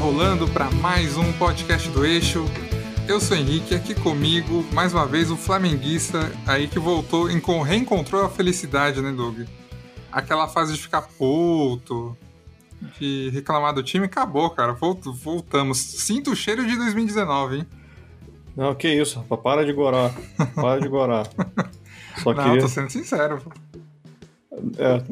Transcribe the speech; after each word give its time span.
Rolando 0.00 0.46
para 0.48 0.70
mais 0.70 1.16
um 1.16 1.32
podcast 1.32 1.88
do 1.90 2.04
Eixo. 2.04 2.44
Eu 3.08 3.20
sou 3.20 3.36
Henrique, 3.36 3.74
aqui 3.74 3.94
comigo, 3.94 4.64
mais 4.72 4.94
uma 4.94 5.06
vez, 5.06 5.30
o 5.30 5.36
flamenguista 5.36 6.30
aí 6.46 6.68
que 6.68 6.78
voltou, 6.78 7.26
reencontrou 7.62 8.24
a 8.24 8.28
felicidade, 8.28 9.00
né, 9.02 9.10
Doug? 9.12 9.40
Aquela 10.12 10.46
fase 10.46 10.74
de 10.74 10.80
ficar 10.80 11.02
puto, 11.02 12.16
de 12.98 13.30
reclamar 13.30 13.74
do 13.74 13.82
time, 13.82 14.06
acabou, 14.06 14.48
cara. 14.50 14.72
Voltamos. 14.72 15.78
Sinto 15.78 16.30
o 16.30 16.36
cheiro 16.36 16.66
de 16.66 16.76
2019, 16.76 17.58
hein? 17.58 17.66
Não, 18.56 18.74
que 18.74 18.88
isso, 18.88 19.18
rapaz. 19.18 19.40
Para 19.40 19.66
de 19.66 19.72
gorar. 19.72 20.12
Para 20.54 20.80
de 20.80 20.88
gorar. 20.88 21.28
Só 22.22 22.32
Não, 22.32 22.44
queria... 22.44 22.60
tô 22.60 22.68
sendo 22.68 22.90
sincero. 22.90 23.40
É, 24.78 25.02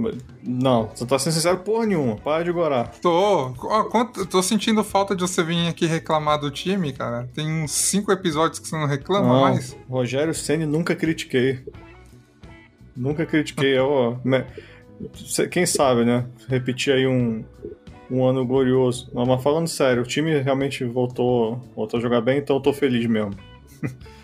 não, 0.43 0.89
você 0.95 1.07
tá 1.07 1.19
sendo 1.19 1.33
sincero 1.33 1.59
porra 1.59 1.87
nenhuma. 1.87 2.17
Para 2.17 2.45
de 2.45 2.53
gorar. 2.53 2.89
Tô. 3.01 3.55
Ó, 3.59 4.05
tô 4.31 4.43
sentindo 4.43 4.83
falta 4.85 5.15
de 5.15 5.23
você 5.23 5.43
vir 5.43 5.69
aqui 5.69 5.87
reclamar 5.87 6.41
do 6.41 6.51
time, 6.51 6.93
cara. 6.93 7.29
Tem 7.35 7.47
uns 7.47 7.73
cinco 7.73 8.13
episódios 8.13 8.59
que 8.59 8.69
você 8.69 8.77
não 8.77 8.87
reclama 8.87 9.29
não, 9.29 9.41
mais. 9.41 9.77
Rogério 9.89 10.35
Senni 10.35 10.67
nunca 10.67 10.95
critiquei. 10.95 11.65
Nunca 12.97 13.27
critiquei. 13.27 13.79
ó, 13.79 14.17
quem 15.51 15.67
sabe, 15.67 16.05
né? 16.05 16.27
Repetir 16.49 16.95
aí 16.95 17.07
um, 17.07 17.45
um 18.11 18.25
ano 18.25 18.45
glorioso. 18.45 19.11
Mas 19.13 19.43
falando 19.43 19.69
sério, 19.69 20.03
o 20.03 20.07
time 20.07 20.39
realmente 20.41 20.85
voltou, 20.85 21.61
voltou 21.75 21.99
a 21.99 22.03
jogar 22.03 22.21
bem, 22.21 22.39
então 22.39 22.57
eu 22.57 22.63
tô 22.63 22.73
feliz 22.73 23.07
mesmo. 23.07 23.33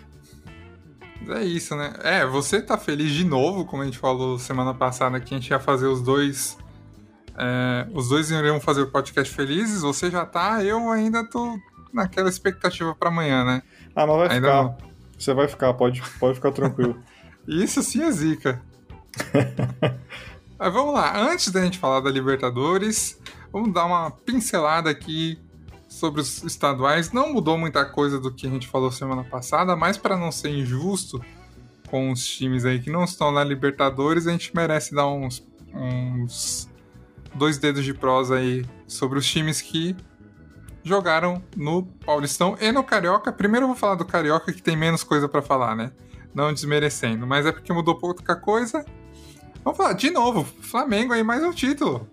É 1.29 1.43
isso, 1.43 1.75
né? 1.75 1.93
É, 2.03 2.25
você 2.25 2.61
tá 2.61 2.77
feliz 2.77 3.11
de 3.11 3.23
novo, 3.23 3.65
como 3.65 3.81
a 3.81 3.85
gente 3.85 3.97
falou 3.97 4.37
semana 4.37 4.73
passada, 4.73 5.19
que 5.19 5.33
a 5.33 5.37
gente 5.37 5.49
ia 5.49 5.59
fazer 5.59 5.87
os 5.87 6.01
dois. 6.01 6.57
É, 7.37 7.87
os 7.93 8.09
dois 8.09 8.29
iriam 8.29 8.59
fazer 8.59 8.81
o 8.81 8.91
podcast 8.91 9.33
felizes, 9.33 9.81
você 9.81 10.11
já 10.11 10.25
tá, 10.25 10.63
eu 10.63 10.91
ainda 10.91 11.27
tô 11.27 11.57
naquela 11.91 12.29
expectativa 12.29 12.93
para 12.93 13.09
amanhã, 13.09 13.43
né? 13.43 13.63
Ah, 13.95 14.05
mas 14.05 14.17
vai 14.17 14.27
ainda 14.29 14.47
ficar. 14.47 14.63
Não... 14.63 14.77
Você 15.17 15.33
vai 15.33 15.47
ficar, 15.47 15.73
pode, 15.73 16.01
pode 16.19 16.35
ficar 16.35 16.51
tranquilo. 16.51 17.01
isso 17.47 17.81
sim 17.81 18.03
é 18.03 18.11
zica. 18.11 18.61
mas 20.59 20.73
vamos 20.73 20.93
lá, 20.93 21.17
antes 21.17 21.51
da 21.51 21.61
gente 21.61 21.79
falar 21.79 22.01
da 22.01 22.09
Libertadores, 22.09 23.19
vamos 23.51 23.73
dar 23.73 23.85
uma 23.85 24.11
pincelada 24.11 24.89
aqui 24.89 25.39
sobre 25.93 26.21
os 26.21 26.43
estaduais. 26.43 27.11
Não 27.11 27.31
mudou 27.31 27.57
muita 27.57 27.85
coisa 27.85 28.19
do 28.19 28.33
que 28.33 28.47
a 28.47 28.49
gente 28.49 28.67
falou 28.67 28.91
semana 28.91 29.23
passada, 29.23 29.75
mas 29.75 29.95
para 29.97 30.17
não 30.17 30.31
ser 30.31 30.49
injusto 30.49 31.23
com 31.87 32.11
os 32.11 32.25
times 32.25 32.65
aí 32.65 32.79
que 32.79 32.89
não 32.89 33.03
estão 33.03 33.31
na 33.31 33.43
Libertadores, 33.43 34.25
a 34.25 34.31
gente 34.31 34.55
merece 34.55 34.95
dar 34.95 35.07
uns, 35.07 35.47
uns 35.71 36.67
dois 37.35 37.59
dedos 37.59 37.85
de 37.85 37.93
prosa 37.93 38.37
aí 38.37 38.65
sobre 38.87 39.19
os 39.19 39.25
times 39.25 39.61
que 39.61 39.95
jogaram 40.83 41.41
no 41.55 41.83
Paulistão 41.83 42.57
e 42.59 42.71
no 42.71 42.83
Carioca. 42.83 43.31
Primeiro 43.31 43.65
eu 43.65 43.67
vou 43.67 43.77
falar 43.77 43.95
do 43.95 44.03
Carioca, 44.03 44.51
que 44.51 44.63
tem 44.63 44.75
menos 44.75 45.03
coisa 45.03 45.29
para 45.29 45.41
falar, 45.43 45.75
né? 45.75 45.91
Não 46.33 46.51
desmerecendo, 46.51 47.27
mas 47.27 47.45
é 47.45 47.51
porque 47.51 47.71
mudou 47.71 47.95
pouca 47.95 48.35
coisa. 48.35 48.83
Vamos 49.63 49.77
falar 49.77 49.93
de 49.93 50.09
novo, 50.09 50.43
Flamengo 50.43 51.13
aí 51.13 51.23
mais 51.23 51.43
um 51.43 51.51
título. 51.51 52.09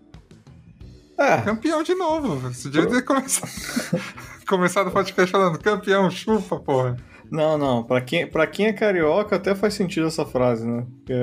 É. 1.20 1.42
Campeão 1.42 1.82
de 1.82 1.94
novo. 1.94 2.36
Você 2.48 2.70
devia 2.70 2.88
ter 2.88 3.03
começado, 3.03 3.50
começado 4.48 4.86
o 4.88 4.91
podcast 4.91 5.31
falando 5.31 5.58
campeão, 5.58 6.10
chupa, 6.10 6.58
porra. 6.58 6.97
Não, 7.31 7.58
não. 7.58 7.84
Pra 7.84 8.00
quem, 8.00 8.26
pra 8.26 8.47
quem 8.47 8.69
é 8.69 8.72
carioca, 8.72 9.36
até 9.36 9.54
faz 9.54 9.75
sentido 9.75 10.06
essa 10.06 10.25
frase, 10.25 10.66
né? 10.66 10.86
Porque, 10.97 11.14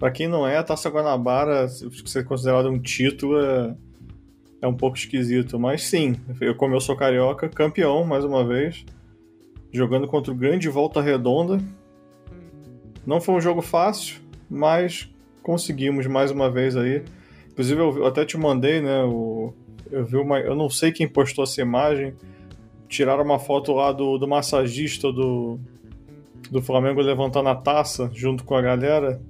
pra 0.00 0.10
quem 0.10 0.26
não 0.26 0.44
é, 0.44 0.56
a 0.56 0.64
Taça 0.64 0.90
Guanabara, 0.90 1.68
ser 1.68 2.24
considerado 2.24 2.68
um 2.68 2.78
título, 2.78 3.38
é, 3.38 3.76
é 4.62 4.66
um 4.66 4.74
pouco 4.74 4.96
esquisito. 4.96 5.60
Mas 5.60 5.84
sim, 5.84 6.16
eu, 6.40 6.56
como 6.56 6.74
eu 6.74 6.80
sou 6.80 6.96
carioca, 6.96 7.48
campeão, 7.48 8.04
mais 8.04 8.24
uma 8.24 8.44
vez. 8.44 8.84
Jogando 9.72 10.08
contra 10.08 10.32
o 10.32 10.36
grande 10.36 10.68
Volta 10.68 11.00
Redonda. 11.00 11.60
Não 13.06 13.20
foi 13.20 13.36
um 13.36 13.40
jogo 13.40 13.62
fácil, 13.62 14.20
mas 14.50 15.08
conseguimos 15.40 16.08
mais 16.08 16.32
uma 16.32 16.50
vez 16.50 16.76
aí 16.76 17.04
Inclusive, 17.56 17.80
eu 17.80 18.04
até 18.04 18.22
te 18.26 18.36
mandei, 18.36 18.82
né? 18.82 19.02
O, 19.04 19.54
eu 19.90 20.04
vi 20.04 20.18
uma. 20.18 20.38
Eu 20.38 20.54
não 20.54 20.68
sei 20.68 20.92
quem 20.92 21.08
postou 21.08 21.42
essa 21.42 21.62
imagem. 21.62 22.12
Tiraram 22.86 23.24
uma 23.24 23.38
foto 23.38 23.72
lá 23.72 23.92
do, 23.92 24.18
do 24.18 24.28
massagista 24.28 25.10
do, 25.10 25.58
do 26.50 26.60
Flamengo 26.60 27.00
levantando 27.00 27.48
a 27.48 27.54
taça 27.54 28.10
junto 28.12 28.44
com 28.44 28.54
a 28.54 28.60
galera. 28.60 29.22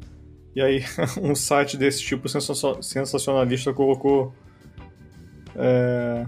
E 0.57 0.61
aí, 0.61 0.83
um 1.23 1.37
site 1.37 1.77
desse 1.77 2.03
tipo 2.03 2.29
sensacionalista 2.29 3.73
colocou. 3.73 4.35
É, 5.55 6.27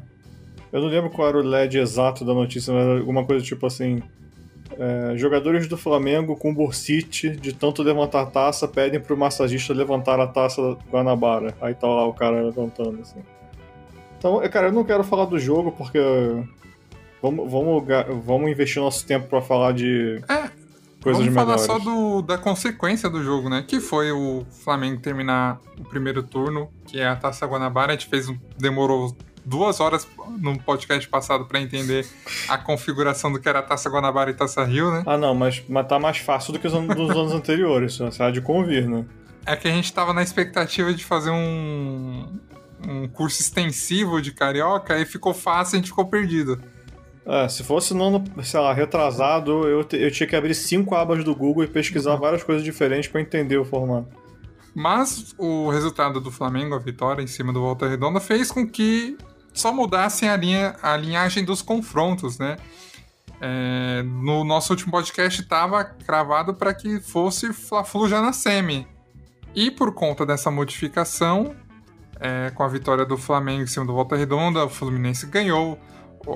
eu 0.72 0.80
não 0.80 0.86
lembro 0.86 1.10
qual 1.10 1.28
era 1.28 1.38
o 1.38 1.42
LED 1.42 1.78
exato 1.78 2.24
da 2.24 2.32
notícia, 2.32 2.72
mas 2.72 3.00
alguma 3.00 3.24
coisa 3.24 3.44
tipo 3.44 3.66
assim. 3.66 4.00
É, 4.78 5.16
jogadores 5.16 5.66
do 5.66 5.76
Flamengo 5.76 6.36
com 6.36 6.54
bursite 6.54 7.30
de 7.30 7.52
tanto 7.52 7.82
levantar 7.82 8.26
taça 8.26 8.68
pedem 8.68 9.00
pro 9.00 9.16
massagista 9.16 9.74
levantar 9.74 10.20
a 10.20 10.26
taça 10.26 10.76
Guanabara. 10.88 11.52
Aí 11.60 11.74
tá 11.74 11.88
lá 11.88 12.06
o 12.06 12.14
cara 12.14 12.40
levantando, 12.40 13.00
assim. 13.02 13.18
Então, 14.16 14.40
cara, 14.48 14.68
eu 14.68 14.72
não 14.72 14.84
quero 14.84 15.02
falar 15.02 15.24
do 15.24 15.38
jogo 15.38 15.72
porque. 15.72 15.98
Vamos, 17.20 17.50
vamos, 17.50 17.84
vamos 18.24 18.48
investir 18.48 18.80
nosso 18.80 19.04
tempo 19.04 19.26
para 19.26 19.42
falar 19.42 19.72
de 19.72 20.20
é, 20.28 20.48
coisas 21.02 21.24
vamos 21.24 21.34
falar 21.34 21.58
só 21.58 21.78
do, 21.80 22.22
da 22.22 22.38
consequência 22.38 23.10
do 23.10 23.22
jogo, 23.24 23.48
né? 23.48 23.64
Que 23.66 23.80
foi 23.80 24.12
o 24.12 24.44
Flamengo 24.62 25.00
terminar 25.00 25.60
o 25.80 25.84
primeiro 25.84 26.22
turno, 26.22 26.70
que 26.86 27.00
é 27.00 27.08
a 27.08 27.16
Taça 27.16 27.44
Guanabara. 27.46 27.92
A 27.92 27.96
gente 27.96 28.06
fez, 28.06 28.32
demorou 28.56 29.16
duas 29.48 29.80
horas 29.80 30.06
no 30.38 30.58
podcast 30.58 31.08
passado 31.08 31.46
para 31.46 31.60
entender 31.60 32.06
a 32.48 32.58
configuração 32.58 33.32
do 33.32 33.40
que 33.40 33.48
era 33.48 33.62
Taça 33.62 33.88
Guanabara 33.88 34.30
e 34.30 34.34
Taça 34.34 34.62
Rio, 34.64 34.90
né? 34.90 35.02
Ah, 35.06 35.16
não, 35.16 35.34
mas, 35.34 35.62
mas 35.68 35.86
tá 35.86 35.98
mais 35.98 36.18
fácil 36.18 36.52
do 36.52 36.58
que 36.58 36.66
os 36.66 36.74
anos, 36.74 36.94
dos 36.94 37.10
anos 37.10 37.32
anteriores, 37.32 37.96
você 37.98 38.22
há 38.22 38.30
de 38.30 38.40
convir, 38.40 38.88
né? 38.88 39.04
É 39.46 39.56
que 39.56 39.66
a 39.66 39.70
gente 39.70 39.92
tava 39.92 40.12
na 40.12 40.22
expectativa 40.22 40.92
de 40.92 41.02
fazer 41.02 41.30
um, 41.30 42.28
um 42.86 43.08
curso 43.08 43.40
extensivo 43.40 44.20
de 44.20 44.32
carioca 44.32 44.98
e 44.98 45.06
ficou 45.06 45.32
fácil, 45.32 45.76
a 45.76 45.78
gente 45.78 45.88
ficou 45.88 46.04
perdido. 46.04 46.60
É, 47.24 47.48
se 47.48 47.62
fosse 47.62 47.94
ano, 47.94 48.24
sei 48.42 48.60
lá, 48.60 48.72
retrasado, 48.72 49.66
eu, 49.66 49.86
eu 49.92 50.10
tinha 50.10 50.26
que 50.26 50.36
abrir 50.36 50.54
cinco 50.54 50.94
abas 50.94 51.24
do 51.24 51.34
Google 51.34 51.64
e 51.64 51.66
pesquisar 51.66 52.14
uhum. 52.14 52.20
várias 52.20 52.42
coisas 52.42 52.64
diferentes 52.64 53.08
para 53.08 53.20
entender 53.20 53.56
o 53.56 53.64
formato. 53.64 54.08
Mas 54.74 55.34
o 55.36 55.70
resultado 55.70 56.20
do 56.20 56.30
Flamengo, 56.30 56.74
a 56.74 56.78
vitória 56.78 57.22
em 57.22 57.26
cima 57.26 57.52
do 57.52 57.60
Volta 57.60 57.88
Redonda, 57.88 58.20
fez 58.20 58.50
com 58.50 58.66
que 58.66 59.18
só 59.58 59.72
mudassem 59.72 60.28
a, 60.28 60.36
linha, 60.36 60.76
a 60.82 60.96
linhagem 60.96 61.44
dos 61.44 61.62
confrontos, 61.62 62.38
né? 62.38 62.56
É, 63.40 64.02
no 64.02 64.44
nosso 64.44 64.72
último 64.72 64.90
podcast 64.90 65.40
estava 65.40 65.84
cravado 65.84 66.54
para 66.54 66.74
que 66.74 67.00
fosse 67.00 67.52
Fla-Flu 67.52 68.08
já 68.08 68.20
na 68.20 68.32
semi. 68.32 68.86
E 69.54 69.70
por 69.70 69.94
conta 69.94 70.26
dessa 70.26 70.50
modificação, 70.50 71.54
é, 72.20 72.50
com 72.50 72.62
a 72.62 72.68
vitória 72.68 73.04
do 73.04 73.16
Flamengo 73.16 73.62
em 73.62 73.66
cima 73.66 73.86
do 73.86 73.92
Volta 73.92 74.16
Redonda, 74.16 74.64
o 74.64 74.68
Fluminense 74.68 75.26
ganhou, 75.26 75.78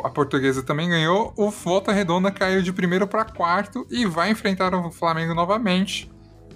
a 0.04 0.10
Portuguesa 0.10 0.62
também 0.62 0.88
ganhou, 0.88 1.32
o 1.36 1.50
Volta 1.50 1.92
Redonda 1.92 2.30
caiu 2.30 2.62
de 2.62 2.72
primeiro 2.72 3.06
para 3.06 3.24
quarto 3.24 3.86
e 3.90 4.06
vai 4.06 4.30
enfrentar 4.30 4.74
o 4.74 4.90
Flamengo 4.90 5.34
novamente. 5.34 6.10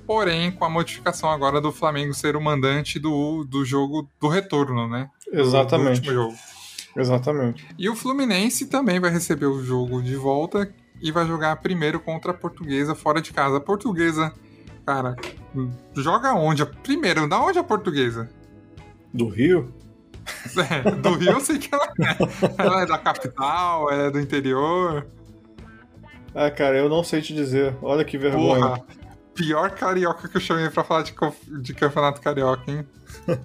Porém, 0.06 0.52
com 0.52 0.64
a 0.64 0.70
modificação 0.70 1.28
agora 1.28 1.60
do 1.60 1.72
Flamengo 1.72 2.14
ser 2.14 2.36
o 2.36 2.40
mandante 2.40 2.98
do, 2.98 3.44
do 3.44 3.64
jogo 3.64 4.08
do 4.20 4.28
retorno, 4.28 4.88
né? 4.88 5.08
Exatamente. 5.32 6.00
Do, 6.00 6.10
último 6.10 6.14
jogo. 6.14 6.55
Exatamente. 6.96 7.66
E 7.78 7.88
o 7.88 7.94
Fluminense 7.94 8.66
também 8.66 8.98
vai 8.98 9.10
receber 9.10 9.46
o 9.46 9.62
jogo 9.62 10.02
de 10.02 10.16
volta 10.16 10.72
e 11.00 11.12
vai 11.12 11.26
jogar 11.26 11.56
primeiro 11.56 12.00
contra 12.00 12.30
a 12.30 12.34
Portuguesa 12.34 12.94
fora 12.94 13.20
de 13.20 13.32
casa. 13.32 13.58
A 13.58 13.60
Portuguesa, 13.60 14.32
cara, 14.86 15.14
joga 15.94 16.34
onde? 16.34 16.64
Primeiro, 16.82 17.28
da 17.28 17.38
onde 17.40 17.58
a 17.58 17.64
Portuguesa? 17.64 18.28
Do 19.12 19.28
Rio? 19.28 19.72
É, 20.56 20.90
do 20.90 21.14
Rio 21.14 21.32
eu 21.32 21.40
sei 21.40 21.58
que 21.58 21.72
ela 21.72 21.84
é. 21.84 22.62
Ela 22.62 22.82
é 22.82 22.86
da 22.86 22.98
capital, 22.98 23.92
é 23.92 24.10
do 24.10 24.18
interior. 24.18 25.06
Ah, 26.34 26.50
cara, 26.50 26.76
eu 26.76 26.88
não 26.88 27.04
sei 27.04 27.22
te 27.22 27.32
dizer. 27.32 27.76
Olha 27.80 28.04
que 28.04 28.18
vergonha. 28.18 28.60
Porra, 28.60 28.84
pior 29.34 29.70
carioca 29.70 30.28
que 30.28 30.36
eu 30.36 30.40
chamei 30.40 30.68
pra 30.68 30.82
falar 30.82 31.02
de, 31.02 31.14
de 31.62 31.74
campeonato 31.74 32.20
carioca, 32.20 32.70
hein? 32.70 32.86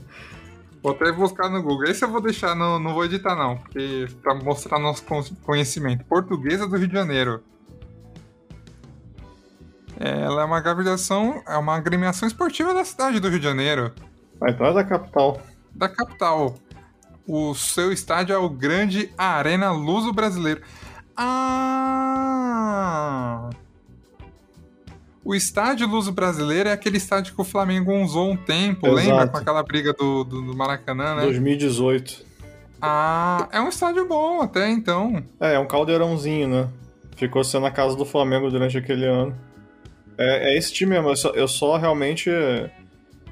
Vou 0.82 0.94
até 0.94 1.12
buscar 1.12 1.50
no 1.50 1.62
Google. 1.62 1.86
Esse 1.86 2.04
eu 2.04 2.10
vou 2.10 2.20
deixar, 2.22 2.56
não, 2.56 2.80
não 2.80 2.94
vou 2.94 3.06
editar 3.06 3.36
não, 3.36 3.58
porque 3.58 4.08
para 4.24 4.34
mostrar 4.34 4.80
nosso 4.80 5.04
conhecimento. 5.44 6.04
Portuguesa 6.06 6.68
do 6.68 6.76
Rio 6.76 6.88
de 6.88 6.94
Janeiro. 6.94 7.44
Ela 10.00 10.42
é 10.42 10.46
uma 10.46 10.58
agremiação, 10.58 11.44
é 11.48 11.56
uma 11.58 11.76
agremiação 11.76 12.28
esportiva 12.28 12.74
da 12.74 12.84
cidade 12.84 13.20
do 13.20 13.30
Rio 13.30 13.38
de 13.38 13.46
Janeiro. 13.46 13.94
Mas 14.40 14.58
não 14.58 14.66
é 14.66 14.74
da 14.74 14.84
capital. 14.84 15.40
Da 15.76 15.88
capital. 15.88 16.56
O 17.28 17.54
seu 17.54 17.92
estádio 17.92 18.34
é 18.34 18.38
o 18.38 18.50
Grande 18.50 19.14
Arena 19.16 19.70
Luso 19.72 20.12
Brasileiro. 20.12 20.64
Ah! 21.16 22.42
O 25.24 25.36
estádio 25.36 25.88
Luso 25.88 26.12
Brasileiro 26.12 26.70
é 26.70 26.72
aquele 26.72 26.98
estádio 26.98 27.36
que 27.36 27.42
o 27.42 27.44
Flamengo 27.44 27.94
usou 27.94 28.32
um 28.32 28.36
tempo, 28.36 28.88
Exato. 28.88 29.08
lembra? 29.08 29.28
Com 29.28 29.38
aquela 29.38 29.62
briga 29.62 29.94
do, 29.94 30.24
do, 30.24 30.42
do 30.42 30.58
Maracanã, 30.58 31.16
né? 31.16 31.22
2018. 31.24 32.26
Ah, 32.82 33.48
é 33.52 33.62
um 33.62 33.70
estádio 33.70 34.08
bom 34.08 34.42
até 34.42 34.70
então. 34.70 35.24
É, 35.40 35.54
é 35.54 35.60
um 35.60 35.68
caldeirãozinho, 35.68 36.48
né? 36.48 36.68
Ficou 37.16 37.44
sendo 37.44 37.68
a 37.68 37.72
casa 37.72 37.96
do 37.96 38.04
Flamengo 38.04 38.50
durante 38.50 38.76
aquele 38.78 39.06
ano. 39.06 39.36
É, 40.18 40.54
é 40.54 40.58
esse 40.58 40.74
time 40.74 40.94
mesmo, 40.94 41.10
eu 41.10 41.16
só, 41.16 41.30
eu 41.30 41.48
só 41.48 41.78
realmente 41.78 42.30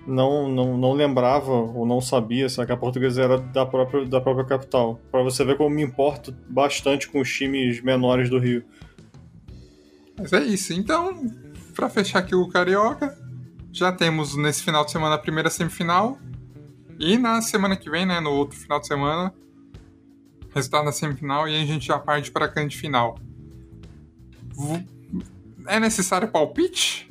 não, 0.06 0.47
não, 0.47 0.77
não 0.77 0.94
lembrava 0.94 1.51
ou 1.51 1.85
não 1.85 2.00
sabia 2.00 2.47
sabe, 2.50 2.68
que 2.68 2.74
a 2.74 2.77
portuguesa 2.77 3.24
era 3.24 3.38
da 3.39 3.65
própria, 3.65 4.06
da 4.06 4.21
própria 4.21 4.45
capital. 4.45 5.00
Para 5.12 5.24
você 5.24 5.44
ver 5.44 5.57
como 5.57 5.71
me 5.71 5.81
importo 5.81 6.35
bastante 6.47 7.07
com 7.07 7.19
os 7.19 7.33
times 7.33 7.81
menores 7.81 8.30
do 8.30 8.38
Rio. 8.38 8.63
Mas 10.18 10.33
é 10.33 10.42
isso. 10.42 10.74
Então, 10.74 11.21
para 11.80 11.90
fechar 11.90 12.20
aqui 12.20 12.36
o 12.36 12.46
Carioca, 12.50 13.18
já 13.72 13.90
temos 13.90 14.36
nesse 14.36 14.62
final 14.64 14.84
de 14.84 14.92
semana 14.92 15.16
a 15.16 15.18
primeira 15.18 15.50
semifinal. 15.50 16.20
E 17.00 17.18
na 17.18 17.42
semana 17.42 17.78
que 17.78 17.90
vem, 17.90 18.06
né, 18.06 18.20
no 18.20 18.31
outro 18.31 18.60
final 18.60 18.81
de 18.81 18.88
semana, 18.88 19.34
resultado 20.54 20.84
da 20.84 20.92
semifinal 20.92 21.48
e 21.48 21.56
aí 21.56 21.64
a 21.64 21.66
gente 21.66 21.88
já 21.88 21.98
parte 21.98 22.31
para 22.31 22.44
a 22.44 22.48
grande 22.50 22.76
final. 22.76 23.18
É 25.68 25.80
necessário 25.80 26.28
palpite? 26.28 27.10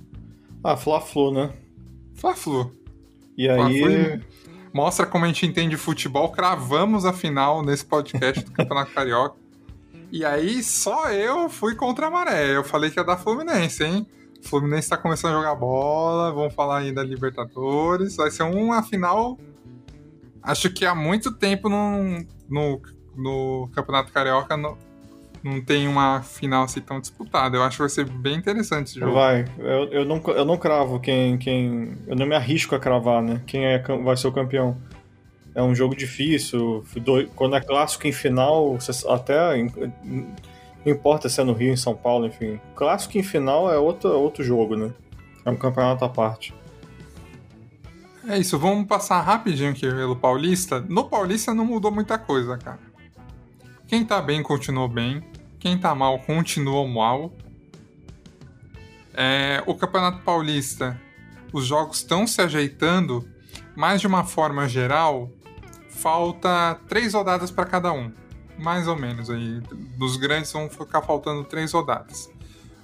Ah, 0.62 0.76
Fla-Flu, 0.76 1.32
né? 1.32 1.50
Fla-Flu. 2.12 2.70
E 3.38 3.49
aí... 3.49 4.20
Mostra 4.70 5.06
como 5.06 5.25
a 5.25 5.29
gente 5.29 5.47
entende 5.47 5.79
futebol. 5.79 6.31
Cravamos 6.31 7.06
a 7.06 7.12
final 7.15 7.62
nesse 7.62 7.87
podcast 7.87 8.44
do 8.44 8.50
Campeonato 8.50 8.93
Carioca. 8.93 9.37
E 10.12 10.26
aí 10.26 10.62
só 10.62 11.11
eu 11.11 11.49
fui 11.49 11.75
contra 11.75 12.09
a 12.09 12.11
maré. 12.11 12.55
Eu 12.55 12.62
falei 12.62 12.91
que 12.91 13.00
ia 13.00 13.05
dar 13.05 13.17
Fluminense, 13.17 13.82
hein? 13.82 14.06
Fluminense 14.43 14.88
tá 14.88 14.96
começando 14.96 15.32
a 15.32 15.37
jogar 15.37 15.55
bola. 15.55 16.32
Vamos 16.32 16.55
falar 16.55 16.79
aí 16.79 16.93
da 16.93 17.02
Libertadores. 17.02 18.17
Vai 18.17 18.31
ser 18.31 18.44
uma 18.44 18.82
final. 18.82 19.38
Acho 20.43 20.70
que 20.70 20.87
há 20.87 20.94
muito 20.94 21.32
tempo 21.32 21.69
no, 21.69 22.25
no, 22.49 22.81
no 23.17 23.69
Campeonato 23.75 24.12
Carioca 24.12 24.56
não, 24.56 24.79
não 25.43 25.61
tem 25.61 25.87
uma 25.88 26.23
final 26.23 26.64
assim 26.64 26.81
tão 26.81 27.00
disputada. 27.00 27.56
Eu 27.56 27.62
acho 27.62 27.76
que 27.76 27.82
vai 27.82 27.88
ser 27.88 28.05
bem 28.05 28.37
interessante 28.37 28.88
esse 28.88 29.00
jogo. 29.00 29.12
Vai. 29.12 29.44
Eu, 29.58 29.85
eu, 29.90 30.05
não, 30.05 30.23
eu 30.29 30.44
não 30.44 30.56
cravo 30.56 31.00
quem, 31.00 31.37
quem. 31.38 31.96
Eu 32.06 32.17
não 32.17 32.26
me 32.26 32.34
arrisco 32.34 32.75
a 32.75 32.79
cravar, 32.79 33.23
né? 33.23 33.43
Quem 33.46 33.67
é, 33.67 33.79
vai 33.79 34.17
ser 34.17 34.29
o 34.29 34.32
campeão. 34.32 34.76
É 35.55 35.62
um 35.62 35.75
jogo 35.75 35.96
difícil. 35.96 36.84
Quando 37.34 37.56
é 37.56 37.61
clássico 37.61 38.06
em 38.06 38.12
final, 38.12 38.79
até. 39.08 39.58
Não 40.88 40.94
importa 40.94 41.29
se 41.29 41.38
é 41.38 41.44
no 41.44 41.52
Rio, 41.52 41.70
em 41.70 41.76
São 41.76 41.94
Paulo, 41.94 42.25
enfim. 42.25 42.58
Clássico 42.75 43.19
em 43.19 43.23
final 43.23 43.70
é 43.70 43.76
outro, 43.76 44.08
outro 44.08 44.43
jogo, 44.43 44.75
né? 44.75 44.90
É 45.44 45.50
um 45.50 45.56
campeonato 45.56 46.02
à 46.02 46.08
parte. 46.08 46.55
É 48.26 48.38
isso, 48.38 48.58
vamos 48.58 48.87
passar 48.87 49.20
rapidinho 49.20 49.70
aqui 49.70 49.82
pelo 49.82 50.17
Paulista. 50.17 50.81
No 50.81 51.05
Paulista 51.05 51.52
não 51.52 51.67
mudou 51.67 51.90
muita 51.90 52.17
coisa, 52.17 52.56
cara. 52.56 52.79
Quem 53.87 54.02
tá 54.02 54.23
bem 54.23 54.43
continuou 54.43 54.88
bem, 54.88 55.23
quem 55.58 55.76
tá 55.76 55.94
mal 55.94 56.20
continuou 56.20 56.88
mal. 56.88 57.34
É, 59.12 59.62
o 59.67 59.75
Campeonato 59.75 60.23
Paulista, 60.23 60.99
os 61.52 61.67
jogos 61.67 61.99
estão 61.99 62.26
se 62.26 62.41
ajeitando, 62.41 63.29
mas 63.76 64.00
de 64.00 64.06
uma 64.06 64.25
forma 64.25 64.67
geral, 64.67 65.31
falta 65.91 66.81
três 66.88 67.12
rodadas 67.12 67.50
para 67.50 67.67
cada 67.67 67.93
um. 67.93 68.11
Mais 68.58 68.88
ou 68.88 68.96
menos 68.96 69.31
aí. 69.31 69.60
Dos 69.96 70.16
grandes 70.16 70.52
vão 70.52 70.69
ficar 70.69 71.02
faltando 71.02 71.44
três 71.44 71.72
rodadas. 71.72 72.31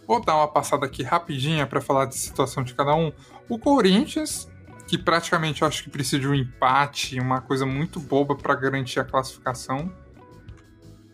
Vou 0.06 0.22
dar 0.22 0.36
uma 0.36 0.48
passada 0.48 0.86
aqui 0.86 1.02
rapidinha 1.02 1.66
para 1.66 1.80
falar 1.80 2.06
de 2.06 2.16
situação 2.16 2.62
de 2.62 2.74
cada 2.74 2.94
um. 2.94 3.12
O 3.48 3.58
Corinthians, 3.58 4.48
que 4.86 4.98
praticamente 4.98 5.62
eu 5.62 5.68
acho 5.68 5.82
que 5.82 5.90
precisa 5.90 6.20
de 6.20 6.28
um 6.28 6.34
empate, 6.34 7.18
uma 7.18 7.40
coisa 7.40 7.64
muito 7.64 7.98
boba 7.98 8.34
para 8.34 8.54
garantir 8.54 9.00
a 9.00 9.04
classificação. 9.04 9.90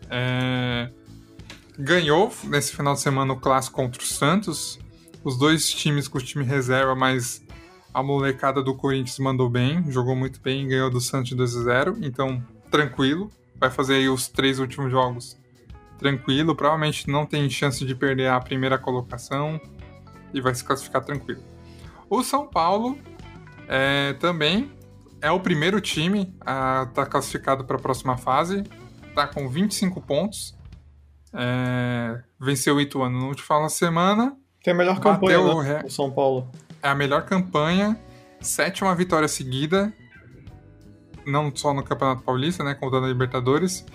É... 0.09 0.91
Ganhou 1.79 2.31
nesse 2.43 2.75
final 2.75 2.93
de 2.93 2.99
semana 2.99 3.33
o 3.33 3.39
clássico 3.39 3.77
contra 3.77 4.01
o 4.01 4.05
Santos. 4.05 4.77
Os 5.23 5.37
dois 5.37 5.69
times 5.69 6.07
com 6.07 6.17
o 6.17 6.21
time 6.21 6.43
reserva, 6.43 6.95
mas 6.95 7.43
a 7.93 8.03
molecada 8.03 8.61
do 8.61 8.75
Corinthians 8.75 9.19
mandou 9.19 9.49
bem, 9.49 9.89
jogou 9.91 10.15
muito 10.15 10.41
bem, 10.41 10.67
ganhou 10.67 10.89
do 10.89 10.99
Santos 10.99 11.31
2 11.31 11.57
a 11.57 11.63
0. 11.63 11.97
Então, 12.01 12.43
tranquilo. 12.69 13.31
Vai 13.61 13.69
fazer 13.69 13.95
aí 13.95 14.09
os 14.09 14.27
três 14.27 14.59
últimos 14.59 14.91
jogos 14.91 15.37
tranquilo. 15.97 16.55
Provavelmente 16.55 17.07
não 17.09 17.25
tem 17.25 17.49
chance 17.49 17.85
de 17.85 17.95
perder 17.95 18.27
a 18.27 18.39
primeira 18.41 18.77
colocação 18.77 19.61
e 20.33 20.41
vai 20.41 20.53
se 20.53 20.63
classificar 20.63 21.01
tranquilo. 21.03 21.43
O 22.09 22.23
São 22.23 22.45
Paulo 22.47 22.97
é, 23.69 24.13
também 24.13 24.71
é 25.21 25.31
o 25.31 25.39
primeiro 25.39 25.79
time 25.79 26.35
a 26.41 26.87
estar 26.89 27.05
tá 27.05 27.05
classificado 27.05 27.63
para 27.63 27.77
a 27.77 27.79
próxima 27.79 28.17
fase 28.17 28.63
tá 29.13 29.27
com 29.27 29.47
25 29.47 30.01
pontos. 30.01 30.57
É, 31.33 32.21
venceu 32.39 32.75
o 32.75 32.81
Ituano 32.81 33.19
no 33.19 33.27
último 33.27 33.69
semana. 33.69 34.35
Tem 34.63 34.73
a 34.73 34.77
melhor 34.77 34.99
campanha, 34.99 35.39
o, 35.39 35.63
né? 35.63 35.81
o 35.85 35.89
São 35.89 36.11
Paulo. 36.11 36.49
É 36.81 36.89
a 36.89 36.95
melhor 36.95 37.25
campanha. 37.25 37.99
Sétima 38.39 38.93
vitória 38.95 39.27
seguida. 39.27 39.93
Não 41.25 41.53
só 41.55 41.73
no 41.73 41.83
Campeonato 41.83 42.23
Paulista, 42.23 42.63
né? 42.63 42.73
Contando 42.73 43.05
a 43.05 43.09
Libertadores. 43.09 43.85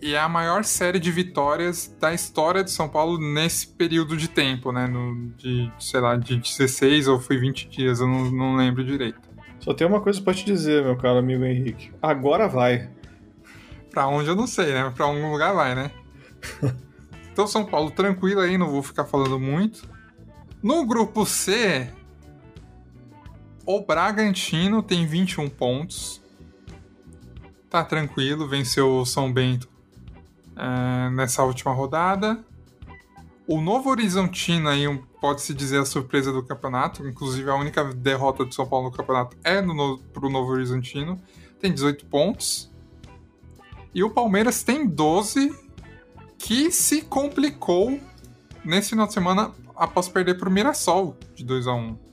E 0.00 0.14
é 0.14 0.18
a 0.18 0.28
maior 0.28 0.64
série 0.64 0.98
de 0.98 1.12
vitórias 1.12 1.94
da 2.00 2.12
história 2.12 2.64
de 2.64 2.72
São 2.72 2.88
Paulo 2.88 3.18
nesse 3.18 3.68
período 3.68 4.16
de 4.16 4.28
tempo, 4.28 4.72
né? 4.72 4.88
No, 4.88 5.30
de, 5.36 5.70
sei 5.78 6.00
lá, 6.00 6.16
de 6.16 6.36
16 6.36 7.06
ou 7.06 7.20
foi 7.20 7.36
20 7.36 7.68
dias, 7.68 8.00
eu 8.00 8.08
não, 8.08 8.30
não 8.30 8.56
lembro 8.56 8.84
direito. 8.84 9.20
Só 9.60 9.72
tem 9.72 9.86
uma 9.86 10.00
coisa 10.00 10.20
pra 10.20 10.34
te 10.34 10.44
dizer, 10.44 10.82
meu 10.82 10.96
caro 10.96 11.18
amigo 11.18 11.44
Henrique. 11.44 11.92
Agora 12.02 12.48
vai. 12.48 12.90
Pra 13.92 14.08
onde 14.08 14.28
eu 14.28 14.34
não 14.34 14.48
sei, 14.48 14.72
né? 14.72 14.92
Pra 14.92 15.06
algum 15.06 15.30
lugar 15.30 15.54
vai, 15.54 15.74
né? 15.76 15.92
então, 17.30 17.46
São 17.46 17.64
Paulo, 17.64 17.92
tranquilo 17.92 18.40
aí, 18.40 18.58
não 18.58 18.70
vou 18.70 18.82
ficar 18.82 19.04
falando 19.04 19.38
muito. 19.38 19.88
No 20.60 20.84
grupo 20.84 21.24
C, 21.24 21.88
o 23.64 23.80
Bragantino 23.80 24.82
tem 24.82 25.06
21 25.06 25.48
pontos. 25.48 26.21
Tá 27.72 27.82
tranquilo, 27.82 28.46
venceu 28.46 28.98
o 28.98 29.06
São 29.06 29.32
Bento 29.32 29.66
é, 30.54 31.08
nessa 31.08 31.42
última 31.42 31.72
rodada. 31.72 32.44
O 33.48 33.62
Novo 33.62 33.88
Horizontino 33.88 34.68
aí 34.68 34.84
pode-se 35.18 35.54
dizer 35.54 35.78
a 35.78 35.86
surpresa 35.86 36.30
do 36.30 36.42
campeonato. 36.42 37.08
Inclusive, 37.08 37.48
a 37.48 37.54
única 37.54 37.82
derrota 37.82 38.44
do 38.44 38.54
São 38.54 38.66
Paulo 38.66 38.90
no 38.90 38.94
campeonato 38.94 39.38
é 39.42 39.62
no, 39.62 39.96
pro 40.12 40.28
Novo 40.28 40.52
Horizontino. 40.52 41.18
Tem 41.62 41.72
18 41.72 42.04
pontos. 42.04 42.70
E 43.94 44.04
o 44.04 44.10
Palmeiras 44.10 44.62
tem 44.62 44.86
12, 44.86 45.58
que 46.38 46.70
se 46.70 47.00
complicou 47.00 47.98
nesse 48.62 48.90
final 48.90 49.06
de 49.06 49.14
semana 49.14 49.50
após 49.74 50.10
perder 50.10 50.36
para 50.36 50.46
o 50.46 50.52
Mirassol 50.52 51.16
de 51.34 51.42
2 51.42 51.66
a 51.66 51.72
1 51.72 52.11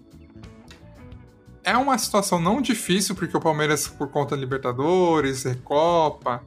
É 1.63 1.75
uma 1.77 1.97
situação 1.97 2.39
não 2.39 2.61
difícil, 2.61 3.15
porque 3.15 3.35
o 3.35 3.41
Palmeiras, 3.41 3.87
por 3.87 4.09
conta 4.09 4.35
da 4.35 4.41
Libertadores, 4.41 5.43
Recopa, 5.43 6.43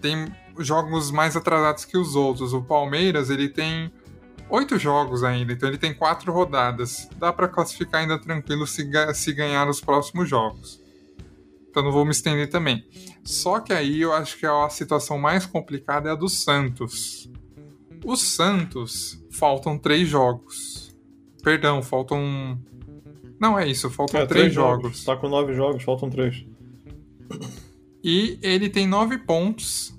tem 0.00 0.32
jogos 0.58 1.10
mais 1.10 1.36
atrasados 1.36 1.84
que 1.84 1.96
os 1.96 2.14
outros. 2.14 2.52
O 2.52 2.62
Palmeiras, 2.62 3.30
ele 3.30 3.48
tem 3.48 3.92
oito 4.48 4.78
jogos 4.78 5.24
ainda, 5.24 5.52
então 5.52 5.68
ele 5.68 5.78
tem 5.78 5.92
quatro 5.92 6.32
rodadas. 6.32 7.08
Dá 7.16 7.32
para 7.32 7.48
classificar 7.48 8.02
ainda 8.02 8.18
tranquilo 8.18 8.66
se, 8.66 8.88
se 9.14 9.32
ganhar 9.32 9.68
os 9.68 9.80
próximos 9.80 10.28
jogos 10.28 10.82
então 11.72 11.82
não 11.82 11.90
vou 11.90 12.04
me 12.04 12.10
estender 12.10 12.50
também. 12.50 12.86
Só 13.24 13.58
que 13.58 13.72
aí 13.72 14.02
eu 14.02 14.12
acho 14.12 14.38
que 14.38 14.44
a 14.44 14.68
situação 14.68 15.18
mais 15.18 15.46
complicada 15.46 16.10
é 16.10 16.12
a 16.12 16.14
do 16.14 16.28
Santos. 16.28 17.30
O 18.04 18.14
Santos 18.14 19.18
faltam 19.30 19.78
três 19.78 20.06
jogos. 20.06 20.94
Perdão, 21.42 21.82
faltam. 21.82 22.60
Não 23.42 23.58
é 23.58 23.66
isso, 23.66 23.90
faltam 23.90 24.20
é, 24.20 24.24
três, 24.24 24.42
três 24.42 24.54
jogos. 24.54 24.82
jogos. 24.82 25.04
Tá 25.04 25.16
com 25.16 25.28
nove 25.28 25.52
jogos, 25.52 25.82
faltam 25.82 26.08
três. 26.08 26.46
E 28.04 28.38
ele 28.40 28.70
tem 28.70 28.86
nove 28.86 29.18
pontos. 29.18 29.92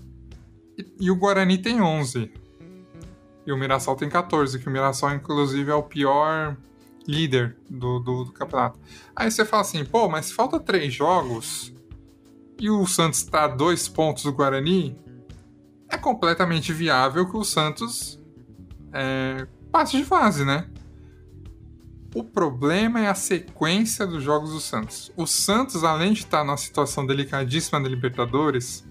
E, 0.98 1.12
o 1.12 1.16
Guarani 1.18 1.58
tem 1.58 1.82
onze. 1.82 2.32
E 3.46 3.52
o 3.52 3.58
Mirassol 3.58 3.98
tem 3.98 4.08
14, 4.08 4.58
que 4.60 4.70
o 4.70 4.72
Mirassol, 4.72 5.12
inclusive, 5.12 5.70
é 5.70 5.76
o 5.76 5.84
pior 5.84 6.56
líder 7.06 7.58
do, 7.70 8.00
do, 8.00 8.24
do, 8.24 8.32
campeonato. 8.32 8.80
Aí 9.14 9.30
você 9.30 9.44
fala 9.44 9.64
assim, 9.64 9.84
pô, 9.84 10.08
mas 10.08 10.32
falta 10.32 10.58
três 10.58 10.94
jogos 10.94 11.74
e 12.58 12.70
o 12.70 12.88
Santos 12.88 13.20
está 13.20 13.44
a 13.44 13.48
dois 13.50 13.90
pontos 13.90 14.24
do 14.24 14.32
Guarani, 14.32 14.96
é 15.90 15.98
completamente 15.98 16.72
viável 16.72 17.30
que 17.30 17.36
o 17.36 17.44
Santos 17.44 18.18
é, 18.94 19.46
passe 19.70 19.98
de 19.98 20.06
fase, 20.06 20.46
né? 20.46 20.70
O 22.14 22.24
problema 22.24 23.00
é 23.00 23.08
a 23.08 23.16
sequência 23.16 24.06
dos 24.06 24.24
jogos 24.24 24.52
do 24.52 24.60
Santos. 24.60 25.12
O 25.18 25.26
Santos, 25.26 25.84
além 25.84 26.14
de 26.14 26.20
estar 26.20 26.44
numa 26.44 26.58
situação 26.58 27.06
delicadíssima 27.06 27.82
da 27.82 27.90
Libertadores, 27.90 28.88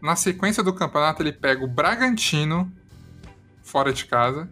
na 0.00 0.16
sequência 0.16 0.62
do 0.62 0.72
campeonato 0.72 1.22
ele 1.22 1.32
pega 1.32 1.62
o 1.62 1.68
Bragantino 1.68 2.72
fora 3.62 3.92
de 3.92 4.06
casa 4.06 4.48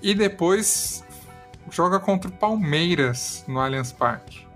e 0.00 0.14
depois 0.14 1.04
joga 1.70 1.98
contra 1.98 2.30
o 2.30 2.32
Palmeiras 2.32 3.44
no 3.48 3.58
Allianz 3.58 3.90
Parque. 3.90 4.46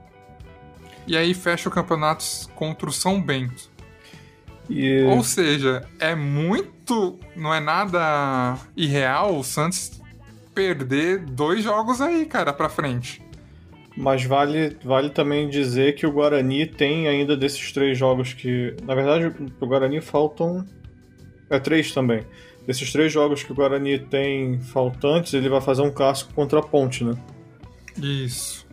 E 1.07 1.17
aí 1.17 1.35
fecha 1.35 1.69
o 1.69 1.73
campeonato 1.73 2.25
contra 2.55 2.88
o 2.88 2.93
São 2.93 3.21
Bento. 3.21 3.71
E... 4.69 5.02
Ou 5.05 5.25
seja, 5.25 5.88
é 5.99 6.14
muito. 6.14 7.19
Não 7.35 7.52
é 7.52 7.61
nada 7.61 8.59
irreal 8.76 9.38
o 9.38 9.43
Santos 9.43 9.98
perder 10.59 11.21
dois 11.21 11.62
jogos 11.62 12.00
aí, 12.00 12.27
cara, 12.27 12.53
pra 12.53 12.69
frente. 12.69 13.23
Mas 13.97 14.25
vale, 14.25 14.77
vale 14.85 15.09
também 15.09 15.49
dizer 15.49 15.95
que 15.95 16.05
o 16.05 16.11
Guarani 16.11 16.67
tem 16.67 17.07
ainda 17.07 17.37
desses 17.37 17.71
três 17.71 17.97
jogos 17.97 18.33
que. 18.33 18.75
Na 18.83 18.93
verdade, 18.97 19.33
o 19.61 19.67
Guarani 19.67 20.00
faltam. 20.00 20.67
É 21.49 21.61
três 21.61 21.93
também. 21.93 22.27
Desses 22.67 22.91
três 22.91 23.12
jogos 23.12 23.45
que 23.45 23.53
o 23.53 23.55
Guarani 23.55 24.00
tem 24.00 24.61
faltantes, 24.61 25.33
ele 25.33 25.49
vai 25.49 25.61
fazer 25.61 25.83
um 25.83 25.93
clássico 25.93 26.35
contra 26.35 26.59
a 26.59 26.62
Ponte, 26.62 27.05
né? 27.05 27.15
Isso. 27.97 28.67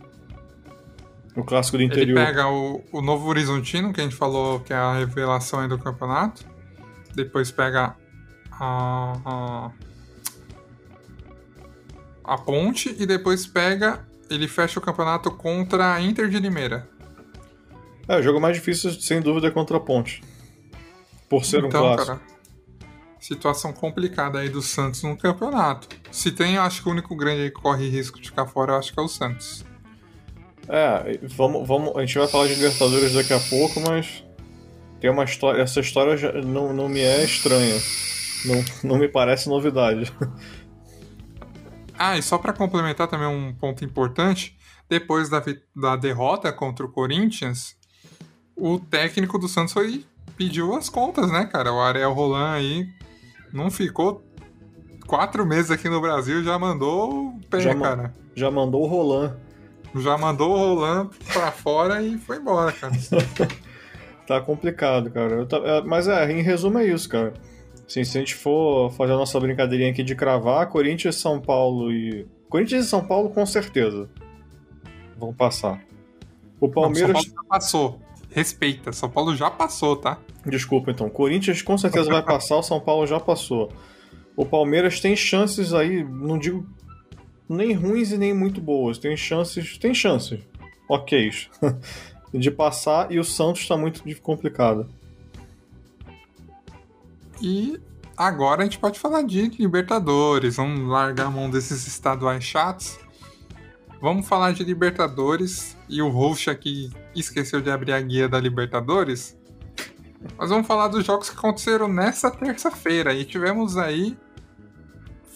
O 1.36 1.44
clássico 1.44 1.76
do 1.76 1.84
interior. 1.84 2.18
Ele 2.18 2.26
pega 2.26 2.48
o, 2.48 2.82
o 2.92 3.00
Novo 3.00 3.28
Horizontino, 3.28 3.92
que 3.92 4.00
a 4.00 4.04
gente 4.04 4.16
falou 4.16 4.58
que 4.60 4.72
é 4.72 4.76
a 4.76 4.94
revelação 4.94 5.60
aí 5.60 5.68
do 5.68 5.78
campeonato. 5.78 6.44
Depois 7.14 7.50
pega 7.50 7.94
a, 8.50 9.12
a, 9.24 9.70
a 12.26 12.38
Ponte 12.38 12.94
e 12.98 13.06
depois 13.06 13.46
pega 13.46 14.06
ele 14.28 14.48
fecha 14.48 14.78
o 14.78 14.82
campeonato 14.82 15.30
contra 15.30 15.94
a 15.94 16.00
Inter 16.00 16.28
de 16.28 16.38
Limeira. 16.38 16.88
É, 18.08 18.18
o 18.18 18.22
jogo 18.22 18.40
mais 18.40 18.56
difícil, 18.56 18.92
sem 18.92 19.20
dúvida, 19.20 19.48
é 19.48 19.50
contra 19.50 19.76
a 19.76 19.80
Ponte. 19.80 20.22
Por 21.28 21.44
ser 21.44 21.64
então, 21.64 21.68
um 21.68 21.94
clássico. 21.94 22.18
Cara, 22.18 22.20
situação 23.18 23.72
complicada 23.72 24.38
aí 24.38 24.48
do 24.48 24.62
Santos 24.62 25.02
no 25.02 25.16
campeonato. 25.16 25.88
Se 26.12 26.30
tem, 26.30 26.56
acho 26.56 26.82
que 26.82 26.88
o 26.88 26.92
único 26.92 27.14
grande 27.16 27.50
que 27.50 27.60
corre 27.60 27.88
risco 27.88 28.20
de 28.20 28.28
ficar 28.28 28.46
fora, 28.46 28.72
eu 28.72 28.78
acho 28.78 28.92
que 28.92 29.00
é 29.00 29.02
o 29.02 29.08
Santos. 29.08 29.64
É, 30.68 31.18
vamos, 31.22 31.66
vamos, 31.66 31.96
a 31.96 32.00
gente 32.00 32.18
vai 32.18 32.28
falar 32.28 32.46
de 32.46 32.54
Libertadores 32.54 33.12
daqui 33.14 33.32
a 33.32 33.40
pouco, 33.40 33.80
mas 33.80 34.24
tem 35.00 35.10
uma 35.10 35.24
história. 35.24 35.62
Essa 35.62 35.80
história 35.80 36.16
já 36.16 36.32
não, 36.32 36.72
não 36.72 36.88
me 36.88 37.00
é 37.00 37.24
estranha. 37.24 37.80
Não, 38.44 38.64
não 38.84 38.98
me 38.98 39.08
parece 39.08 39.48
novidade. 39.48 40.12
Ah, 41.98 42.16
e 42.16 42.22
só 42.22 42.38
para 42.38 42.52
complementar 42.52 43.08
também 43.08 43.26
um 43.26 43.54
ponto 43.54 43.84
importante, 43.84 44.56
depois 44.88 45.28
da, 45.28 45.42
da 45.74 45.96
derrota 45.96 46.52
contra 46.52 46.84
o 46.84 46.90
Corinthians, 46.90 47.76
o 48.56 48.78
técnico 48.78 49.38
do 49.38 49.48
Santos 49.48 49.72
foi 49.72 50.04
pediu 50.36 50.74
as 50.74 50.88
contas, 50.88 51.30
né, 51.30 51.46
cara? 51.46 51.72
O 51.72 51.80
Ariel 51.80 52.12
Roland 52.12 52.52
aí 52.52 52.88
não 53.52 53.70
ficou 53.70 54.22
quatro 55.06 55.46
meses 55.46 55.70
aqui 55.70 55.88
no 55.88 56.00
Brasil, 56.00 56.42
já 56.42 56.58
mandou 56.58 57.28
o 57.28 57.40
pé, 57.48 57.60
já 57.60 57.74
cara. 57.74 58.14
Já 58.34 58.50
mandou 58.50 58.82
o 58.82 58.86
Roland. 58.86 59.34
Já 59.94 60.18
mandou 60.18 60.50
o 60.50 60.56
Roland 60.56 61.10
pra 61.32 61.50
fora 61.50 62.02
e 62.02 62.18
foi 62.18 62.36
embora, 62.36 62.70
cara. 62.72 62.92
tá 64.26 64.40
complicado, 64.40 65.10
cara. 65.10 65.46
É, 65.64 65.82
mas 65.82 66.06
é, 66.06 66.30
em 66.30 66.42
resumo 66.42 66.78
é 66.78 66.86
isso, 66.86 67.08
cara. 67.08 67.32
Sim, 67.86 68.02
se 68.04 68.18
a 68.18 68.20
gente 68.20 68.34
for 68.34 68.90
fazer 68.92 69.12
a 69.12 69.16
nossa 69.16 69.38
brincadeirinha 69.38 69.90
aqui 69.90 70.02
de 70.02 70.14
cravar, 70.14 70.68
Corinthians, 70.68 71.16
São 71.16 71.40
Paulo 71.40 71.92
e. 71.92 72.26
Corinthians 72.48 72.86
e 72.86 72.88
São 72.88 73.04
Paulo 73.04 73.30
com 73.30 73.44
certeza 73.46 74.08
vão 75.18 75.32
passar. 75.32 75.82
O 76.60 76.68
Palmeiras. 76.68 77.12
Não, 77.12 77.22
São 77.22 77.32
Paulo 77.32 77.44
já 77.44 77.48
passou. 77.48 78.00
Respeita, 78.30 78.92
São 78.92 79.08
Paulo 79.08 79.34
já 79.34 79.50
passou, 79.50 79.96
tá? 79.96 80.18
Desculpa 80.44 80.90
então. 80.90 81.08
Corinthians 81.08 81.62
com 81.62 81.78
certeza 81.78 82.10
vai 82.10 82.22
passar, 82.22 82.56
o 82.56 82.62
São 82.62 82.80
Paulo 82.80 83.06
já 83.06 83.18
passou. 83.18 83.72
O 84.36 84.44
Palmeiras 84.44 85.00
tem 85.00 85.16
chances 85.16 85.72
aí, 85.72 86.04
não 86.04 86.38
digo 86.38 86.66
nem 87.48 87.72
ruins 87.72 88.12
e 88.12 88.18
nem 88.18 88.34
muito 88.34 88.60
boas. 88.60 88.98
Tem 88.98 89.16
chances. 89.16 89.78
Tem 89.78 89.94
chances. 89.94 90.40
Ok. 90.88 91.30
de 92.34 92.50
passar 92.50 93.10
e 93.10 93.18
o 93.18 93.24
Santos 93.24 93.62
está 93.62 93.76
muito 93.76 94.02
complicado. 94.20 94.88
E 97.40 97.80
agora 98.16 98.62
a 98.62 98.64
gente 98.64 98.78
pode 98.78 98.98
falar 98.98 99.22
de 99.22 99.48
Libertadores. 99.58 100.56
Vamos 100.56 100.88
largar 100.88 101.26
a 101.26 101.30
mão 101.30 101.50
desses 101.50 101.86
estaduais 101.86 102.42
chatos. 102.42 102.98
Vamos 104.00 104.26
falar 104.26 104.52
de 104.52 104.64
Libertadores. 104.64 105.76
E 105.88 106.00
o 106.02 106.08
host 106.08 106.50
aqui 106.50 106.90
esqueceu 107.14 107.60
de 107.60 107.70
abrir 107.70 107.92
a 107.92 108.00
guia 108.00 108.28
da 108.28 108.40
Libertadores. 108.40 109.36
Mas 110.36 110.50
vamos 110.50 110.66
falar 110.66 110.88
dos 110.88 111.04
jogos 111.04 111.30
que 111.30 111.36
aconteceram 111.36 111.88
nessa 111.88 112.30
terça-feira. 112.30 113.14
E 113.14 113.24
tivemos 113.24 113.76
aí. 113.76 114.16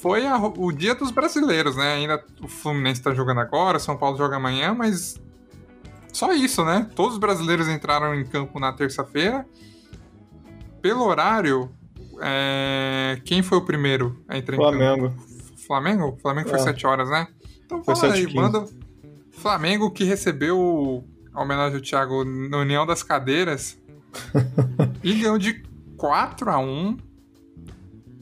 Foi 0.00 0.26
a, 0.26 0.38
o 0.38 0.72
dia 0.72 0.94
dos 0.94 1.10
brasileiros, 1.10 1.76
né? 1.76 1.94
Ainda 1.94 2.24
o 2.42 2.48
Fluminense 2.48 3.00
está 3.00 3.12
jogando 3.12 3.40
agora, 3.40 3.78
São 3.78 3.98
Paulo 3.98 4.16
joga 4.16 4.36
amanhã, 4.36 4.74
mas. 4.74 5.20
Só 6.12 6.32
isso, 6.32 6.64
né? 6.64 6.90
Todos 6.96 7.14
os 7.14 7.18
brasileiros 7.18 7.68
entraram 7.68 8.14
em 8.14 8.24
campo 8.24 8.58
na 8.58 8.72
terça-feira. 8.72 9.46
Pelo 10.80 11.04
horário, 11.04 11.70
é... 12.20 13.20
Quem 13.24 13.42
foi 13.42 13.58
o 13.58 13.64
primeiro 13.64 14.16
a 14.28 14.36
entrar 14.36 14.56
Flamengo. 14.56 15.06
em 15.06 15.10
campo? 15.10 15.30
Flamengo? 15.66 16.18
Flamengo 16.20 16.48
foi 16.48 16.58
é. 16.58 16.62
7 16.62 16.86
horas, 16.86 17.10
né? 17.10 17.28
Então 17.64 17.82
foi 17.84 17.94
fala 17.94 18.14
aí, 18.14 18.34
manda. 18.34 18.64
Flamengo 19.30 19.90
que 19.90 20.04
recebeu 20.04 21.04
a 21.32 21.42
homenagem 21.42 21.76
ao 21.76 21.82
Thiago 21.82 22.24
na 22.24 22.58
União 22.58 22.84
das 22.84 23.02
Cadeiras 23.02 23.78
e 25.02 25.14
ganhou 25.14 25.38
de 25.38 25.62
4 25.96 26.50
a 26.50 26.58
1 26.58 26.96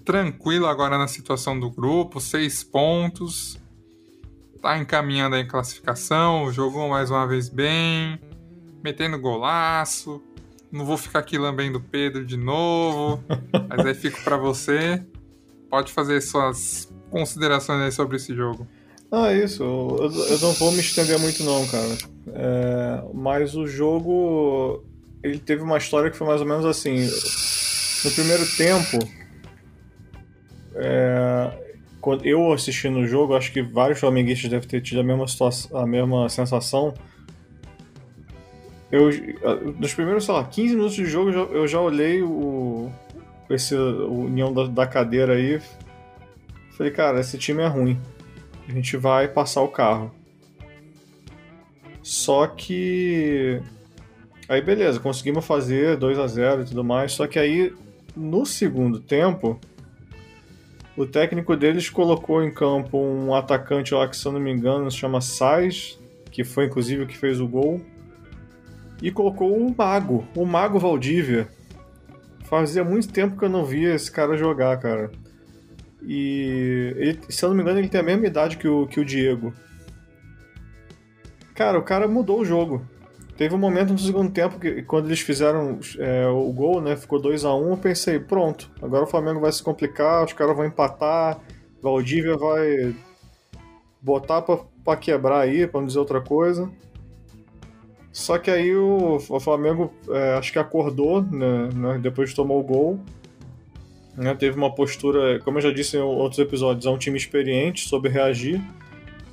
Tranquilo 0.08 0.66
agora 0.66 0.96
na 0.96 1.06
situação 1.06 1.60
do 1.60 1.70
grupo, 1.70 2.18
6 2.18 2.64
pontos. 2.64 3.60
Tá 4.62 4.78
encaminhando 4.78 5.36
a 5.36 5.44
classificação, 5.44 6.50
jogou 6.50 6.88
mais 6.88 7.10
uma 7.10 7.26
vez 7.26 7.50
bem, 7.50 8.18
metendo 8.82 9.18
golaço. 9.18 10.22
Não 10.70 10.84
vou 10.84 10.96
ficar 10.96 11.20
aqui 11.20 11.38
lambendo 11.38 11.80
Pedro 11.80 12.24
de 12.24 12.36
novo, 12.36 13.22
mas 13.68 13.86
aí 13.86 13.94
fico 13.94 14.22
para 14.22 14.36
você. 14.36 15.02
Pode 15.70 15.92
fazer 15.92 16.20
suas 16.20 16.92
considerações 17.10 17.80
aí 17.80 17.92
sobre 17.92 18.16
esse 18.16 18.34
jogo. 18.34 18.66
Ah, 19.10 19.32
isso. 19.32 19.62
Eu, 19.62 20.10
eu 20.30 20.38
não 20.40 20.52
vou 20.52 20.70
me 20.72 20.80
estender 20.80 21.18
muito 21.18 21.42
não, 21.42 21.66
cara. 21.66 21.98
É, 22.28 23.04
mas 23.14 23.54
o 23.54 23.66
jogo 23.66 24.84
ele 25.22 25.38
teve 25.38 25.62
uma 25.62 25.78
história 25.78 26.10
que 26.10 26.16
foi 26.16 26.26
mais 26.26 26.40
ou 26.40 26.46
menos 26.46 26.64
assim. 26.64 27.06
No 28.04 28.10
primeiro 28.12 28.46
tempo, 28.56 28.98
é, 30.74 31.50
eu 32.22 32.52
assistindo 32.52 32.98
o 32.98 33.06
jogo, 33.06 33.34
acho 33.34 33.52
que 33.52 33.62
vários 33.62 33.98
flamenguistas 33.98 34.50
devem 34.50 34.68
ter 34.68 34.80
tido 34.80 35.00
a 35.00 35.04
mesma 35.04 35.26
situação, 35.26 35.76
a 35.78 35.86
mesma 35.86 36.28
sensação 36.28 36.94
eu, 38.90 39.10
nos 39.78 39.92
primeiros, 39.92 40.24
sei 40.24 40.34
lá, 40.34 40.44
15 40.44 40.74
minutos 40.74 40.96
de 40.96 41.04
jogo, 41.04 41.30
eu 41.30 41.68
já 41.68 41.78
olhei 41.78 42.22
o, 42.22 42.90
esse, 43.50 43.74
o 43.74 44.20
união 44.24 44.52
da, 44.52 44.66
da 44.66 44.86
cadeira 44.86 45.34
aí. 45.34 45.60
Falei, 46.72 46.92
cara, 46.92 47.20
esse 47.20 47.36
time 47.36 47.62
é 47.62 47.66
ruim. 47.66 48.00
A 48.66 48.72
gente 48.72 48.96
vai 48.96 49.28
passar 49.28 49.60
o 49.62 49.68
carro. 49.68 50.10
Só 52.02 52.46
que. 52.46 53.60
Aí 54.48 54.62
beleza, 54.62 54.98
conseguimos 54.98 55.44
fazer 55.44 55.98
2 55.98 56.18
a 56.18 56.26
0 56.26 56.62
e 56.62 56.64
tudo 56.64 56.82
mais. 56.82 57.12
Só 57.12 57.26
que 57.26 57.38
aí, 57.38 57.74
no 58.16 58.46
segundo 58.46 58.98
tempo, 58.98 59.60
o 60.96 61.04
técnico 61.04 61.54
deles 61.54 61.90
colocou 61.90 62.42
em 62.42 62.50
campo 62.50 62.96
um 62.96 63.34
atacante 63.34 63.92
lá 63.92 64.08
que, 64.08 64.16
se 64.16 64.24
eu 64.24 64.32
não 64.32 64.40
me 64.40 64.50
engano, 64.50 64.90
se 64.90 64.96
chama 64.96 65.20
Sais, 65.20 65.98
que 66.30 66.42
foi 66.42 66.64
inclusive 66.64 67.02
o 67.02 67.06
que 67.06 67.18
fez 67.18 67.38
o 67.38 67.46
gol 67.46 67.82
e 69.02 69.10
colocou 69.10 69.56
o 69.56 69.74
Mago, 69.76 70.26
o 70.34 70.44
Mago 70.44 70.78
Valdívia. 70.78 71.48
Fazia 72.44 72.82
muito 72.82 73.12
tempo 73.12 73.36
que 73.36 73.44
eu 73.44 73.48
não 73.48 73.64
via 73.64 73.94
esse 73.94 74.10
cara 74.10 74.36
jogar, 74.36 74.78
cara. 74.78 75.10
E 76.02 76.94
ele, 76.96 77.18
se 77.28 77.44
eu 77.44 77.50
não 77.50 77.56
me 77.56 77.62
engano, 77.62 77.78
ele 77.78 77.88
tem 77.88 78.00
a 78.00 78.04
mesma 78.04 78.26
idade 78.26 78.56
que 78.56 78.66
o, 78.66 78.86
que 78.86 79.00
o 79.00 79.04
Diego. 79.04 79.52
Cara, 81.54 81.78
o 81.78 81.82
cara 81.82 82.08
mudou 82.08 82.40
o 82.40 82.44
jogo. 82.44 82.86
Teve 83.36 83.54
um 83.54 83.58
momento 83.58 83.92
no 83.92 83.98
segundo 83.98 84.32
tempo 84.32 84.58
que, 84.58 84.82
quando 84.82 85.06
eles 85.06 85.20
fizeram 85.20 85.78
é, 85.98 86.26
o 86.26 86.52
gol, 86.52 86.80
né? 86.80 86.96
Ficou 86.96 87.20
2 87.20 87.44
a 87.44 87.54
1 87.54 87.66
um, 87.66 87.70
eu 87.70 87.76
pensei, 87.76 88.18
pronto, 88.18 88.70
agora 88.82 89.04
o 89.04 89.06
Flamengo 89.06 89.40
vai 89.40 89.52
se 89.52 89.62
complicar, 89.62 90.24
os 90.24 90.32
caras 90.32 90.56
vão 90.56 90.66
empatar, 90.66 91.38
Valdívia 91.80 92.36
vai 92.36 92.94
botar 94.00 94.42
pra, 94.42 94.58
pra 94.84 94.96
quebrar 94.96 95.40
aí, 95.40 95.66
pra 95.68 95.80
não 95.80 95.86
dizer 95.86 96.00
outra 96.00 96.20
coisa. 96.20 96.68
Só 98.18 98.36
que 98.36 98.50
aí 98.50 98.74
o, 98.74 99.16
o 99.28 99.40
Flamengo 99.40 99.92
é, 100.10 100.34
acho 100.34 100.52
que 100.52 100.58
acordou, 100.58 101.22
né, 101.22 101.68
né, 101.72 101.98
depois 102.02 102.30
de 102.30 102.34
tomar 102.34 102.54
o 102.54 102.62
gol. 102.64 102.98
Né, 104.16 104.34
teve 104.34 104.56
uma 104.56 104.74
postura, 104.74 105.38
como 105.38 105.58
eu 105.58 105.62
já 105.62 105.70
disse 105.70 105.96
em 105.96 106.00
outros 106.00 106.40
episódios, 106.40 106.84
é 106.84 106.90
um 106.90 106.98
time 106.98 107.16
experiente, 107.16 107.88
soube 107.88 108.08
reagir. 108.08 108.60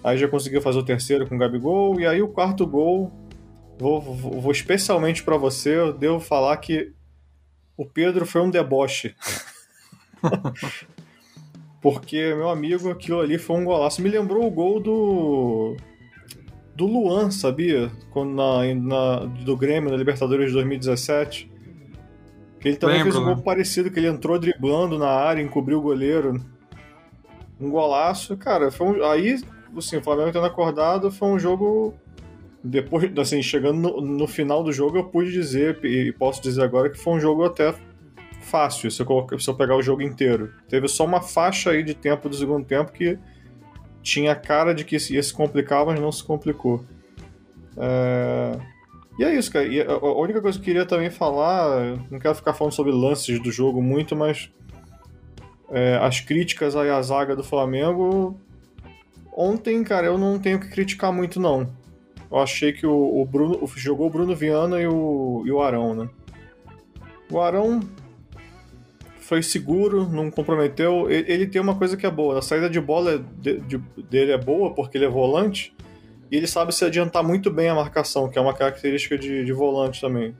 Aí 0.04 0.20
já 0.20 0.28
conseguiu 0.28 0.62
fazer 0.62 0.78
o 0.78 0.86
terceiro 0.86 1.28
com 1.28 1.36
o 1.36 1.38
Gabigol. 1.40 2.00
E 2.00 2.06
aí 2.06 2.22
o 2.22 2.28
quarto 2.28 2.68
gol, 2.68 3.12
vou, 3.80 4.00
vou, 4.00 4.40
vou 4.40 4.52
especialmente 4.52 5.24
para 5.24 5.36
você, 5.36 5.80
eu 5.80 5.92
devo 5.92 6.20
falar 6.20 6.56
que 6.58 6.94
o 7.76 7.88
Pedro 7.88 8.24
foi 8.24 8.42
um 8.42 8.52
deboche. 8.52 9.16
Porque, 11.82 12.36
meu 12.36 12.50
amigo, 12.50 12.92
aquilo 12.92 13.20
ali 13.20 13.40
foi 13.40 13.58
um 13.58 13.66
golaço. 13.66 14.00
Me 14.04 14.10
lembrou 14.10 14.46
o 14.46 14.52
gol 14.52 14.80
do 14.80 15.76
do 16.76 16.86
Luan, 16.86 17.32
sabia? 17.32 17.92
Quando 18.12 18.34
na, 18.34 18.74
na, 18.76 19.20
do 19.26 19.56
Grêmio 19.56 19.90
na 19.90 19.98
Libertadores 19.98 20.48
de 20.48 20.54
2017. 20.54 21.52
Que 22.60 22.68
ele 22.70 22.78
também 22.78 22.98
Lembro, 22.98 23.14
fez 23.14 23.24
um 23.24 23.28
né? 23.28 23.34
gol 23.34 23.44
parecido, 23.44 23.90
que 23.92 24.00
ele 24.00 24.08
entrou 24.08 24.38
driblando 24.40 24.98
na 24.98 25.10
área, 25.10 25.42
encobriu 25.42 25.78
o 25.78 25.82
goleiro. 25.82 26.44
Um 27.60 27.70
golaço. 27.70 28.36
Cara, 28.36 28.72
foi 28.72 28.88
um, 28.88 29.06
aí, 29.06 29.40
assim, 29.78 29.98
o 29.98 30.02
Flamengo 30.02 30.32
tendo 30.32 30.46
acordado, 30.46 31.12
foi 31.12 31.30
um 31.30 31.40
jogo. 31.40 31.94
Depois, 32.64 33.10
assim, 33.20 33.42
chegando 33.42 33.80
no, 33.80 34.02
no 34.02 34.28
final 34.28 34.64
do 34.64 34.74
jogo, 34.74 34.98
eu 34.98 35.04
pude 35.06 35.32
dizer, 35.32 35.80
e 35.86 36.12
posso 36.12 36.42
dizer 36.42 36.64
agora, 36.64 36.90
que 36.90 36.98
foi 36.98 37.14
um 37.14 37.20
jogo 37.20 37.46
até 37.46 37.74
fácil, 38.42 38.90
se 38.90 39.02
eu, 39.02 39.06
colocar- 39.06 39.40
se 39.40 39.48
eu 39.50 39.54
pegar 39.56 39.76
o 39.76 39.82
jogo 39.82 40.02
inteiro. 40.02 40.52
Teve 40.68 40.88
só 40.88 41.06
uma 41.06 41.22
faixa 41.22 41.72
aí 41.72 41.84
de 41.84 41.94
tempo 41.94 42.28
do 42.28 42.36
segundo 42.36 42.66
tempo 42.66 42.92
que 42.92 43.18
tinha 44.06 44.36
cara 44.36 44.74
de 44.74 44.86
que 44.86 44.96
ia 44.96 45.24
se 45.24 45.34
complicar, 45.34 45.84
mas 45.84 46.00
não 46.00 46.12
se 46.12 46.24
complicou. 46.24 46.86
É, 47.76 48.58
E 49.18 49.24
é 49.24 49.36
isso, 49.36 49.52
cara. 49.52 49.66
E 49.66 49.82
a 49.82 49.92
a 49.92 50.22
única 50.22 50.40
coisa 50.42 50.58
que 50.60 50.62
eu 50.62 50.66
queria 50.66 50.86
também 50.86 51.10
falar, 51.10 51.98
não 52.12 52.20
quero 52.20 52.36
ficar 52.36 52.54
falando 52.54 52.74
sobre 52.74 52.92
lances 52.92 53.40
do 53.42 53.52
jogo 53.52 53.82
muito, 53.82 54.16
mas 54.16 54.52
é, 55.72 55.98
as 55.98 56.20
críticas 56.20 56.76
aí 56.76 56.90
à 56.90 57.02
zaga 57.02 57.36
do 57.36 57.44
Flamengo. 57.44 58.40
Ontem, 59.36 59.84
cara, 59.84 60.06
eu 60.06 60.18
não 60.18 60.40
tenho 60.40 60.60
que 60.60 60.70
criticar 60.70 61.12
muito, 61.12 61.40
não. 61.40 61.68
Eu 62.32 62.38
achei 62.38 62.72
que 62.72 62.86
o, 62.86 63.22
o 63.22 63.26
Bruno 63.26 63.60
jogou 63.76 64.08
o 64.08 64.10
Bruno 64.10 64.36
Viana 64.36 64.80
e 64.80 64.88
o, 64.88 65.44
e 65.46 65.52
o 65.52 65.62
Arão, 65.62 65.96
né? 65.96 66.10
O 67.32 67.40
Arão 67.42 67.80
foi 69.26 69.42
seguro, 69.44 70.08
não 70.10 70.30
comprometeu. 70.32 71.10
Ele, 71.10 71.32
ele 71.32 71.48
tem 71.48 71.62
uma 71.62 71.76
coisa 71.76 71.98
que 71.98 72.06
é 72.06 72.12
boa: 72.12 72.40
a 72.40 72.42
saída 72.42 72.70
de 72.70 72.80
bola 72.80 73.18
de- 73.40 73.60
de- 73.60 73.78
dele 74.10 74.32
é 74.32 74.38
boa 74.38 74.74
porque 74.74 74.98
ele 74.98 75.06
é 75.06 75.10
volante. 75.10 75.76
E 76.32 76.38
ele 76.38 76.48
sabe 76.48 76.74
se 76.74 76.84
adiantar 76.84 77.24
muito 77.24 77.52
bem 77.52 77.70
a 77.70 77.76
marcação, 77.76 78.28
que 78.30 78.38
é 78.38 78.42
uma 78.42 78.54
característica 78.54 79.18
de, 79.18 79.46
de 79.46 79.54
volante 79.54 80.02
também. 80.02 80.36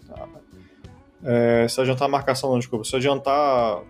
É, 1.24 1.68
se 1.68 1.80
adiantar 1.80 2.08
a 2.08 2.12
marcação, 2.12 2.52
não, 2.52 2.60
desculpa. 2.60 2.84
Se 2.86 2.96
adiantar 2.96 3.84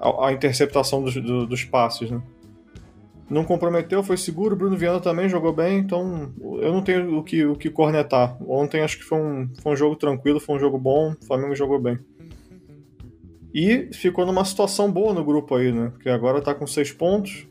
a, 0.00 0.26
a 0.28 0.32
interceptação 0.32 1.02
dos, 1.02 1.14
do- 1.14 1.46
dos 1.46 1.64
passes, 1.64 2.10
né? 2.10 2.20
Não 3.28 3.42
comprometeu, 3.44 4.02
foi 4.02 4.16
seguro. 4.16 4.54
Bruno 4.54 4.76
Viana 4.76 5.00
também 5.00 5.28
jogou 5.28 5.52
bem, 5.52 5.78
então 5.78 6.32
eu 6.60 6.72
não 6.72 6.82
tenho 6.82 7.18
o 7.18 7.22
que, 7.24 7.44
o 7.44 7.56
que 7.56 7.70
cornetar. 7.70 8.36
Ontem 8.46 8.82
acho 8.82 8.98
que 8.98 9.04
foi 9.04 9.18
um, 9.18 9.48
foi 9.62 9.72
um 9.72 9.76
jogo 9.76 9.96
tranquilo, 9.96 10.38
foi 10.38 10.56
um 10.56 10.58
jogo 10.58 10.78
bom. 10.78 11.12
O 11.20 11.26
Flamengo 11.26 11.54
jogou 11.56 11.78
bem. 11.80 11.98
E 13.54 13.88
ficou 13.92 14.26
numa 14.26 14.44
situação 14.44 14.90
boa 14.90 15.14
no 15.14 15.24
grupo 15.24 15.54
aí, 15.54 15.70
né? 15.70 15.90
Porque 15.90 16.08
agora 16.08 16.42
tá 16.42 16.52
com 16.52 16.66
seis 16.66 16.90
pontos. 16.90 17.46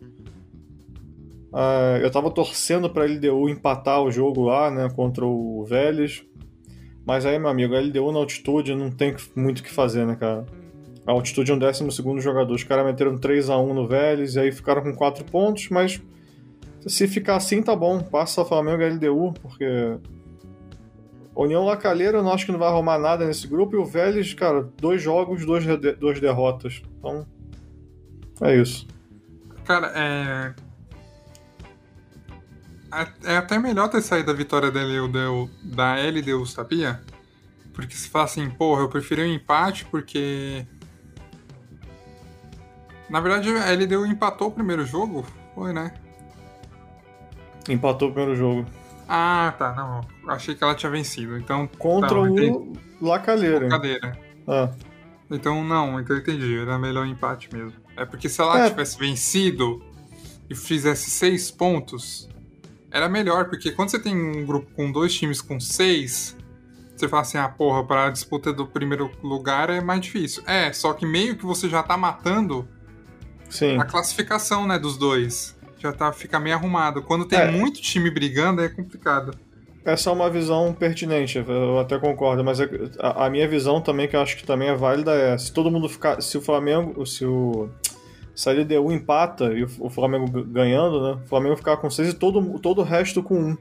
Ah, 1.54 1.98
eu 2.02 2.12
tava 2.12 2.30
torcendo 2.30 2.90
pra 2.90 3.06
LDU 3.06 3.48
empatar 3.48 4.02
o 4.02 4.12
jogo 4.12 4.42
lá, 4.42 4.70
né, 4.70 4.90
contra 4.94 5.26
o 5.26 5.64
Vélez. 5.64 6.26
Mas 7.06 7.26
aí, 7.26 7.40
meu 7.40 7.50
amigo, 7.50 7.76
a 7.76 7.80
LDU 7.80 8.12
na 8.12 8.20
altitude 8.20 8.76
não 8.76 8.92
tem 8.92 9.16
muito 9.36 9.60
o 9.60 9.64
que 9.64 9.72
fazer, 9.72 10.06
né, 10.06 10.16
cara? 10.16 10.46
A 11.06 11.12
altitude 11.12 11.52
é 11.52 11.54
um 11.54 11.60
12 11.60 11.86
jogador. 12.20 12.54
Os 12.54 12.64
caras 12.64 12.86
meteram 12.86 13.18
3x1 13.18 13.74
no 13.74 13.88
Vélez 13.88 14.36
e 14.36 14.40
aí 14.40 14.52
ficaram 14.52 14.82
com 14.82 14.94
4 14.94 15.24
pontos, 15.26 15.70
mas 15.70 16.02
se 16.88 17.08
ficar 17.08 17.36
assim 17.36 17.62
tá 17.62 17.76
bom. 17.76 18.02
Passa 18.02 18.44
Flamengo 18.46 18.82
e 18.82 18.90
LDU, 18.90 19.34
porque. 19.42 19.66
União 21.36 21.66
Lacalheira 21.66 22.20
eu 22.20 22.24
não 22.24 22.32
acho 22.32 22.46
que 22.46 22.52
não 22.52 22.60
vai 22.60 22.68
arrumar 22.70 23.00
nada 23.00 23.26
nesse 23.26 23.48
grupo. 23.48 23.76
E 23.76 23.80
o 23.80 23.86
Vélez, 23.86 24.34
cara, 24.34 24.70
dois 24.80 25.02
jogos, 25.02 25.46
duas, 25.46 25.64
de- 25.66 25.94
duas 25.94 26.20
derrotas. 26.20 26.82
Então. 27.00 27.26
É 28.42 28.56
isso. 28.56 28.88
Cara, 29.66 29.92
é. 29.96 30.54
É 33.26 33.34
é 33.34 33.38
até 33.38 33.58
melhor 33.58 33.88
ter 33.90 34.02
saído 34.04 34.30
a 34.30 34.34
vitória 34.36 34.70
da 34.70 34.82
LDU, 34.82 35.50
da 35.64 35.96
LDU, 35.96 36.46
sabia? 36.46 37.02
Porque 37.74 37.96
se 37.96 38.08
fala 38.08 38.26
assim, 38.26 38.48
porra, 38.52 38.82
eu 38.82 38.90
preferi 38.90 39.22
o 39.24 39.26
empate 39.26 39.86
porque. 39.86 40.68
Na 43.10 43.20
verdade, 43.20 43.50
a 43.50 43.72
LDU 43.72 44.06
empatou 44.06 44.50
o 44.50 44.52
primeiro 44.52 44.86
jogo? 44.86 45.26
Foi, 45.56 45.74
né? 45.74 45.94
Empatou 47.68 48.10
o 48.10 48.12
primeiro 48.12 48.36
jogo. 48.38 48.66
Ah, 49.16 49.54
tá, 49.60 49.74
não. 49.76 50.02
Achei 50.34 50.56
que 50.56 50.64
ela 50.64 50.74
tinha 50.74 50.92
vencido. 50.92 51.38
Então. 51.38 51.68
Contra 51.78 52.10
tá, 52.10 52.20
o 52.20 52.28
entendi. 52.28 52.80
Lacalheira. 53.00 53.70
Cadeira. 53.70 54.18
Ah. 54.48 54.72
Então, 55.30 55.64
não, 55.64 56.00
então 56.00 56.16
eu 56.16 56.22
entendi. 56.22 56.58
Era 56.58 56.80
melhor 56.80 57.06
o 57.06 57.08
empate 57.10 57.48
mesmo. 57.54 57.80
É 57.96 58.06
porque 58.06 58.28
se 58.28 58.42
ela 58.42 58.66
É. 58.66 58.70
tivesse 58.72 58.98
vencido 58.98 59.84
e 60.50 60.56
fizesse 60.56 61.12
seis 61.12 61.52
pontos, 61.52 62.28
era 62.90 63.08
melhor, 63.08 63.50
porque 63.50 63.72
quando 63.72 63.90
você 63.90 64.00
tem 64.00 64.16
um 64.16 64.46
grupo 64.48 64.72
com 64.76 64.92
dois 64.92 65.14
times 65.14 65.42
com 65.42 65.60
seis, 65.60 66.36
você 66.96 67.08
fala 67.08 67.22
assim, 67.22 67.38
ah, 67.38 67.48
porra, 67.50 67.84
para 67.86 68.08
a 68.08 68.10
disputa 68.10 68.52
do 68.52 68.66
primeiro 68.66 69.12
lugar 69.22 69.70
é 69.70 69.80
mais 69.80 70.02
difícil. 70.02 70.42
É, 70.48 70.74
só 70.74 70.92
que 70.94 71.06
meio 71.06 71.36
que 71.36 71.46
você 71.46 71.70
já 71.70 71.84
tá 71.84 71.96
matando 71.96 72.68
Sim. 73.48 73.78
a 73.80 73.86
classificação, 73.86 74.66
né, 74.68 74.80
dos 74.80 74.98
dois. 74.98 75.56
Já 75.84 75.92
tá, 75.92 76.12
fica 76.14 76.40
meio 76.40 76.56
arrumado. 76.56 77.02
Quando 77.04 77.26
tem 77.26 77.38
É. 77.40 77.52
muito 77.52 77.82
time 77.82 78.10
brigando, 78.10 78.62
é 78.64 78.70
complicado. 78.70 79.38
Essa 79.86 80.10
é 80.10 80.14
uma 80.14 80.30
visão 80.30 80.74
pertinente, 80.74 81.38
eu 81.46 81.78
até 81.78 82.00
concordo, 82.00 82.42
mas 82.42 82.58
é- 82.62 82.70
a, 83.00 83.26
a 83.26 83.30
minha 83.30 83.46
visão 83.46 83.82
também, 83.82 84.08
que 84.08 84.16
eu 84.16 84.22
acho 84.22 84.38
que 84.38 84.46
também 84.46 84.70
é 84.70 84.74
válida, 84.76 85.12
é 85.14 85.38
se 85.38 85.52
todo 85.52 85.70
mundo 85.70 85.90
ficar. 85.90 86.22
Se 86.22 86.38
o 86.38 86.42
Flamengo. 86.42 87.06
Se 87.06 87.26
o. 87.26 87.70
Se 88.34 88.50
a 88.50 88.54
LDU 88.54 88.92
empata 88.94 89.52
e 89.54 89.64
o, 89.64 89.70
o 89.82 89.90
Flamengo 89.90 90.26
ganhando, 90.46 91.04
né? 91.04 91.22
O 91.24 91.28
Flamengo 91.28 91.56
ficar 91.58 91.76
com 91.78 91.90
seis 91.90 92.10
e 92.10 92.14
todo, 92.14 92.58
todo 92.60 92.80
o 92.80 92.84
resto 92.84 93.22
com 93.22 93.36
um. 93.36 93.58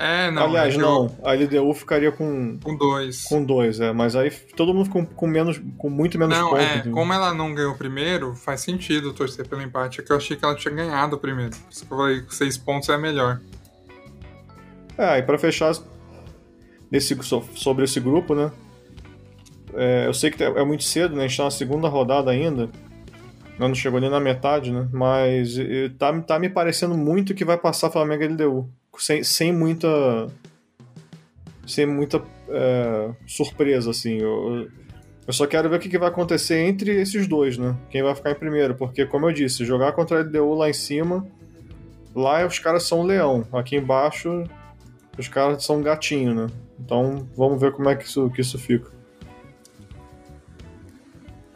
É, 0.00 0.30
não. 0.30 0.44
Aliás, 0.44 0.74
é 0.74 0.78
não. 0.78 1.10
A 1.24 1.32
LDU 1.34 1.74
ficaria 1.74 2.12
com, 2.12 2.56
Com 2.62 2.76
dois. 2.76 3.24
com 3.24 3.44
dois, 3.44 3.80
é. 3.80 3.92
Mas 3.92 4.14
aí 4.14 4.30
todo 4.30 4.72
mundo 4.72 4.88
com, 4.88 5.04
com 5.04 5.26
menos. 5.26 5.60
com 5.76 5.90
muito 5.90 6.16
menos 6.16 6.38
Não, 6.38 6.50
pontos. 6.50 6.64
é, 6.64 6.74
entendeu? 6.76 6.92
como 6.92 7.12
ela 7.12 7.34
não 7.34 7.52
ganhou 7.52 7.72
o 7.72 7.76
primeiro, 7.76 8.32
faz 8.36 8.60
sentido 8.60 9.12
torcer 9.12 9.48
pelo 9.48 9.60
empate. 9.60 10.00
É 10.00 10.04
que 10.04 10.12
eu 10.12 10.16
achei 10.16 10.36
que 10.36 10.44
ela 10.44 10.54
tinha 10.54 10.72
ganhado 10.72 11.16
o 11.16 11.18
primeiro. 11.18 11.50
Por 11.50 11.72
isso 11.72 11.84
que 11.84 11.92
eu 11.92 11.98
falei 11.98 12.22
que 12.22 12.32
seis 12.34 12.56
pontos 12.56 12.88
é 12.88 12.96
melhor. 12.96 13.40
É, 14.96 15.18
e 15.18 15.22
pra 15.22 15.36
fechar 15.36 15.72
desse, 16.90 17.14
so- 17.22 17.44
sobre 17.54 17.84
esse 17.84 17.98
grupo, 17.98 18.34
né? 18.36 18.52
É, 19.74 20.06
eu 20.06 20.14
sei 20.14 20.30
que 20.30 20.42
é 20.42 20.64
muito 20.64 20.84
cedo, 20.84 21.14
né? 21.16 21.24
A 21.24 21.26
gente 21.26 21.36
tá 21.36 21.44
na 21.44 21.50
segunda 21.50 21.88
rodada 21.88 22.30
ainda. 22.30 22.70
Não 23.58 23.74
chegou 23.74 24.00
nem 24.00 24.08
na 24.10 24.20
metade, 24.20 24.70
né? 24.72 24.88
Mas 24.92 25.56
tá, 25.98 26.16
tá 26.20 26.38
me 26.38 26.48
parecendo 26.48 26.96
muito 26.96 27.34
que 27.34 27.44
vai 27.44 27.58
passar 27.58 27.90
Flamengo 27.90 28.22
e 28.22 28.28
LDU. 28.28 28.70
Sem, 28.98 29.22
sem 29.22 29.52
muita. 29.52 29.88
Sem 31.66 31.86
muita 31.86 32.22
é, 32.48 33.10
surpresa, 33.26 33.90
assim. 33.90 34.18
Eu, 34.18 34.68
eu 35.26 35.32
só 35.32 35.46
quero 35.46 35.68
ver 35.68 35.76
o 35.76 35.78
que, 35.78 35.88
que 35.88 35.98
vai 35.98 36.08
acontecer 36.08 36.58
entre 36.66 37.00
esses 37.00 37.26
dois, 37.26 37.56
né? 37.58 37.76
Quem 37.90 38.02
vai 38.02 38.14
ficar 38.14 38.30
em 38.30 38.34
primeiro. 38.34 38.74
Porque, 38.74 39.06
como 39.06 39.26
eu 39.26 39.32
disse, 39.32 39.64
jogar 39.64 39.92
contra 39.92 40.18
a 40.18 40.22
LDU 40.22 40.54
lá 40.54 40.68
em 40.68 40.74
cima. 40.74 41.26
Lá 42.14 42.44
os 42.46 42.58
caras 42.58 42.84
são 42.84 43.00
um 43.00 43.04
leão. 43.04 43.46
Aqui 43.52 43.76
embaixo 43.76 44.44
os 45.18 45.26
caras 45.26 45.64
são 45.64 45.78
um 45.78 45.82
gatinho, 45.82 46.32
né? 46.32 46.46
Então 46.78 47.28
vamos 47.36 47.60
ver 47.60 47.72
como 47.72 47.88
é 47.88 47.96
que 47.96 48.04
isso, 48.04 48.30
que 48.30 48.40
isso 48.40 48.56
fica. 48.58 48.90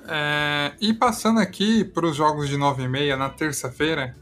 É, 0.09 0.73
e 0.81 0.93
passando 0.93 1.39
aqui 1.39 1.85
para 1.85 2.07
os 2.07 2.17
jogos 2.17 2.49
de 2.49 2.57
9 2.57 2.83
e 2.83 2.89
meia 2.89 3.17
na 3.17 3.31
terça-feira, 3.31 4.17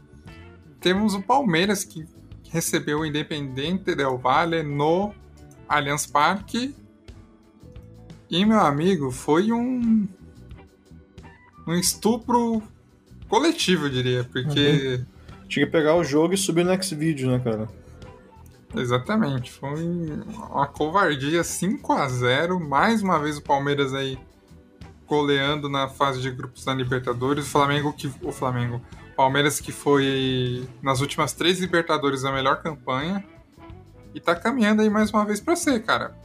temos 0.79 1.15
o 1.15 1.21
Palmeiras 1.21 1.83
que 1.83 2.05
recebeu 2.51 2.99
o 2.99 3.05
Independente 3.05 3.95
Del 3.95 4.17
Valle 4.17 4.61
no 4.61 5.13
Allianz 5.67 6.05
Parque. 6.05 6.75
E, 8.29 8.45
meu 8.45 8.59
amigo, 8.59 9.11
foi 9.11 9.51
um, 9.51 10.07
um 11.67 11.73
estupro 11.73 12.61
coletivo, 13.27 13.87
eu 13.87 13.89
diria, 13.89 14.23
porque... 14.23 15.03
Tinha 15.51 15.65
que 15.65 15.71
pegar 15.71 15.95
o 15.95 16.03
jogo 16.03 16.33
e 16.33 16.37
subir 16.37 16.63
no 16.63 16.71
X-Video, 16.71 17.29
né, 17.29 17.37
cara? 17.37 17.67
Exatamente, 18.73 19.51
foi 19.51 19.83
uma 20.49 20.65
covardia 20.65 21.43
5 21.43 21.91
a 21.91 22.07
0 22.07 22.57
mais 22.57 23.01
uma 23.01 23.19
vez 23.19 23.37
o 23.37 23.41
Palmeiras 23.41 23.93
aí 23.93 24.17
goleando 25.05 25.67
na 25.67 25.89
fase 25.89 26.21
de 26.21 26.31
grupos 26.31 26.63
da 26.63 26.73
Libertadores, 26.73 27.45
o 27.45 27.49
Flamengo 27.49 27.91
que 27.91 28.09
o 28.21 28.31
Flamengo, 28.31 28.81
Palmeiras 29.21 29.59
que 29.59 29.71
foi 29.71 30.67
nas 30.81 30.99
últimas 30.99 31.31
três 31.31 31.59
Libertadores 31.59 32.25
a 32.25 32.31
melhor 32.31 32.59
campanha 32.63 33.23
e 34.15 34.19
tá 34.19 34.33
caminhando 34.35 34.81
aí 34.81 34.89
mais 34.89 35.11
uma 35.11 35.23
vez 35.23 35.39
para 35.39 35.55
ser, 35.55 35.83
cara. 35.83 36.17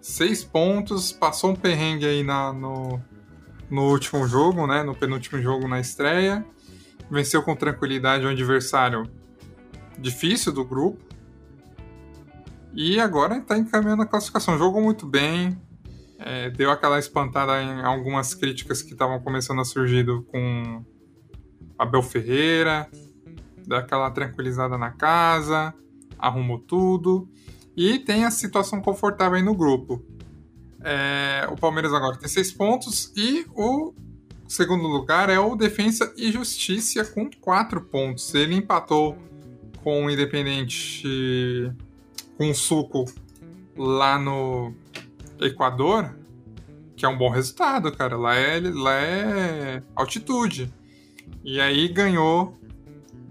Seis 0.00 0.42
pontos, 0.42 1.12
passou 1.12 1.50
um 1.50 1.54
perrengue 1.54 2.06
aí 2.06 2.22
na, 2.22 2.50
no, 2.50 2.98
no 3.68 3.82
último 3.90 4.26
jogo, 4.26 4.66
né, 4.66 4.82
no 4.82 4.94
penúltimo 4.94 5.42
jogo 5.42 5.68
na 5.68 5.78
estreia, 5.78 6.42
venceu 7.10 7.42
com 7.42 7.54
tranquilidade 7.54 8.24
o 8.24 8.30
adversário 8.30 9.02
difícil 9.98 10.54
do 10.54 10.64
grupo 10.64 11.04
e 12.72 12.98
agora 12.98 13.36
está 13.36 13.58
encaminhando 13.58 14.04
a 14.04 14.06
classificação. 14.06 14.56
Jogou 14.56 14.80
muito 14.80 15.04
bem. 15.04 15.60
É, 16.18 16.48
deu 16.48 16.70
aquela 16.70 16.98
espantada 16.98 17.60
em 17.62 17.82
algumas 17.82 18.32
críticas 18.32 18.80
que 18.80 18.92
estavam 18.92 19.20
começando 19.20 19.60
a 19.60 19.64
surgir 19.66 20.02
do- 20.04 20.22
com 20.22 20.82
Abel 21.82 22.02
Ferreira. 22.02 22.88
Deu 23.66 23.78
aquela 23.78 24.10
tranquilizada 24.10 24.78
na 24.78 24.90
casa. 24.90 25.74
Arrumou 26.18 26.58
tudo. 26.58 27.28
E 27.76 27.98
tem 27.98 28.24
a 28.24 28.30
situação 28.30 28.80
confortável 28.80 29.36
aí 29.36 29.42
no 29.42 29.54
grupo. 29.54 30.04
É, 30.84 31.46
o 31.50 31.56
Palmeiras 31.56 31.92
agora 31.92 32.16
tem 32.16 32.28
seis 32.28 32.52
pontos 32.52 33.12
e 33.16 33.46
o 33.54 33.94
segundo 34.48 34.86
lugar 34.88 35.30
é 35.30 35.38
o 35.38 35.54
Defensa 35.54 36.12
e 36.16 36.30
Justiça 36.32 37.04
com 37.04 37.30
quatro 37.40 37.80
pontos. 37.80 38.34
Ele 38.34 38.54
empatou 38.54 39.16
com 39.82 40.06
o 40.06 40.10
Independente 40.10 41.72
com 42.36 42.50
o 42.50 42.54
Suco 42.54 43.04
lá 43.76 44.18
no 44.18 44.74
Equador, 45.40 46.14
que 46.96 47.04
é 47.04 47.08
um 47.08 47.16
bom 47.16 47.30
resultado, 47.30 47.90
cara. 47.92 48.16
Lá 48.16 48.34
é, 48.34 48.60
lá 48.60 48.94
é 48.94 49.82
altitude. 49.94 50.72
E 51.44 51.60
aí 51.60 51.88
ganhou 51.88 52.56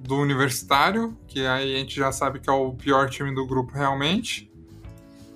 do 0.04 0.18
Universitário, 0.18 1.18
que 1.28 1.46
aí 1.46 1.76
a 1.76 1.78
gente 1.80 1.96
já 1.96 2.12
sabe 2.12 2.40
que 2.40 2.50
é 2.50 2.54
o 2.54 2.74
pior 2.74 3.10
time 3.10 3.34
do 3.34 3.46
grupo 3.46 3.74
realmente. 3.74 4.52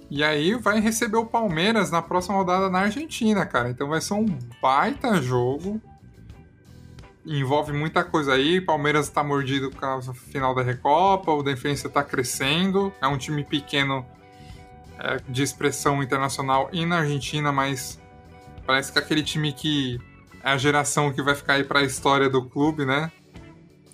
E 0.10 0.24
aí 0.24 0.54
vai 0.56 0.80
receber 0.80 1.18
o 1.18 1.26
Palmeiras 1.26 1.90
na 1.90 2.02
próxima 2.02 2.36
rodada 2.36 2.70
na 2.70 2.80
Argentina, 2.80 3.46
cara. 3.46 3.70
Então 3.70 3.88
vai 3.88 4.02
ser 4.02 4.14
um 4.14 4.26
baita 4.62 5.22
jogo. 5.22 5.82
Envolve 7.26 7.74
muita 7.74 8.04
coisa 8.04 8.34
aí. 8.34 8.62
Palmeiras 8.62 9.10
tá 9.10 9.24
mordido 9.24 9.72
causa 9.72 10.12
do 10.12 10.18
final 10.18 10.54
da 10.54 10.62
Recopa. 10.62 11.32
O 11.32 11.42
Defensa 11.42 11.90
tá 11.90 12.04
crescendo. 12.04 12.94
É 13.02 13.08
um 13.08 13.18
time 13.18 13.44
pequeno 13.44 14.06
é, 15.00 15.20
de 15.28 15.42
expressão 15.42 16.04
internacional 16.04 16.70
e 16.72 16.86
na 16.86 17.00
Argentina, 17.00 17.52
mas 17.52 18.00
parece 18.66 18.92
que 18.92 19.00
é 19.00 19.02
aquele 19.02 19.24
time 19.24 19.52
que 19.52 20.00
é 20.46 20.52
a 20.52 20.58
geração 20.58 21.12
que 21.12 21.24
vai 21.24 21.34
ficar 21.34 21.54
aí 21.54 21.64
pra 21.64 21.82
história 21.82 22.30
do 22.30 22.46
clube, 22.46 22.86
né? 22.86 23.12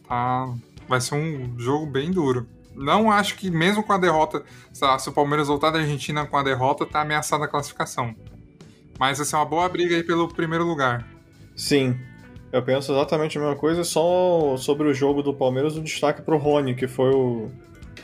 Tá, 0.05 0.53
vai 0.85 0.99
ser 0.99 1.15
um 1.15 1.57
jogo 1.57 1.85
bem 1.85 2.11
duro. 2.11 2.45
Não 2.75 3.09
acho 3.09 3.35
que, 3.35 3.49
mesmo 3.49 3.81
com 3.81 3.93
a 3.93 3.97
derrota, 3.97 4.43
se 4.73 5.09
o 5.09 5.13
Palmeiras 5.13 5.47
voltar 5.47 5.71
da 5.71 5.79
Argentina 5.79 6.25
com 6.25 6.35
a 6.37 6.43
derrota, 6.43 6.85
tá 6.85 7.01
ameaçada 7.01 7.45
a 7.45 7.47
classificação. 7.47 8.13
Mas 8.99 9.17
vai 9.17 9.25
ser 9.25 9.37
uma 9.37 9.45
boa 9.45 9.67
briga 9.69 9.95
aí 9.95 10.03
pelo 10.03 10.27
primeiro 10.27 10.65
lugar. 10.65 11.07
Sim, 11.55 11.97
eu 12.51 12.61
penso 12.61 12.91
exatamente 12.91 13.37
a 13.37 13.41
mesma 13.41 13.55
coisa, 13.55 13.85
só 13.85 14.57
sobre 14.57 14.89
o 14.89 14.93
jogo 14.93 15.23
do 15.23 15.33
Palmeiras, 15.33 15.77
o 15.77 15.81
destaque 15.81 16.21
pro 16.21 16.37
Rony, 16.37 16.75
que 16.75 16.87
foi 16.87 17.13
o. 17.13 17.49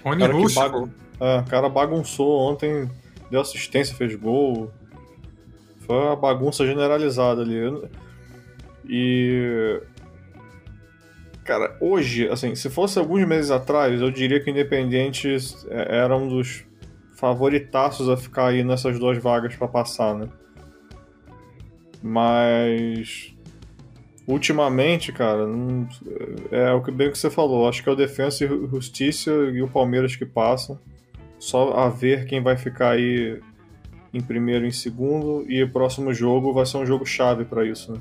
Rony 0.06 0.26
Rústico. 0.26 0.62
Bagun... 0.62 0.90
É, 1.20 1.40
o 1.40 1.46
cara 1.46 1.68
bagunçou 1.68 2.40
ontem, 2.50 2.90
deu 3.30 3.42
assistência, 3.42 3.96
fez 3.96 4.16
gol. 4.16 4.72
Foi 5.82 5.96
uma 5.98 6.16
bagunça 6.16 6.66
generalizada 6.66 7.42
ali. 7.42 7.58
E 8.88 9.82
Cara, 11.48 11.78
hoje, 11.80 12.28
assim, 12.28 12.56
se 12.56 12.70
fosse 12.70 13.00
alguns 13.00 13.26
meses 13.26 13.52
atrás, 13.52 14.02
eu 14.02 14.12
diria 14.12 14.38
que 14.38 14.50
o 14.50 14.52
Independente 14.52 15.34
é, 15.70 16.00
era 16.00 16.16
um 16.18 16.28
dos 16.28 16.66
favoritaços 17.16 18.10
a 18.10 18.18
ficar 18.18 18.48
aí 18.48 18.66
nessas 18.66 19.00
duas 19.00 19.18
vagas 19.18 19.56
para 19.56 19.66
passar, 19.66 20.14
né? 20.14 20.28
Mas 22.04 23.34
ultimamente, 24.28 25.14
cara, 25.14 25.48
não, 25.48 25.88
é 26.52 26.74
o 26.74 26.84
que 26.84 26.92
bem 26.92 27.10
que 27.10 27.18
você 27.18 27.30
falou. 27.30 27.70
Acho 27.70 27.82
que 27.82 27.88
é 27.88 27.94
o 27.94 27.96
Defensa 27.96 28.44
e 28.44 28.48
Justiça 28.68 29.32
e 29.32 29.62
o 29.62 29.70
Palmeiras 29.70 30.18
que 30.18 30.26
passam. 30.26 30.78
Só 31.40 31.72
a 31.78 31.88
ver 31.88 32.26
quem 32.26 32.44
vai 32.44 32.58
ficar 32.58 32.92
aí 32.92 33.40
em 34.14 34.20
primeiro 34.20 34.66
e 34.66 34.68
em 34.68 34.72
segundo. 34.72 35.50
E 35.50 35.64
o 35.64 35.72
próximo 35.72 36.14
jogo 36.14 36.52
vai 36.52 36.66
ser 36.66 36.76
um 36.76 36.86
jogo 36.86 37.06
chave 37.06 37.46
para 37.46 37.66
isso, 37.66 37.94
né? 37.94 38.00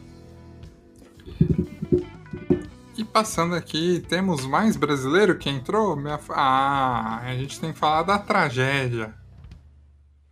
E 2.96 3.04
passando 3.04 3.54
aqui, 3.54 4.02
temos 4.08 4.46
mais 4.46 4.76
brasileiro 4.76 5.36
que 5.36 5.50
entrou? 5.50 5.96
Minha... 5.96 6.18
Ah, 6.30 7.20
a 7.22 7.34
gente 7.34 7.60
tem 7.60 7.72
que 7.72 7.78
falar 7.78 8.02
da 8.02 8.18
tragédia. 8.18 9.14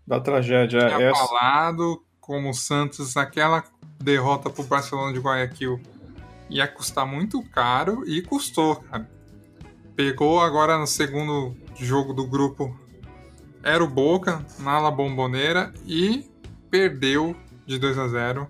Da 0.06 0.18
tragédia, 0.18 0.78
é. 0.78 0.96
Tinha 0.96 1.10
essa... 1.10 1.26
falado 1.26 2.02
como 2.20 2.50
o 2.50 2.54
Santos, 2.54 3.14
naquela 3.14 3.62
derrota 4.02 4.48
pro 4.48 4.64
Barcelona 4.64 5.12
de 5.12 5.18
Guayaquil, 5.18 5.78
ia 6.48 6.66
custar 6.66 7.06
muito 7.06 7.42
caro 7.50 8.02
e 8.06 8.22
custou, 8.22 8.76
cara. 8.76 9.08
Pegou 9.94 10.40
agora 10.40 10.78
no 10.78 10.86
segundo 10.86 11.54
jogo 11.76 12.14
do 12.14 12.26
grupo, 12.26 12.74
era 13.62 13.84
o 13.84 13.88
Boca, 13.88 14.44
na 14.58 14.78
La 14.78 14.90
Bomboneira, 14.90 15.72
e 15.86 16.28
perdeu 16.70 17.36
de 17.66 17.78
2 17.78 17.98
a 17.98 18.08
0 18.08 18.48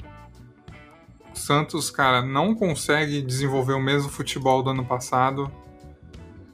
o 1.34 1.36
Santos, 1.36 1.90
cara, 1.90 2.22
não 2.22 2.54
consegue 2.54 3.20
desenvolver 3.20 3.72
o 3.72 3.80
mesmo 3.80 4.08
futebol 4.08 4.62
do 4.62 4.70
ano 4.70 4.84
passado. 4.84 5.50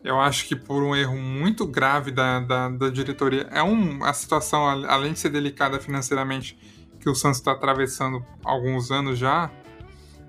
Eu 0.02 0.18
acho 0.18 0.48
que 0.48 0.56
por 0.56 0.82
um 0.82 0.96
erro 0.96 1.16
muito 1.16 1.66
grave 1.66 2.10
da, 2.10 2.40
da, 2.40 2.70
da 2.70 2.88
diretoria. 2.88 3.46
É 3.50 3.62
um, 3.62 4.02
a 4.02 4.12
situação, 4.14 4.66
além 4.66 5.12
de 5.12 5.18
ser 5.18 5.28
delicada 5.28 5.78
financeiramente, 5.78 6.58
que 6.98 7.10
o 7.10 7.14
Santos 7.14 7.38
está 7.38 7.52
atravessando 7.52 8.24
há 8.42 8.50
alguns 8.50 8.90
anos 8.90 9.18
já, 9.18 9.50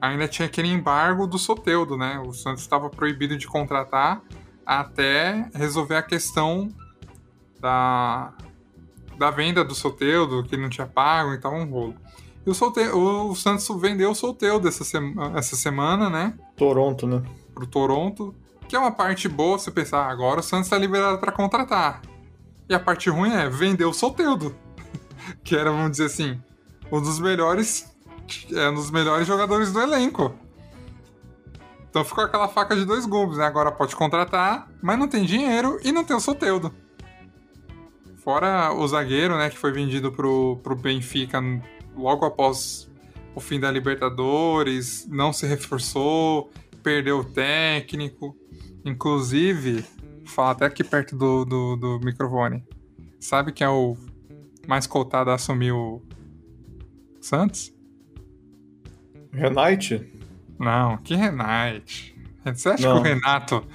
ainda 0.01 0.27
tinha 0.27 0.47
aquele 0.47 0.67
embargo 0.67 1.25
do 1.25 1.39
Soteudo, 1.39 1.95
né? 1.95 2.19
O 2.19 2.33
Santos 2.33 2.61
estava 2.61 2.89
proibido 2.89 3.37
de 3.37 3.47
contratar 3.47 4.21
até 4.65 5.49
resolver 5.53 5.95
a 5.95 6.03
questão 6.03 6.69
da, 7.61 8.33
da 9.17 9.31
venda 9.31 9.63
do 9.63 9.73
Soteudo, 9.73 10.43
que 10.43 10.57
não 10.57 10.67
tinha 10.67 10.87
pago, 10.87 11.33
então 11.33 11.55
um 11.55 11.69
rolo. 11.69 11.95
E 12.45 12.49
o, 12.49 13.29
o 13.29 13.35
Santos 13.35 13.67
vendeu 13.79 14.11
o 14.11 14.15
Solteudo 14.15 14.67
essa, 14.67 14.83
sema... 14.83 15.37
essa 15.37 15.55
semana, 15.55 16.09
né? 16.09 16.33
Toronto, 16.55 17.05
né? 17.05 17.21
Pro 17.53 17.67
Toronto. 17.67 18.33
Que 18.67 18.75
é 18.75 18.79
uma 18.79 18.91
parte 18.91 19.27
boa 19.27 19.59
você 19.59 19.69
pensar, 19.69 20.05
ah, 20.05 20.11
agora 20.11 20.39
o 20.39 20.43
Santos 20.43 20.69
tá 20.69 20.77
liberado 20.77 21.19
para 21.19 21.31
contratar. 21.31 22.01
E 22.67 22.73
a 22.73 22.79
parte 22.79 23.09
ruim 23.09 23.31
é 23.31 23.49
vender 23.49 23.85
o 23.85 23.93
Solteudo. 23.93 24.55
que 25.43 25.55
era, 25.55 25.69
vamos 25.71 25.91
dizer 25.91 26.05
assim, 26.05 26.41
um 26.91 27.01
dos 27.01 27.19
melhores. 27.19 27.91
É 28.53 28.69
um 28.69 28.75
dos 28.75 28.89
melhores 28.89 29.27
jogadores 29.27 29.71
do 29.71 29.81
elenco. 29.81 30.33
Então 31.89 32.05
ficou 32.05 32.23
aquela 32.23 32.47
faca 32.47 32.73
de 32.73 32.85
dois 32.85 33.05
gumes, 33.05 33.37
né? 33.37 33.45
Agora 33.45 33.71
pode 33.71 33.95
contratar, 33.95 34.69
mas 34.81 34.97
não 34.97 35.09
tem 35.09 35.25
dinheiro 35.25 35.77
e 35.83 35.91
não 35.91 36.05
tem 36.05 36.15
o 36.15 36.21
Soteudo. 36.21 36.73
Fora 38.23 38.71
o 38.71 38.87
zagueiro, 38.87 39.35
né, 39.35 39.49
que 39.49 39.57
foi 39.57 39.71
vendido 39.71 40.11
pro, 40.11 40.57
pro 40.63 40.75
Benfica 40.75 41.41
logo 42.01 42.25
após 42.25 42.89
o 43.35 43.39
fim 43.39 43.59
da 43.59 43.71
Libertadores, 43.71 45.07
não 45.09 45.31
se 45.31 45.45
reforçou, 45.45 46.51
perdeu 46.83 47.19
o 47.19 47.23
técnico. 47.23 48.35
Inclusive, 48.83 49.85
fala 50.25 50.51
até 50.51 50.65
aqui 50.65 50.83
perto 50.83 51.15
do, 51.15 51.45
do, 51.45 51.75
do 51.75 51.99
microfone. 52.03 52.63
Sabe 53.19 53.51
quem 53.51 53.65
é 53.65 53.69
o 53.69 53.95
mais 54.67 54.87
cotado 54.87 55.29
a 55.29 55.35
assumir 55.35 55.71
o 55.71 56.01
Santos? 57.21 57.73
Renate? 59.31 60.11
Não, 60.59 60.97
que 60.97 61.15
Renate? 61.15 62.15
Você 62.43 62.69
acha 62.69 62.87
não. 62.87 62.95
que 62.95 63.09
o 63.09 63.13
Renato, 63.13 63.65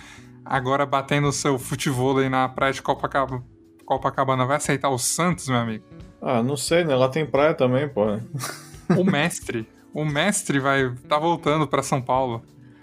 agora 0.44 0.84
batendo 0.84 1.28
o 1.28 1.32
seu 1.32 1.58
futebol 1.58 2.18
aí 2.18 2.28
na 2.28 2.48
praia 2.48 2.72
de 2.72 2.82
Copacabana, 2.82 3.44
Copacabana, 3.84 4.44
vai 4.44 4.56
aceitar 4.56 4.90
o 4.90 4.98
Santos, 4.98 5.48
meu 5.48 5.58
amigo? 5.58 5.84
Ah, 6.28 6.42
não 6.42 6.56
sei, 6.56 6.82
né? 6.82 6.92
Lá 6.96 7.08
tem 7.08 7.24
praia 7.24 7.54
também, 7.54 7.88
pô. 7.88 8.04
O 8.98 9.04
mestre. 9.04 9.64
o 9.94 10.04
mestre 10.04 10.58
vai. 10.58 10.92
tá 11.08 11.20
voltando 11.20 11.68
para 11.68 11.84
São 11.84 12.02
Paulo. 12.02 12.42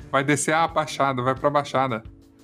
Vai 0.10 0.24
descer 0.24 0.54
a 0.54 0.66
Baixada, 0.66 1.22
vai 1.22 1.36
pra 1.36 1.50
Baixada. 1.50 2.04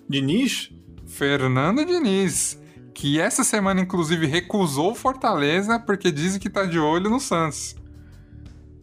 Diniz? 0.09 0.69
Fernando 1.07 1.85
Diniz. 1.85 2.61
Que 2.93 3.17
essa 3.17 3.45
semana, 3.45 3.79
inclusive, 3.79 4.27
recusou 4.27 4.93
Fortaleza 4.93 5.79
porque 5.79 6.11
dizem 6.11 6.37
que 6.37 6.49
tá 6.49 6.65
de 6.65 6.77
olho 6.77 7.09
no 7.09 7.21
Santos. 7.21 7.77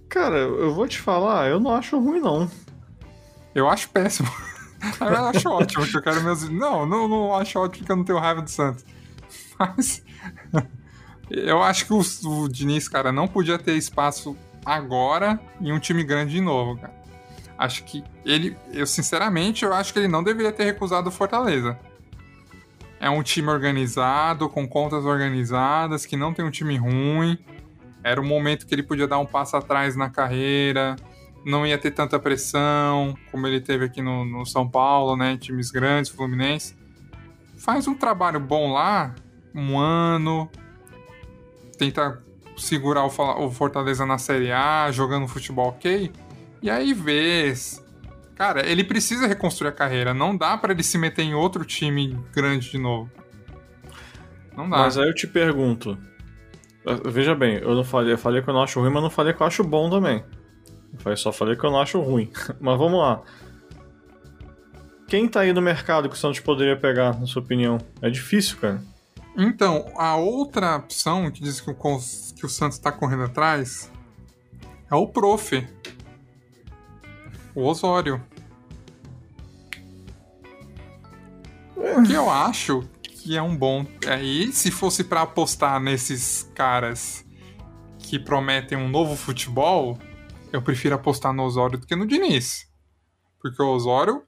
Cara, 0.09 0.38
eu 0.38 0.72
vou 0.72 0.88
te 0.88 0.98
falar, 0.98 1.50
eu 1.50 1.61
não 1.61 1.74
acho 1.74 2.00
ruim, 2.00 2.20
não. 2.20 2.50
Eu 3.55 3.68
acho 3.68 3.90
péssimo. 3.90 4.31
eu 5.02 5.26
acho 5.26 5.50
ótimo, 5.50 5.87
que 5.87 5.98
eu 5.98 6.02
quero 6.02 6.24
meus. 6.24 6.48
Não, 6.48 6.87
não, 6.87 7.07
não 7.07 7.35
acho 7.35 7.59
ótimo 7.59 7.81
porque 7.81 7.92
eu 7.92 7.96
não 7.96 8.05
tenho 8.05 8.18
raiva 8.18 8.40
do 8.40 8.50
Santos. 8.50 8.87
Mas. 9.59 10.02
Eu 11.30 11.62
acho 11.62 11.86
que 11.86 11.92
o, 11.92 12.02
o 12.24 12.48
Diniz, 12.48 12.88
cara, 12.88 13.10
não 13.10 13.26
podia 13.26 13.58
ter 13.58 13.76
espaço 13.76 14.36
agora 14.64 15.40
em 15.60 15.72
um 15.72 15.78
time 15.78 16.04
grande 16.04 16.32
de 16.32 16.40
novo, 16.40 16.76
cara. 16.80 16.94
Acho 17.58 17.84
que 17.84 18.04
ele, 18.24 18.56
eu 18.72 18.86
sinceramente, 18.86 19.64
eu 19.64 19.72
acho 19.72 19.92
que 19.92 19.98
ele 19.98 20.08
não 20.08 20.22
deveria 20.22 20.52
ter 20.52 20.64
recusado 20.64 21.08
o 21.08 21.12
Fortaleza. 21.12 21.78
É 23.00 23.08
um 23.08 23.22
time 23.22 23.48
organizado, 23.48 24.48
com 24.48 24.66
contas 24.66 25.04
organizadas, 25.04 26.04
que 26.04 26.16
não 26.16 26.32
tem 26.32 26.44
um 26.44 26.50
time 26.50 26.76
ruim. 26.76 27.38
Era 28.02 28.20
o 28.20 28.24
momento 28.24 28.66
que 28.66 28.74
ele 28.74 28.82
podia 28.82 29.06
dar 29.06 29.18
um 29.18 29.26
passo 29.26 29.56
atrás 29.56 29.96
na 29.96 30.10
carreira, 30.10 30.96
não 31.44 31.66
ia 31.66 31.78
ter 31.78 31.92
tanta 31.92 32.18
pressão 32.18 33.16
como 33.30 33.46
ele 33.46 33.60
teve 33.60 33.84
aqui 33.84 34.02
no, 34.02 34.24
no 34.24 34.44
São 34.44 34.68
Paulo, 34.68 35.16
né? 35.16 35.36
Times 35.36 35.70
grandes, 35.70 36.10
Fluminense. 36.10 36.76
Faz 37.56 37.86
um 37.88 37.94
trabalho 37.94 38.40
bom 38.40 38.72
lá, 38.72 39.14
um 39.54 39.78
ano, 39.78 40.50
tenta 41.76 42.22
segurar 42.56 43.04
o 43.04 43.50
Fortaleza 43.50 44.06
na 44.06 44.18
Série 44.18 44.50
A, 44.50 44.90
jogando 44.90 45.28
futebol 45.28 45.68
ok. 45.68 46.10
E 46.62 46.70
aí 46.70 46.94
vê. 46.94 47.52
Cara, 48.34 48.66
ele 48.66 48.84
precisa 48.84 49.26
reconstruir 49.26 49.68
a 49.68 49.72
carreira. 49.72 50.12
Não 50.12 50.36
dá 50.36 50.56
para 50.56 50.72
ele 50.72 50.82
se 50.82 50.98
meter 50.98 51.22
em 51.22 51.34
outro 51.34 51.64
time 51.64 52.18
grande 52.32 52.70
de 52.70 52.78
novo. 52.78 53.10
Não 54.56 54.68
dá. 54.68 54.78
Mas 54.78 54.98
aí 54.98 55.08
eu 55.08 55.14
te 55.14 55.26
pergunto: 55.26 55.98
Veja 57.04 57.34
bem, 57.34 57.56
eu 57.56 57.74
não 57.74 57.84
falei, 57.84 58.12
eu 58.12 58.18
falei 58.18 58.40
que 58.40 58.48
eu 58.48 58.54
não 58.54 58.62
acho 58.62 58.80
ruim, 58.80 58.90
mas 58.90 59.02
não 59.02 59.10
falei 59.10 59.32
que 59.32 59.42
eu 59.42 59.46
acho 59.46 59.64
bom 59.64 59.90
também. 59.90 60.24
Eu 61.04 61.16
só 61.16 61.32
falei 61.32 61.56
que 61.56 61.64
eu 61.64 61.70
não 61.70 61.80
acho 61.80 62.00
ruim. 62.00 62.30
mas 62.60 62.78
vamos 62.78 62.98
lá. 62.98 63.22
Quem 65.08 65.28
tá 65.28 65.40
aí 65.40 65.52
no 65.52 65.62
mercado 65.62 66.08
que 66.08 66.14
o 66.14 66.18
Santos 66.18 66.40
poderia 66.40 66.76
pegar, 66.76 67.18
na 67.18 67.26
sua 67.26 67.42
opinião? 67.42 67.78
É 68.02 68.10
difícil, 68.10 68.56
cara. 68.58 68.80
Então, 69.37 69.92
a 69.96 70.16
outra 70.16 70.77
opção 70.77 71.31
que 71.31 71.42
diz 71.42 71.61
que 71.61 71.70
o, 71.70 71.75
que 71.75 72.46
o 72.46 72.49
Santos 72.49 72.79
tá 72.79 72.90
correndo 72.90 73.25
atrás 73.25 73.92
é 74.90 74.94
o 74.94 75.07
Prof. 75.07 75.66
O 77.55 77.64
Osório. 77.64 78.22
Que 82.07 82.14
eu 82.14 82.31
acho 82.31 82.88
que 83.05 83.37
é 83.37 83.42
um 83.42 83.57
bom. 83.57 83.87
Aí, 84.07 84.53
se 84.53 84.70
fosse 84.70 85.05
para 85.05 85.22
apostar 85.22 85.81
nesses 85.81 86.51
caras 86.55 87.25
que 87.99 88.18
prometem 88.18 88.79
um 88.79 88.88
novo 88.88 89.16
futebol, 89.16 89.99
eu 90.53 90.62
prefiro 90.62 90.94
apostar 90.94 91.33
no 91.33 91.42
Osório 91.42 91.79
do 91.79 91.87
que 91.87 91.96
no 91.96 92.07
Diniz. 92.07 92.66
Porque 93.40 93.62
o 93.62 93.68
Osório 93.68 94.22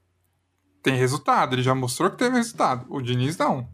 tem 0.83 0.97
resultado, 0.97 1.55
ele 1.55 1.63
já 1.63 1.75
mostrou 1.75 2.11
que 2.11 2.19
teve 2.19 2.37
resultado. 2.37 2.87
O 2.89 3.01
Diniz 3.01 3.37
não. 3.39 3.69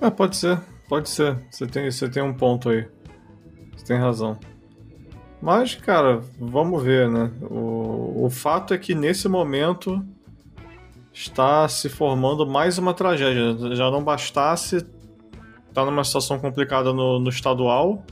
É, 0.00 0.08
pode 0.08 0.36
ser, 0.36 0.58
pode 0.88 1.10
ser. 1.10 1.36
Você 1.50 1.66
tem, 1.66 1.90
você 1.90 2.08
tem 2.08 2.22
um 2.22 2.32
ponto 2.32 2.70
aí. 2.70 2.86
Você 3.76 3.84
tem 3.84 3.98
razão. 3.98 4.38
Mas, 5.42 5.74
cara, 5.74 6.22
vamos 6.38 6.82
ver, 6.82 7.08
né? 7.08 7.30
O, 7.42 8.24
o 8.24 8.30
fato 8.30 8.72
é 8.72 8.78
que 8.78 8.94
nesse 8.94 9.28
momento 9.28 10.04
está 11.12 11.68
se 11.68 11.88
formando 11.88 12.46
mais 12.46 12.78
uma 12.78 12.94
tragédia. 12.94 13.74
Já 13.74 13.90
não 13.90 14.02
bastasse 14.02 14.76
estar 14.76 14.88
tá 15.72 15.84
numa 15.84 16.04
situação 16.04 16.38
complicada 16.38 16.92
no, 16.92 17.18
no 17.18 17.28
estadual, 17.28 18.02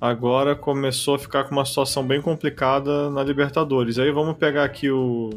agora 0.00 0.54
começou 0.54 1.14
a 1.14 1.18
ficar 1.18 1.44
com 1.44 1.52
uma 1.52 1.64
situação 1.64 2.04
bem 2.06 2.20
complicada 2.20 3.10
na 3.10 3.22
Libertadores. 3.22 3.98
Aí 3.98 4.10
vamos 4.10 4.36
pegar 4.36 4.64
aqui 4.64 4.90
o, 4.90 5.30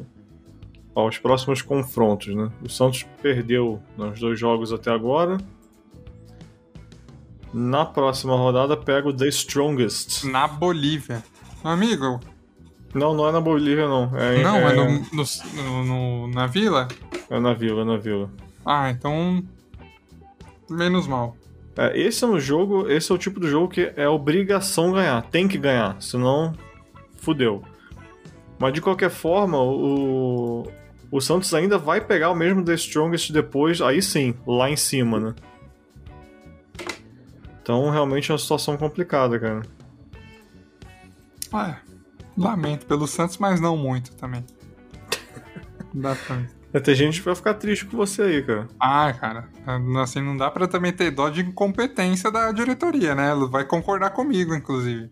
ó, 0.95 1.07
os 1.07 1.17
próximos 1.17 1.61
confrontos, 1.61 2.33
né? 2.33 2.49
O 2.63 2.69
Santos 2.69 3.03
perdeu 3.21 3.81
nos 3.97 4.19
dois 4.19 4.39
jogos 4.39 4.71
até 4.71 4.89
agora. 4.89 5.37
Na 7.53 7.85
próxima 7.85 8.35
rodada 8.35 8.75
pega 8.75 9.07
o 9.07 9.13
The 9.13 9.27
Strongest. 9.27 10.23
Na 10.25 10.47
Bolívia. 10.47 11.23
Amigo, 11.63 12.19
não, 12.95 13.13
não 13.13 13.27
é 13.27 13.31
na 13.33 13.41
Bolívia, 13.41 13.87
não. 13.89 14.09
É, 14.17 14.41
não, 14.41 14.57
é, 14.57 14.71
é 14.71 14.75
no, 14.75 15.05
no, 15.11 15.83
no, 15.83 16.27
na 16.29 16.47
vila? 16.47 16.87
É 17.29 17.37
na 17.39 17.53
vila, 17.53 17.81
é 17.81 17.85
na 17.85 17.97
vila. 17.97 18.29
Ah, 18.65 18.89
então. 18.89 19.43
Menos 20.69 21.05
mal. 21.05 21.35
É, 21.77 21.99
esse 21.99 22.23
é 22.23 22.27
um 22.27 22.39
jogo, 22.39 22.89
esse 22.89 23.11
é 23.11 23.15
o 23.15 23.17
tipo 23.17 23.39
de 23.39 23.49
jogo 23.49 23.67
que 23.67 23.91
é 23.97 24.07
obrigação 24.07 24.93
ganhar. 24.93 25.21
Tem 25.23 25.45
que 25.45 25.57
ganhar, 25.57 26.01
senão 26.01 26.53
fudeu. 27.17 27.61
Mas 28.57 28.73
de 28.73 28.79
qualquer 28.79 29.09
forma, 29.09 29.61
o, 29.61 30.63
o 31.11 31.21
Santos 31.21 31.53
ainda 31.53 31.77
vai 31.77 32.01
pegar 32.01 32.29
o 32.29 32.35
mesmo 32.35 32.63
The 32.63 32.73
Strongest 32.73 33.31
depois, 33.31 33.81
aí 33.81 34.01
sim, 34.01 34.35
lá 34.45 34.69
em 34.69 34.75
cima, 34.75 35.19
né? 35.19 35.35
Então 37.61 37.89
realmente 37.89 38.29
é 38.29 38.33
uma 38.33 38.39
situação 38.39 38.77
complicada, 38.77 39.39
cara. 39.39 39.61
É. 41.53 41.75
Lamento 42.37 42.85
pelo 42.85 43.07
Santos, 43.07 43.37
mas 43.37 43.61
não 43.61 43.77
muito 43.77 44.13
também. 44.15 44.45
dá 45.93 46.15
pra. 46.15 46.43
Vai 46.71 46.81
ter 46.81 46.93
gente 46.93 47.19
que 47.19 47.25
vai 47.25 47.35
ficar 47.35 47.53
triste 47.53 47.85
com 47.85 47.95
você 47.95 48.21
aí, 48.21 48.43
cara. 48.43 48.67
Ah, 48.77 49.13
cara, 49.13 49.49
assim, 50.03 50.21
não 50.21 50.35
dá 50.35 50.51
pra 50.51 50.67
também 50.67 50.91
ter 50.91 51.09
dó 51.09 51.29
de 51.29 51.39
incompetência 51.39 52.29
da 52.29 52.51
diretoria, 52.51 53.15
né? 53.15 53.33
Vai 53.49 53.63
concordar 53.63 54.09
comigo, 54.09 54.53
inclusive. 54.53 55.09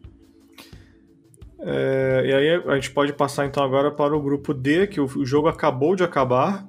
É, 1.66 2.24
e 2.26 2.34
aí 2.34 2.64
a 2.68 2.76
gente 2.76 2.92
pode 2.92 3.14
passar 3.14 3.46
então 3.46 3.64
agora 3.64 3.90
para 3.90 4.16
o 4.16 4.22
grupo 4.22 4.54
D, 4.54 4.88
que 4.88 5.00
o 5.00 5.26
jogo 5.26 5.48
acabou 5.48 5.96
de 5.96 6.04
acabar. 6.04 6.68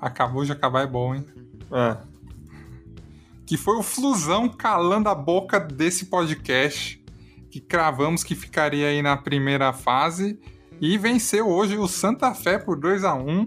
Acabou 0.00 0.44
de 0.44 0.52
acabar 0.52 0.82
é 0.82 0.86
bom, 0.86 1.14
hein? 1.14 1.24
É. 1.70 1.96
Que 3.46 3.56
foi 3.56 3.76
o 3.76 3.82
Flusão 3.82 4.48
calando 4.48 5.08
a 5.08 5.14
boca 5.14 5.60
desse 5.60 6.06
podcast 6.06 7.02
que 7.50 7.60
cravamos 7.60 8.24
que 8.24 8.34
ficaria 8.34 8.88
aí 8.88 9.02
na 9.02 9.16
primeira 9.16 9.72
fase 9.74 10.40
e 10.80 10.96
venceu 10.96 11.48
hoje 11.48 11.76
o 11.76 11.86
Santa 11.86 12.34
Fé 12.34 12.58
por 12.58 12.78
2 12.78 13.04
a 13.04 13.14
1 13.14 13.46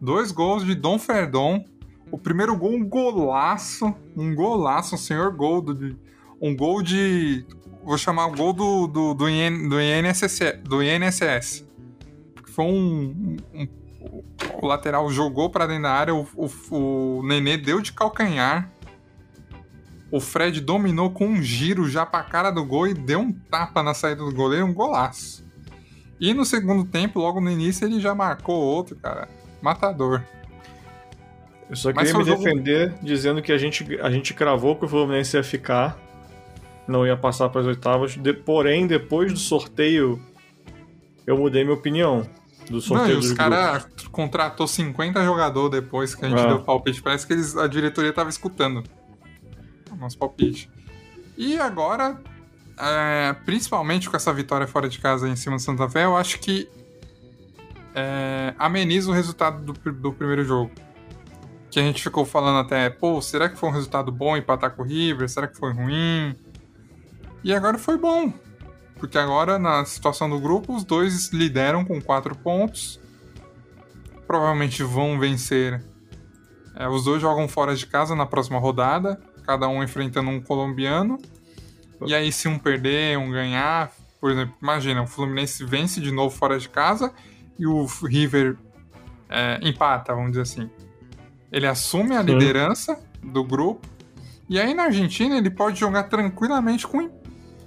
Dois 0.00 0.32
gols 0.32 0.64
de 0.64 0.74
Dom 0.74 0.98
Ferdon. 0.98 1.62
O 2.10 2.16
primeiro 2.16 2.56
gol, 2.56 2.72
um 2.72 2.88
golaço. 2.88 3.94
Um 4.16 4.34
golaço, 4.34 4.94
um 4.94 4.98
senhor 4.98 5.30
gol. 5.34 5.60
Do, 5.60 5.94
um 6.40 6.56
gol 6.56 6.82
de. 6.82 7.44
Vou 7.84 7.96
chamar 7.96 8.26
o 8.26 8.36
gol 8.36 8.52
do, 8.52 8.86
do, 8.86 9.14
do, 9.14 9.28
IN, 9.28 9.68
do, 9.68 9.80
INSS, 9.80 10.40
do 10.62 10.82
INSS. 10.82 11.66
Foi 12.54 12.64
um, 12.64 13.36
um, 13.54 13.62
um 13.62 14.22
O 14.60 14.66
lateral 14.66 15.10
jogou 15.10 15.50
para 15.50 15.66
dentro 15.66 15.84
da 15.84 15.92
área. 15.92 16.14
O, 16.14 16.26
o, 16.36 17.18
o 17.18 17.26
Nenê 17.26 17.56
deu 17.56 17.80
de 17.80 17.92
calcanhar 17.92 18.70
o 20.10 20.18
Fred 20.18 20.60
dominou 20.60 21.10
com 21.10 21.26
um 21.26 21.42
giro 21.42 21.88
já 21.88 22.04
pra 22.04 22.22
cara 22.22 22.50
do 22.50 22.64
gol 22.64 22.88
e 22.88 22.94
deu 22.94 23.20
um 23.20 23.32
tapa 23.32 23.82
na 23.82 23.94
saída 23.94 24.24
do 24.24 24.34
goleiro, 24.34 24.66
um 24.66 24.74
golaço. 24.74 25.46
E 26.18 26.34
no 26.34 26.44
segundo 26.44 26.84
tempo, 26.84 27.20
logo 27.20 27.40
no 27.40 27.50
início, 27.50 27.86
ele 27.86 28.00
já 28.00 28.14
marcou 28.14 28.56
outro, 28.56 28.96
cara. 28.96 29.28
Matador. 29.62 30.22
Eu 31.68 31.76
só 31.76 31.92
queria 31.92 32.12
me 32.12 32.24
jogo... 32.24 32.42
defender 32.42 32.94
dizendo 33.00 33.40
que 33.40 33.52
a 33.52 33.58
gente, 33.58 33.98
a 34.00 34.10
gente 34.10 34.34
cravou 34.34 34.74
que 34.74 34.84
o 34.84 34.88
Fluminense 34.88 35.36
ia 35.36 35.44
ficar, 35.44 35.96
não 36.86 37.06
ia 37.06 37.16
passar 37.16 37.48
para 37.48 37.60
as 37.60 37.66
oitavas. 37.66 38.16
De, 38.16 38.32
porém, 38.32 38.86
depois 38.86 39.32
do 39.32 39.38
sorteio, 39.38 40.20
eu 41.26 41.36
mudei 41.36 41.64
minha 41.64 41.76
opinião. 41.76 42.28
Do 42.68 42.80
sorteio 42.80 43.14
não, 43.14 43.20
os 43.20 43.32
caras 43.32 43.86
contratou 44.12 44.66
50 44.66 45.24
jogadores 45.24 45.70
depois 45.70 46.14
que 46.14 46.24
a 46.24 46.28
gente 46.28 46.40
é. 46.40 46.46
deu 46.46 46.62
palpite. 46.62 47.02
Parece 47.02 47.26
que 47.26 47.32
eles, 47.32 47.56
a 47.56 47.66
diretoria 47.66 48.12
tava 48.12 48.30
escutando 48.30 48.84
nosso 50.00 50.18
palpite. 50.18 50.70
E 51.36 51.58
agora, 51.58 52.20
é, 52.78 53.34
principalmente 53.44 54.08
com 54.08 54.16
essa 54.16 54.32
vitória 54.32 54.66
fora 54.66 54.88
de 54.88 54.98
casa 54.98 55.28
em 55.28 55.36
cima 55.36 55.56
do 55.56 55.62
Santa 55.62 55.88
Fé, 55.88 56.04
eu 56.04 56.16
acho 56.16 56.40
que 56.40 56.68
é, 57.94 58.54
ameniza 58.58 59.10
o 59.10 59.14
resultado 59.14 59.62
do, 59.62 59.92
do 59.92 60.12
primeiro 60.12 60.44
jogo. 60.44 60.70
Que 61.70 61.78
a 61.78 61.82
gente 61.82 62.02
ficou 62.02 62.24
falando 62.24 62.58
até, 62.58 62.90
pô, 62.90 63.20
será 63.22 63.48
que 63.48 63.56
foi 63.56 63.68
um 63.68 63.72
resultado 63.72 64.10
bom 64.10 64.36
empatar 64.36 64.72
com 64.72 64.82
o 64.82 64.84
River? 64.84 65.28
Será 65.28 65.46
que 65.46 65.56
foi 65.56 65.72
ruim? 65.72 66.34
E 67.42 67.54
agora 67.54 67.78
foi 67.78 67.96
bom. 67.96 68.32
Porque 68.96 69.16
agora, 69.16 69.58
na 69.58 69.84
situação 69.84 70.28
do 70.28 70.38
grupo, 70.38 70.74
os 70.74 70.84
dois 70.84 71.28
lideram 71.32 71.84
com 71.84 72.00
quatro 72.00 72.36
pontos. 72.36 73.00
Provavelmente 74.26 74.82
vão 74.82 75.18
vencer. 75.18 75.82
É, 76.76 76.88
os 76.88 77.04
dois 77.04 77.20
jogam 77.20 77.48
fora 77.48 77.74
de 77.74 77.86
casa 77.86 78.14
na 78.14 78.26
próxima 78.26 78.58
rodada 78.58 79.20
cada 79.50 79.68
um 79.68 79.82
enfrentando 79.82 80.30
um 80.30 80.40
colombiano. 80.40 81.18
E 82.06 82.14
aí, 82.14 82.30
se 82.30 82.46
um 82.46 82.56
perder, 82.56 83.18
um 83.18 83.32
ganhar, 83.32 83.90
por 84.20 84.30
exemplo, 84.30 84.54
imagina, 84.62 85.02
o 85.02 85.06
Fluminense 85.08 85.64
vence 85.64 86.00
de 86.00 86.12
novo 86.12 86.34
fora 86.34 86.56
de 86.56 86.68
casa 86.68 87.12
e 87.58 87.66
o 87.66 87.84
River 87.84 88.56
é, 89.28 89.58
empata, 89.60 90.14
vamos 90.14 90.30
dizer 90.30 90.42
assim. 90.42 90.70
Ele 91.50 91.66
assume 91.66 92.14
a 92.14 92.22
liderança 92.22 92.96
do 93.20 93.42
grupo 93.42 93.86
e 94.48 94.58
aí 94.58 94.72
na 94.72 94.84
Argentina 94.84 95.36
ele 95.36 95.50
pode 95.50 95.80
jogar 95.80 96.04
tranquilamente 96.04 96.86
com, 96.86 97.10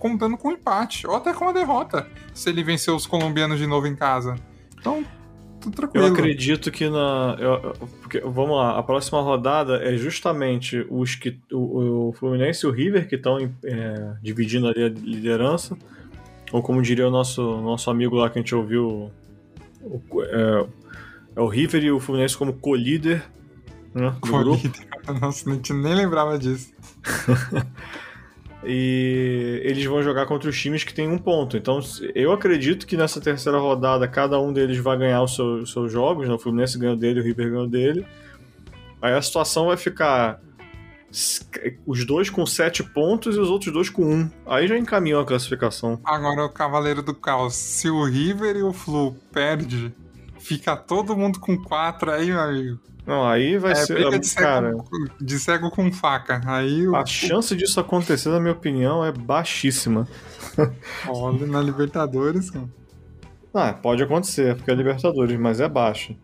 contando 0.04 0.38
com 0.38 0.52
empate 0.52 1.08
ou 1.08 1.16
até 1.16 1.34
com 1.34 1.48
a 1.48 1.54
derrota 1.54 2.06
se 2.34 2.50
ele 2.50 2.62
vencer 2.62 2.94
os 2.94 3.08
colombianos 3.08 3.58
de 3.58 3.66
novo 3.66 3.88
em 3.88 3.96
casa. 3.96 4.36
Então, 4.78 5.06
tudo 5.62 5.78
tranquilo. 5.78 6.08
Eu 6.08 6.12
acredito 6.12 6.70
que 6.70 6.90
na. 6.90 7.38
Eu, 7.40 7.74
porque, 8.02 8.20
vamos 8.20 8.58
lá, 8.58 8.78
a 8.78 8.84
próxima 8.84 9.22
rodada 9.22 9.78
é 9.78 9.96
justamente 9.96 10.86
os 10.90 11.16
que. 11.16 11.40
O, 11.50 12.10
o 12.10 12.14
Fluminense 12.14 12.66
e 12.66 12.70
o 12.70 12.72
River 12.72 13.08
que 13.08 13.16
estão 13.16 13.38
é, 13.64 14.14
dividindo 14.22 14.68
ali 14.68 14.84
a 14.84 14.90
liderança. 14.90 15.78
Ou 16.52 16.62
como 16.62 16.82
diria 16.82 17.08
o 17.08 17.12
nosso, 17.12 17.42
nosso 17.62 17.90
amigo 17.90 18.18
lá 18.18 18.30
que 18.30 18.38
a 18.38 18.42
gente 18.42 18.54
ouviu. 18.54 19.10
O, 19.82 20.22
é, 20.22 20.68
é 21.38 21.40
o 21.40 21.48
River 21.48 21.82
e 21.82 21.92
o 21.92 22.00
Fluminense 22.02 22.38
como 22.38 22.52
co-líder. 22.52 23.24
Né, 23.94 24.14
co-líder. 24.20 24.86
Nossa, 25.22 25.50
a 25.50 25.54
gente 25.54 25.72
nem 25.72 25.96
lembrava 25.96 26.38
disso. 26.38 26.74
e 28.66 29.62
eles 29.64 29.86
vão 29.86 30.02
jogar 30.02 30.26
contra 30.26 30.50
os 30.50 30.60
times 30.60 30.84
que 30.84 30.94
têm 30.94 31.08
um 31.08 31.18
ponto. 31.18 31.58
Então, 31.58 31.80
eu 32.16 32.32
acredito 32.32 32.88
que 32.88 32.98
nessa 32.98 33.20
terceira 33.20 33.58
rodada 33.58 34.08
cada 34.08 34.40
um 34.40 34.54
deles 34.54 34.78
vai 34.78 34.98
ganhar 34.98 35.22
os 35.22 35.36
seus, 35.36 35.72
seus 35.72 35.92
jogos. 35.92 36.28
Né? 36.28 36.34
O 36.34 36.40
Fluminense 36.40 36.78
ganhou 36.78 36.96
dele, 36.96 37.20
o 37.20 37.24
River 37.24 37.50
ganhou 37.50 37.68
dele. 37.68 38.06
Aí 39.02 39.14
a 39.14 39.22
situação 39.22 39.68
vai 39.68 39.78
ficar 39.78 40.40
os 41.86 42.06
dois 42.06 42.30
com 42.30 42.46
sete 42.46 42.84
pontos 42.84 43.36
e 43.36 43.40
os 43.40 43.50
outros 43.50 43.72
dois 43.72 43.90
com 43.90 44.04
um. 44.04 44.32
Aí 44.48 44.68
já 44.68 44.78
encaminhou 44.78 45.22
a 45.22 45.26
classificação. 45.26 46.00
Agora 46.04 46.46
o 46.46 46.50
Cavaleiro 46.50 47.04
do 47.04 47.14
Caos. 47.14 47.54
Se 47.56 47.90
o 47.90 48.04
River 48.04 48.56
e 48.56 48.64
o 48.64 48.74
Flu 48.74 49.16
perde, 49.32 49.94
fica 50.44 50.76
todo 50.76 51.16
mundo 51.18 51.40
com 51.40 51.58
quatro 51.58 52.12
aí, 52.12 52.28
meu 52.28 52.40
amigo. 52.40 52.80
Não, 53.06 53.28
aí 53.28 53.58
vai 53.58 53.74
É, 53.74 53.76
ser. 53.76 53.96
briga 53.96 54.18
de 54.20 54.28
cego, 54.28 54.42
cara, 54.46 54.74
de 55.20 55.40
cego 55.40 55.70
com 55.72 55.92
faca. 55.92 56.42
Aí 56.46 56.88
o 56.88 56.96
a 56.96 57.06
chance 57.06 57.56
disso 57.56 57.80
acontecer, 57.80 58.30
na 58.30 58.40
minha 58.40 58.54
opinião, 58.54 59.04
é 59.04 59.12
baixíssima. 59.12 60.08
olha 61.08 61.46
na 61.46 61.62
Libertadores, 61.62 62.50
cara. 62.50 62.66
Ah, 63.54 63.74
pode 63.74 64.02
acontecer, 64.02 64.56
porque 64.56 64.72
é 64.72 64.74
Libertadores, 64.76 65.38
mas 65.38 65.60
é 65.60 65.68
baixa. 65.68 66.16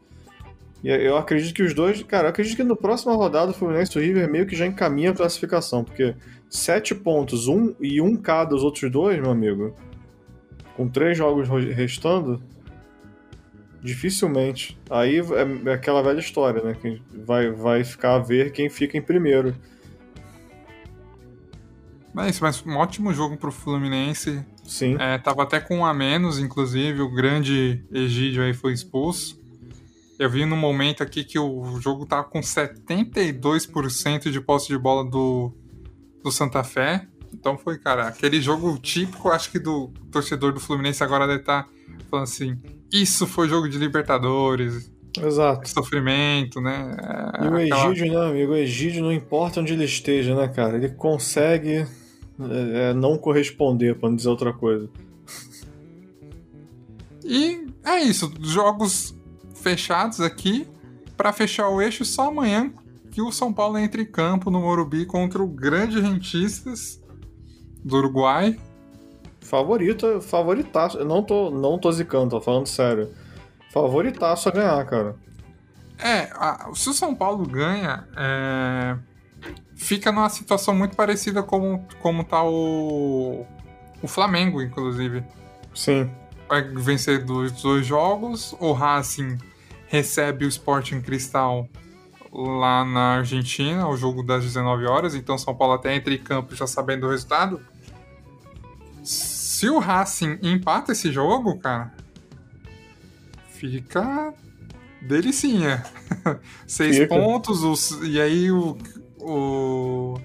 E 0.84 0.88
eu 0.90 1.18
acredito 1.18 1.54
que 1.54 1.64
os 1.64 1.74
dois. 1.74 2.02
Cara, 2.04 2.28
eu 2.28 2.30
acredito 2.30 2.56
que 2.56 2.64
no 2.64 2.76
próximo 2.76 3.14
rodada 3.16 3.52
o 3.52 3.54
Fluminense 3.54 3.92
e 3.98 4.02
o 4.02 4.04
River 4.04 4.32
meio 4.32 4.46
que 4.48 4.56
já 4.56 4.66
encaminha 4.66 5.12
a 5.12 5.14
classificação, 5.14 5.84
porque 5.84 6.16
sete 6.50 6.96
pontos, 6.96 7.48
um 7.48 7.76
e 7.82 8.00
um 8.02 8.16
cada 8.16 8.56
os 8.56 8.64
outros 8.64 8.90
dois, 8.90 9.20
meu 9.20 9.32
amigo. 9.32 9.76
Com 10.78 10.88
três 10.88 11.18
jogos 11.18 11.50
restando. 11.76 12.42
Dificilmente. 13.82 14.78
Aí 14.90 15.20
é, 15.20 15.70
é 15.70 15.74
aquela 15.74 16.02
velha 16.02 16.20
história, 16.20 16.62
né? 16.62 16.76
Que 16.80 17.02
vai, 17.14 17.50
vai 17.50 17.84
ficar 17.84 18.16
a 18.16 18.20
ver 18.20 18.52
quem 18.52 18.70
fica 18.70 18.98
em 18.98 19.02
primeiro. 19.02 19.56
É 22.18 22.30
isso, 22.30 22.44
mas 22.44 22.66
um 22.66 22.76
ótimo 22.76 23.14
jogo 23.14 23.38
pro 23.38 23.52
Fluminense. 23.52 24.44
Sim. 24.66 24.98
É, 25.00 25.18
tava 25.18 25.44
até 25.44 25.60
com 25.60 25.78
um 25.78 25.86
a 25.86 25.94
menos, 25.94 26.38
inclusive, 26.40 27.02
o 27.02 27.10
grande 27.10 27.84
Egídio 27.92 28.44
aí 28.44 28.54
foi 28.54 28.74
expulso. 28.74 29.40
Eu 30.18 30.30
vi 30.30 30.46
no 30.46 30.58
momento 30.58 31.02
aqui 31.02 31.24
que 31.24 31.40
o 31.40 31.80
jogo 31.80 32.06
tava 32.06 32.26
com 32.26 32.42
72% 32.42 34.30
de 34.30 34.42
posse 34.42 34.68
de 34.68 34.78
bola 34.78 35.10
do, 35.10 35.54
do 36.22 36.30
Santa 36.30 36.62
Fé. 36.64 37.08
Então 37.34 37.58
foi, 37.58 37.78
cara, 37.78 38.08
aquele 38.08 38.42
jogo 38.42 38.78
típico, 38.80 39.30
acho 39.30 39.50
que 39.50 39.60
do 39.60 39.88
torcedor 40.12 40.52
do 40.52 40.60
Fluminense 40.60 41.02
agora 41.04 41.26
deve 41.26 41.40
estar 41.40 41.70
falando 42.10 42.24
assim: 42.24 42.58
isso 42.92 43.26
foi 43.28 43.48
jogo 43.50 43.68
de 43.70 43.78
Libertadores, 43.78 44.92
Exato. 45.22 45.68
sofrimento, 45.70 46.60
né? 46.62 46.96
É, 47.40 47.46
E 47.46 47.48
o 47.48 47.56
aquela- 47.56 47.92
Egídio, 47.92 48.12
né, 48.14 48.26
amigo? 48.30 48.52
O 48.54 48.56
Egídio 48.58 49.04
não 49.04 49.12
importa 49.12 49.60
onde 49.60 49.74
ele 49.74 49.86
esteja, 49.86 50.36
né, 50.36 50.48
cara? 50.48 50.78
Ele 50.78 50.90
consegue 50.90 51.86
é, 52.42 52.90
é, 52.90 52.94
não 52.94 53.18
corresponder, 53.18 53.96
pra 53.96 54.08
não 54.10 54.16
dizer 54.16 54.30
outra 54.30 54.54
coisa. 54.54 54.90
E 57.24 57.68
é 57.84 58.00
isso, 58.00 58.32
jogos 58.42 59.16
fechados 59.56 60.20
aqui. 60.22 60.66
Pra 61.18 61.34
fechar 61.34 61.68
o 61.68 61.82
eixo, 61.82 62.06
só 62.06 62.30
amanhã 62.30 62.72
que 63.12 63.22
o 63.22 63.30
São 63.30 63.52
Paulo 63.52 63.78
entra 63.78 64.02
em 64.02 64.06
campo 64.06 64.50
no 64.50 64.62
Morumbi 64.62 65.06
contra 65.06 65.44
o 65.44 65.48
grande 65.48 66.00
Rentistas 66.00 67.02
do 67.84 67.98
Uruguai. 67.98 68.58
Favorito, 69.50 70.22
favoritaço. 70.22 70.98
Eu 71.00 71.06
não 71.06 71.24
tô, 71.24 71.50
não 71.50 71.80
tô 71.80 71.92
zicando, 71.92 72.30
tô 72.30 72.42
falando 72.42 72.68
sério. 72.68 73.10
Favoritaço 73.74 74.48
a 74.48 74.52
ganhar, 74.52 74.86
cara. 74.86 75.16
É, 75.98 76.30
a- 76.34 76.70
se 76.74 76.88
o 76.90 76.94
São 76.94 77.16
Paulo 77.16 77.46
ganha, 77.46 78.08
é, 78.16 78.96
fica 79.76 80.12
numa 80.12 80.30
situação 80.30 80.74
muito 80.76 80.96
parecida 80.96 81.42
como, 81.42 81.86
como 82.00 82.24
tá 82.24 82.44
o, 82.44 83.46
o 84.02 84.08
Flamengo, 84.08 84.62
inclusive. 84.62 85.24
Sim. 85.74 86.10
vai 86.48 86.62
vencer 86.64 87.24
dos 87.26 87.52
dois 87.62 87.86
jogos. 87.86 88.56
O 88.60 88.72
Racing 88.72 89.38
recebe 89.88 90.46
o 90.46 90.48
Sporting 90.48 91.02
Cristal 91.02 91.68
lá 92.32 92.84
na 92.86 93.18
Argentina, 93.18 93.88
o 93.88 93.96
jogo 93.98 94.22
das 94.24 94.44
19 94.44 94.86
horas. 94.86 95.16
Então 95.16 95.38
São 95.38 95.56
Paulo 95.56 95.74
até 95.74 95.96
entra 95.96 96.14
em 96.14 96.18
campo 96.20 96.56
já 96.56 96.66
sabendo 96.68 97.08
o 97.08 97.10
resultado. 97.10 97.60
Se 99.60 99.70
o 99.70 99.78
Racing 99.78 100.40
empata 100.42 100.94
esse 100.94 101.12
jogo, 101.12 101.58
cara, 101.60 101.92
fica 103.50 104.34
delicinha. 105.02 105.84
Seis 106.66 106.96
Fica. 106.98 107.14
pontos, 107.14 107.62
os- 107.62 108.00
e 108.04 108.22
aí 108.22 108.50
o, 108.50 108.78
o 109.20 110.18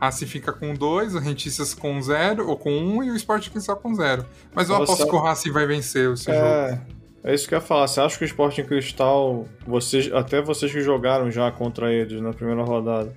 Racing 0.00 0.26
fica 0.26 0.52
com 0.52 0.74
dois, 0.74 1.14
o 1.14 1.20
Rentistas 1.20 1.74
com 1.74 2.02
zero, 2.02 2.48
ou 2.48 2.56
com 2.56 2.72
um, 2.76 3.04
e 3.04 3.10
o 3.12 3.14
Sport 3.14 3.50
Cristal 3.50 3.76
com 3.76 3.94
zero. 3.94 4.26
Mas 4.52 4.68
eu 4.68 4.76
Nossa. 4.76 4.94
aposto 4.94 5.08
que 5.08 5.14
o 5.16 5.20
Racing 5.20 5.52
vai 5.52 5.64
vencer 5.64 6.12
esse 6.12 6.24
jogo. 6.24 6.36
É, 6.44 6.80
é 7.22 7.34
isso 7.34 7.46
que 7.46 7.54
eu 7.54 7.58
ia 7.60 7.64
falar. 7.64 7.86
Você 7.86 8.00
acha 8.00 8.18
que 8.18 8.24
o 8.24 8.26
Sporting 8.26 8.64
Cristal, 8.64 9.46
vocês, 9.64 10.12
até 10.12 10.42
vocês 10.42 10.72
que 10.72 10.80
jogaram 10.80 11.30
já 11.30 11.52
contra 11.52 11.92
eles 11.92 12.20
na 12.20 12.32
primeira 12.32 12.64
rodada, 12.64 13.14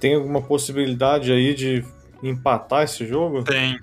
tem 0.00 0.16
alguma 0.16 0.42
possibilidade 0.42 1.30
aí 1.30 1.54
de 1.54 1.84
empatar 2.20 2.82
esse 2.82 3.06
jogo? 3.06 3.44
Tem. 3.44 3.78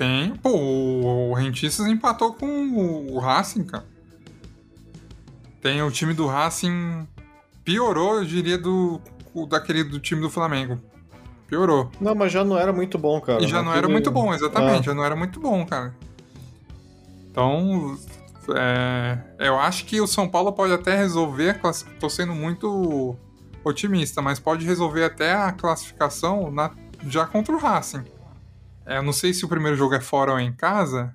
Tem. 0.00 0.34
Pô, 0.36 0.48
o 0.50 1.34
Rentistas 1.34 1.86
empatou 1.86 2.32
com 2.32 2.46
o 3.12 3.18
Racing, 3.18 3.64
cara. 3.64 3.84
Tem 5.60 5.82
o 5.82 5.90
time 5.90 6.14
do 6.14 6.26
Racing. 6.26 7.06
Piorou, 7.62 8.14
eu 8.20 8.24
diria, 8.24 8.56
do 8.56 8.98
daquele 9.46 9.84
do 9.84 10.00
time 10.00 10.22
do 10.22 10.30
Flamengo. 10.30 10.80
Piorou. 11.46 11.90
Não, 12.00 12.14
mas 12.14 12.32
já 12.32 12.42
não 12.42 12.58
era 12.58 12.72
muito 12.72 12.96
bom, 12.96 13.20
cara. 13.20 13.42
E 13.42 13.46
já 13.46 13.62
não 13.62 13.74
era 13.74 13.86
muito 13.90 14.10
bom, 14.10 14.32
exatamente. 14.32 14.80
Ah. 14.80 14.82
Já 14.84 14.94
não 14.94 15.04
era 15.04 15.14
muito 15.14 15.38
bom, 15.38 15.66
cara. 15.66 15.94
Então, 17.30 17.98
é, 18.56 19.18
eu 19.38 19.58
acho 19.58 19.84
que 19.84 20.00
o 20.00 20.06
São 20.06 20.26
Paulo 20.26 20.50
pode 20.54 20.72
até 20.72 20.96
resolver. 20.96 21.60
Tô 22.00 22.08
sendo 22.08 22.34
muito 22.34 23.14
otimista, 23.62 24.22
mas 24.22 24.38
pode 24.40 24.64
resolver 24.64 25.04
até 25.04 25.34
a 25.34 25.52
classificação 25.52 26.50
na- 26.50 26.70
já 27.06 27.26
contra 27.26 27.54
o 27.54 27.58
Racing. 27.58 28.04
É, 28.86 28.96
eu 28.96 29.02
não 29.02 29.12
sei 29.12 29.32
se 29.32 29.44
o 29.44 29.48
primeiro 29.48 29.76
jogo 29.76 29.94
é 29.94 30.00
fora 30.00 30.32
ou 30.32 30.40
em 30.40 30.52
casa. 30.52 31.14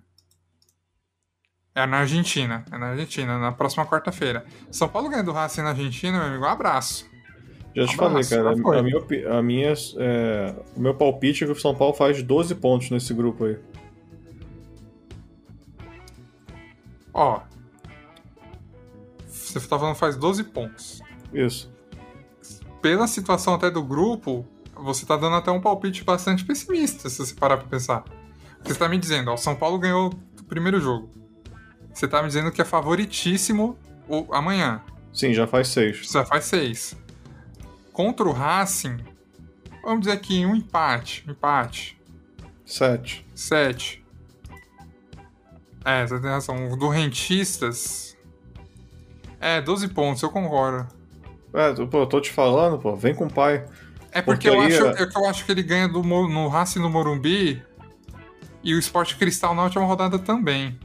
É 1.73 1.85
na 1.85 1.97
Argentina. 1.97 2.63
É 2.71 2.77
na 2.77 2.87
Argentina, 2.87 3.37
na 3.37 3.51
próxima 3.51 3.85
quarta-feira. 3.85 4.45
São 4.71 4.87
Paulo 4.87 5.09
ganha 5.09 5.23
do 5.23 5.33
Racing 5.33 5.61
na 5.61 5.69
Argentina, 5.69 6.17
meu 6.17 6.27
amigo. 6.27 6.45
Um 6.45 6.47
abraço. 6.47 7.05
Já 7.75 7.85
te 7.85 7.97
falei, 7.97 8.23
cara. 8.23 8.55
foi. 8.55 8.79
A 8.79 8.83
minha, 8.83 9.37
a 9.37 9.43
minha, 9.43 9.73
é, 9.97 10.55
o 10.75 10.79
meu 10.79 10.95
palpite 10.95 11.43
é 11.43 11.47
que 11.47 11.51
o 11.51 11.59
São 11.59 11.75
Paulo 11.75 11.93
faz 11.93 12.23
12 12.23 12.55
pontos 12.55 12.89
nesse 12.89 13.13
grupo 13.13 13.43
aí. 13.43 13.59
Ó. 17.13 17.41
Você 19.27 19.59
tá 19.67 19.77
falando 19.77 19.95
faz 19.95 20.15
12 20.15 20.45
pontos. 20.45 21.01
Isso. 21.33 21.69
pela 22.81 23.07
situação 23.07 23.55
até 23.55 23.69
do 23.69 23.83
grupo, 23.83 24.45
você 24.85 25.05
tá 25.05 25.17
dando 25.17 25.35
até 25.35 25.51
um 25.51 25.59
palpite 25.59 26.03
bastante 26.03 26.45
pessimista, 26.45 27.09
se 27.09 27.17
você 27.17 27.33
parar 27.33 27.57
pra 27.57 27.67
pensar. 27.67 28.05
Você 28.63 28.75
tá 28.75 28.87
me 28.87 28.97
dizendo, 28.97 29.31
ó, 29.31 29.33
o 29.33 29.37
São 29.37 29.55
Paulo 29.55 29.77
ganhou 29.77 30.13
o 30.39 30.43
primeiro 30.43 30.79
jogo. 30.79 31.09
Você 31.93 32.07
tá 32.07 32.21
me 32.21 32.27
dizendo 32.27 32.51
que 32.51 32.61
é 32.61 32.65
favoritíssimo 32.65 33.77
o, 34.07 34.33
amanhã. 34.33 34.81
Sim, 35.13 35.33
já 35.33 35.47
faz 35.47 35.69
6. 35.69 36.11
Já 36.11 36.25
faz 36.25 36.45
seis. 36.45 36.95
Contra 37.93 38.27
o 38.27 38.31
Racing, 38.31 38.97
vamos 39.81 40.01
dizer 40.01 40.11
aqui 40.11 40.45
um 40.45 40.55
empate. 40.55 41.23
Empate. 41.27 41.97
7. 42.65 43.25
Sete. 43.33 44.05
É, 45.85 46.05
você 46.05 46.19
tem 46.19 46.29
razão. 46.29 46.71
O 46.71 46.75
do 46.75 46.89
Rentistas. 46.89 48.17
É, 49.39 49.61
12 49.61 49.87
pontos, 49.89 50.21
eu 50.23 50.29
concordo. 50.29 50.87
É, 51.53 51.73
pô, 51.85 51.99
eu 51.99 52.07
tô 52.07 52.19
te 52.19 52.31
falando, 52.31 52.77
pô, 52.77 52.95
vem 52.95 53.15
com 53.15 53.27
o 53.27 53.33
pai. 53.33 53.65
É 54.15 54.21
porque, 54.21 54.47
eu, 54.49 54.59
acho, 54.61 54.85
é- 54.85 55.03
é 55.03 55.05
que 55.05 55.17
eu 55.17 55.25
acho 55.29 55.45
que 55.45 55.51
ele 55.51 55.61
ganha 55.61 55.87
do, 55.87 56.01
no 56.01 56.47
Racing 56.47 56.79
no 56.79 56.89
Morumbi 56.89 57.61
e 58.63 58.73
o 58.73 58.79
Sport 58.79 59.15
Cristal 59.17 59.53
na 59.53 59.63
última 59.63 59.85
rodada 59.85 60.17
também. 60.17 60.79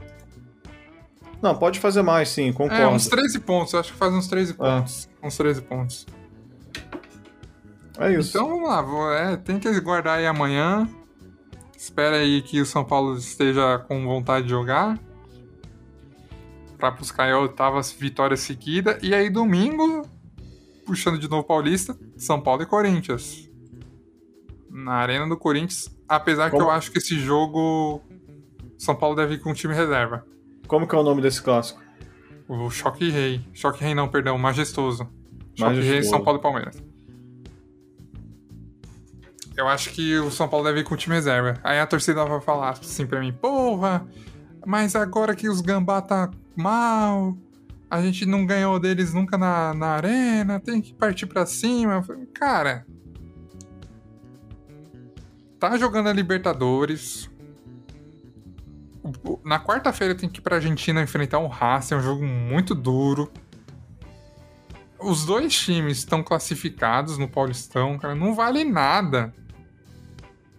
Não, 1.41 1.55
pode 1.55 1.79
fazer 1.79 2.03
mais, 2.03 2.29
sim, 2.29 2.51
concordo. 2.53 2.83
É, 2.83 2.87
uns 2.87 3.07
13 3.07 3.39
pontos, 3.39 3.73
eu 3.73 3.79
acho 3.79 3.91
que 3.93 3.97
faz 3.97 4.13
uns 4.13 4.27
13 4.27 4.51
É. 4.51 4.55
pontos. 4.55 5.09
Uns 5.23 5.37
13 5.37 5.61
pontos. 5.63 6.05
É 7.97 8.11
isso. 8.13 8.29
Então 8.37 8.47
vamos 8.49 8.69
lá, 8.69 8.81
vou- 8.81 9.11
é, 9.11 9.37
tem 9.37 9.57
que 9.59 9.79
guardar 9.79 10.19
aí 10.19 10.27
amanhã. 10.27 10.87
Espera 11.75 12.17
aí 12.17 12.41
que 12.43 12.61
o 12.61 12.65
São 12.65 12.83
Paulo 12.83 13.17
esteja 13.17 13.79
com 13.87 14.05
vontade 14.05 14.43
de 14.45 14.51
jogar. 14.51 14.99
Pra 16.77 16.91
buscar 16.91 17.31
a 17.31 17.39
oitava 17.39 17.81
vitória 17.97 18.35
seguida. 18.37 18.99
E 19.01 19.13
aí 19.15 19.29
domingo, 19.29 20.07
puxando 20.91 21.17
de 21.17 21.29
novo 21.29 21.45
Paulista, 21.47 21.97
São 22.17 22.41
Paulo 22.41 22.63
e 22.63 22.65
Corinthians. 22.65 23.49
Na 24.69 24.95
Arena 24.95 25.25
do 25.25 25.37
Corinthians, 25.37 25.89
apesar 26.07 26.49
que 26.49 26.57
Como- 26.57 26.63
eu 26.69 26.71
acho 26.71 26.91
que 26.91 26.97
esse 26.97 27.17
jogo 27.17 28.01
São 28.77 28.93
Paulo 28.93 29.15
deve 29.15 29.35
ir 29.35 29.39
com 29.39 29.53
time 29.53 29.73
reserva. 29.73 30.25
Como 30.67 30.85
que 30.85 30.93
é 30.93 30.97
o 30.97 31.03
nome 31.03 31.21
desse 31.21 31.41
clássico? 31.41 31.81
O 32.45 32.69
Choque 32.69 33.09
Rei. 33.09 33.41
Choque 33.53 33.81
Rei 33.81 33.95
não, 33.95 34.09
perdão, 34.09 34.37
Majestoso. 34.37 35.07
Choque 35.55 35.79
Rei. 35.79 36.03
São 36.03 36.21
Paulo 36.21 36.39
e 36.39 36.41
Palmeiras. 36.41 36.83
Eu 39.55 39.67
acho 39.69 39.91
que 39.91 40.17
o 40.17 40.29
São 40.29 40.49
Paulo 40.49 40.65
deve 40.65 40.81
ir 40.81 40.83
com 40.83 40.93
o 40.95 40.97
time 40.97 41.15
reserva. 41.15 41.57
Aí 41.63 41.79
a 41.79 41.87
torcida 41.87 42.25
vai 42.25 42.41
falar 42.41 42.71
assim 42.71 43.05
pra 43.05 43.19
mim, 43.21 43.31
porra, 43.31 44.05
mas 44.65 44.93
agora 44.95 45.35
que 45.35 45.47
os 45.47 45.61
Gambá 45.61 46.01
tá 46.01 46.29
mal, 46.55 47.37
a 47.91 48.01
gente 48.01 48.25
não 48.25 48.45
ganhou 48.45 48.79
deles 48.79 49.13
nunca 49.13 49.37
na, 49.37 49.73
na 49.73 49.87
arena, 49.87 50.61
tem 50.61 50.81
que 50.81 50.93
partir 50.93 51.25
pra 51.25 51.45
cima. 51.45 52.01
Cara, 52.33 52.87
tá 55.59 55.77
jogando 55.77 56.07
a 56.07 56.13
Libertadores. 56.13 57.29
Na 59.43 59.59
quarta-feira 59.59 60.15
tem 60.15 60.29
que 60.29 60.39
ir 60.39 60.41
pra 60.41 60.55
Argentina 60.55 61.01
enfrentar 61.01 61.39
o 61.39 61.47
Racing, 61.47 61.95
é 61.95 61.97
um 61.97 62.01
jogo 62.01 62.23
muito 62.23 62.73
duro. 62.73 63.29
Os 64.97 65.25
dois 65.25 65.53
times 65.53 65.97
estão 65.97 66.23
classificados 66.23 67.17
no 67.17 67.27
Paulistão, 67.27 67.99
cara, 67.99 68.15
não 68.15 68.33
vale 68.33 68.63
nada. 68.63 69.33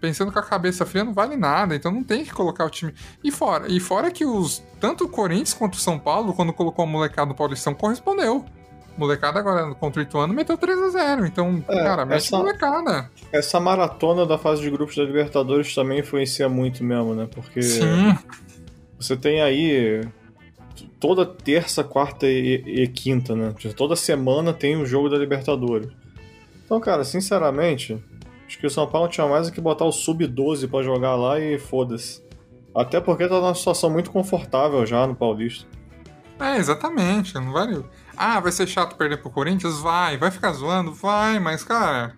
Pensando 0.03 0.32
com 0.32 0.38
a 0.40 0.42
cabeça 0.42 0.84
fria, 0.84 1.05
não 1.05 1.14
vale 1.14 1.36
nada, 1.36 1.76
então 1.76 1.92
não 1.92 2.03
tem 2.03 2.24
que 2.24 2.32
colocar 2.32 2.64
o 2.64 2.68
time. 2.68 2.92
E 3.22 3.30
fora, 3.30 3.70
e 3.70 3.78
fora 3.78 4.11
que 4.11 4.24
os 4.24 4.61
tanto 4.80 5.05
o 5.05 5.09
Corinthians 5.09 5.55
quanto 5.55 5.74
o 5.74 5.78
São 5.78 5.96
Paulo, 5.96 6.34
quando 6.34 6.53
colocou 6.53 6.84
a 6.84 6.88
molecada 6.88 7.28
no 7.28 7.36
Paulistão, 7.36 7.72
correspondeu. 7.72 8.44
Molecada 8.98 9.38
agora 9.38 9.72
contra 9.76 10.00
o 10.00 10.03
Ituano 10.03 10.34
meteu 10.34 10.59
3 10.59 10.76
a 10.76 10.88
0 10.88 11.26
Então, 11.26 11.64
é, 11.68 11.84
cara, 11.84 12.05
mexe 12.05 12.26
essa, 12.26 12.36
molecada. 12.36 13.11
Essa 13.30 13.61
maratona 13.61 14.26
da 14.26 14.36
fase 14.36 14.61
de 14.61 14.70
grupos 14.70 14.96
da 14.96 15.05
Libertadores 15.05 15.72
também 15.72 16.00
influencia 16.00 16.48
muito 16.48 16.82
mesmo, 16.82 17.14
né? 17.14 17.28
Porque 17.32 17.62
Sim. 17.62 18.18
você 18.98 19.16
tem 19.16 19.40
aí 19.40 20.03
toda 20.98 21.24
terça, 21.24 21.84
quarta 21.84 22.26
e, 22.26 22.55
e 22.66 22.88
quinta, 22.88 23.36
né? 23.36 23.55
Toda 23.76 23.94
semana 23.94 24.53
tem 24.53 24.74
o 24.74 24.80
um 24.80 24.84
jogo 24.84 25.09
da 25.09 25.16
Libertadores. 25.16 25.88
Então, 26.64 26.80
cara, 26.80 27.05
sinceramente, 27.05 28.03
acho 28.53 28.59
que 28.59 28.66
o 28.66 28.70
São 28.70 28.86
Paulo 28.86 29.09
tinha 29.09 29.26
mais 29.26 29.48
que 29.48 29.61
botar 29.62 29.86
o 29.86 29.92
Sub-12 29.92 30.68
para 30.68 30.82
jogar 30.82 31.16
lá 31.16 31.40
e 31.40 31.59
foda-se. 31.59 32.22
Até 32.74 33.00
porque 33.00 33.26
tá 33.26 33.36
numa 33.36 33.55
situação 33.55 33.88
muito 33.88 34.11
confortável 34.11 34.84
já 34.84 35.07
no 35.07 35.14
Paulista. 35.14 35.66
É, 36.38 36.59
exatamente. 36.59 37.34
Não 37.34 37.50
vale. 37.50 37.82
Ah, 38.14 38.40
vai 38.40 38.53
ser 38.53 38.66
chato 38.66 38.96
perder 38.96 39.22
pro 39.22 39.30
Corinthians? 39.30 39.80
Vai. 39.80 40.18
Vai 40.18 40.30
ficar 40.30 40.53
zoando? 40.53 40.92
Vai, 40.92 41.38
mas, 41.38 41.64
cara. 41.64 42.14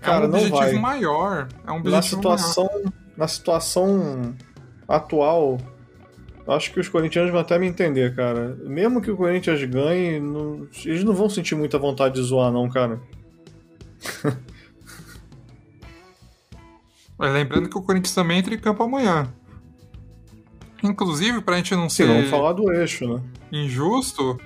Cara, 0.00 0.24
é 0.24 0.28
um 0.28 0.30
objetivo 0.30 0.58
vai. 0.58 0.72
maior. 0.74 1.48
É 1.64 1.70
um 1.70 1.76
objetivo 1.76 1.94
na 1.94 2.02
situação, 2.38 2.70
maior. 2.72 2.92
Na 3.16 3.28
situação 3.28 4.34
atual, 4.88 5.58
acho 6.48 6.72
que 6.72 6.80
os 6.80 6.88
corintianos 6.88 7.30
vão 7.30 7.40
até 7.40 7.56
me 7.56 7.66
entender, 7.68 8.16
cara. 8.16 8.56
Mesmo 8.64 9.00
que 9.00 9.10
o 9.12 9.16
Corinthians 9.16 9.62
ganhe, 9.64 10.18
não, 10.18 10.66
eles 10.84 11.04
não 11.04 11.14
vão 11.14 11.28
sentir 11.28 11.54
muita 11.54 11.78
vontade 11.78 12.14
de 12.14 12.22
zoar, 12.22 12.50
não, 12.50 12.68
cara. 12.68 13.00
Mas 17.18 17.32
lembrando 17.32 17.68
que 17.68 17.78
o 17.78 17.82
Corinthians 17.82 18.14
também 18.14 18.38
entra 18.38 18.54
em 18.54 18.58
campo 18.58 18.82
amanhã. 18.82 19.32
Inclusive, 20.82 21.40
pra 21.40 21.56
gente 21.56 21.74
não 21.74 21.88
Sim, 21.88 21.96
ser. 21.96 22.06
vamos 22.06 22.30
falar 22.30 22.52
do 22.52 22.70
eixo, 22.72 23.08
né? 23.08 23.22
Injusto. 23.50 24.38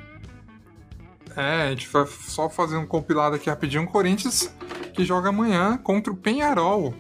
É, 1.37 1.63
a 1.63 1.71
gente 1.71 1.89
vai 1.89 2.07
só 2.07 2.49
fazer 2.49 2.77
um 2.77 2.87
compilado 2.87 3.37
aqui 3.37 3.51
rapidinho. 3.51 3.83
O 3.85 3.87
Corinthians 3.87 4.55
que 4.95 5.05
joga 5.05 5.29
amanhã 5.31 5.77
contra 5.79 6.13
o 6.13 6.17
Penharol, 6.17 6.95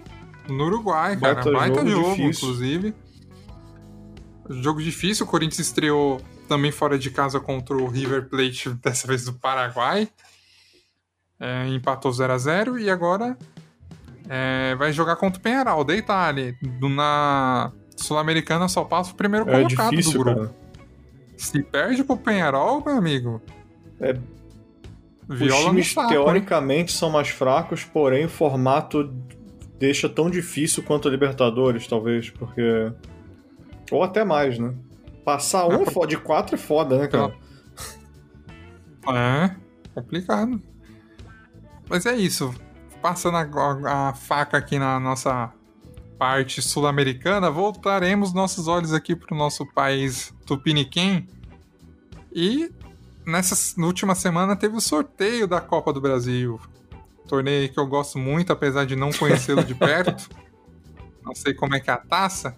no 0.48 0.64
Uruguai, 0.64 1.16
cara. 1.16 1.34
Baita, 1.34 1.52
Baita 1.52 1.86
jogo, 1.86 2.16
jogo 2.16 2.22
inclusive. 2.22 2.94
Jogo 4.48 4.82
difícil. 4.82 5.26
O 5.26 5.28
Corinthians 5.28 5.60
estreou 5.60 6.20
também 6.48 6.72
fora 6.72 6.98
de 6.98 7.10
casa 7.10 7.38
contra 7.38 7.76
o 7.76 7.86
River 7.86 8.28
Plate, 8.28 8.70
dessa 8.82 9.06
vez 9.06 9.24
do 9.24 9.34
Paraguai. 9.34 10.08
É, 11.38 11.66
empatou 11.68 12.12
0 12.12 12.32
a 12.32 12.38
0 12.38 12.78
e 12.78 12.90
agora 12.90 13.36
é, 14.33 14.76
vai 14.76 14.93
jogar 14.93 15.16
contra 15.16 15.41
o 15.41 15.43
Penharol 15.43 15.83
da 15.83 15.97
Itália. 15.97 16.57
Na 16.81 17.72
Sul-Americana 17.97 18.68
só 18.68 18.85
passa 18.85 19.12
o 19.12 19.16
primeiro 19.16 19.51
é 19.51 19.53
colocado 19.53 19.91
difícil, 19.91 20.12
do 20.12 20.18
grupo. 20.20 20.41
Cara. 20.43 20.55
Se 21.37 21.61
perde 21.64 22.05
pro 22.05 22.16
Penharol, 22.16 22.81
meu 22.85 22.97
amigo. 22.97 23.43
É, 24.01 24.16
Viola 25.28 25.64
Os 25.64 25.70
times 25.70 25.93
saco, 25.93 26.09
teoricamente 26.11 26.93
são 26.93 27.11
mais 27.11 27.28
fracos, 27.28 27.83
porém 27.83 28.26
o 28.26 28.28
formato 28.28 29.12
deixa 29.81 30.09
tão 30.09 30.31
difícil 30.31 30.85
quanto 30.85 31.09
a 31.09 31.11
Libertadores, 31.11 31.89
talvez, 31.89 32.31
porque. 32.31 32.93
Ou 33.91 34.05
até 34.05 34.24
mais, 34.24 34.61
né? 34.61 34.72
Passar 35.24 35.66
um 35.66 35.83
é, 35.83 36.07
de 36.07 36.16
quatro 36.16 36.55
é 36.55 36.59
foda, 36.59 36.99
né, 36.99 37.09
cara? 37.09 37.35
É, 39.12 39.51
complicado. 39.93 40.62
Mas 41.89 42.07
é 42.07 42.14
isso. 42.14 42.55
Passando 43.03 43.36
a, 43.36 44.09
a 44.09 44.14
faca 44.14 44.59
aqui 44.59 44.78
na 44.78 45.01
nossa 45.01 45.53
parte 46.18 46.61
sul-americana, 46.61 47.51
voltaremos 47.51 48.34
nossos 48.34 48.68
olhos 48.68 48.92
aqui 48.92 49.16
para 49.16 49.34
o 49.34 49.38
nosso 49.38 49.64
país 49.64 50.34
tupiniquim. 50.44 51.26
E 52.30 52.70
nessa 53.24 53.80
última 53.80 54.14
semana 54.14 54.55
teve 54.55 54.76
o 54.76 54.80
sorteio 54.80 55.46
da 55.48 55.61
Copa 55.61 55.92
do 55.92 56.01
Brasil. 56.01 56.61
Torneio 57.26 57.72
que 57.72 57.80
eu 57.80 57.86
gosto 57.86 58.18
muito, 58.18 58.53
apesar 58.53 58.84
de 58.84 58.94
não 58.94 59.11
conhecê-lo 59.12 59.64
de 59.64 59.74
perto. 59.74 60.28
Não 61.22 61.34
sei 61.34 61.53
como 61.53 61.76
é 61.76 61.80
que 61.80 61.90
é 61.90 61.92
a 61.92 61.98
taça, 61.98 62.57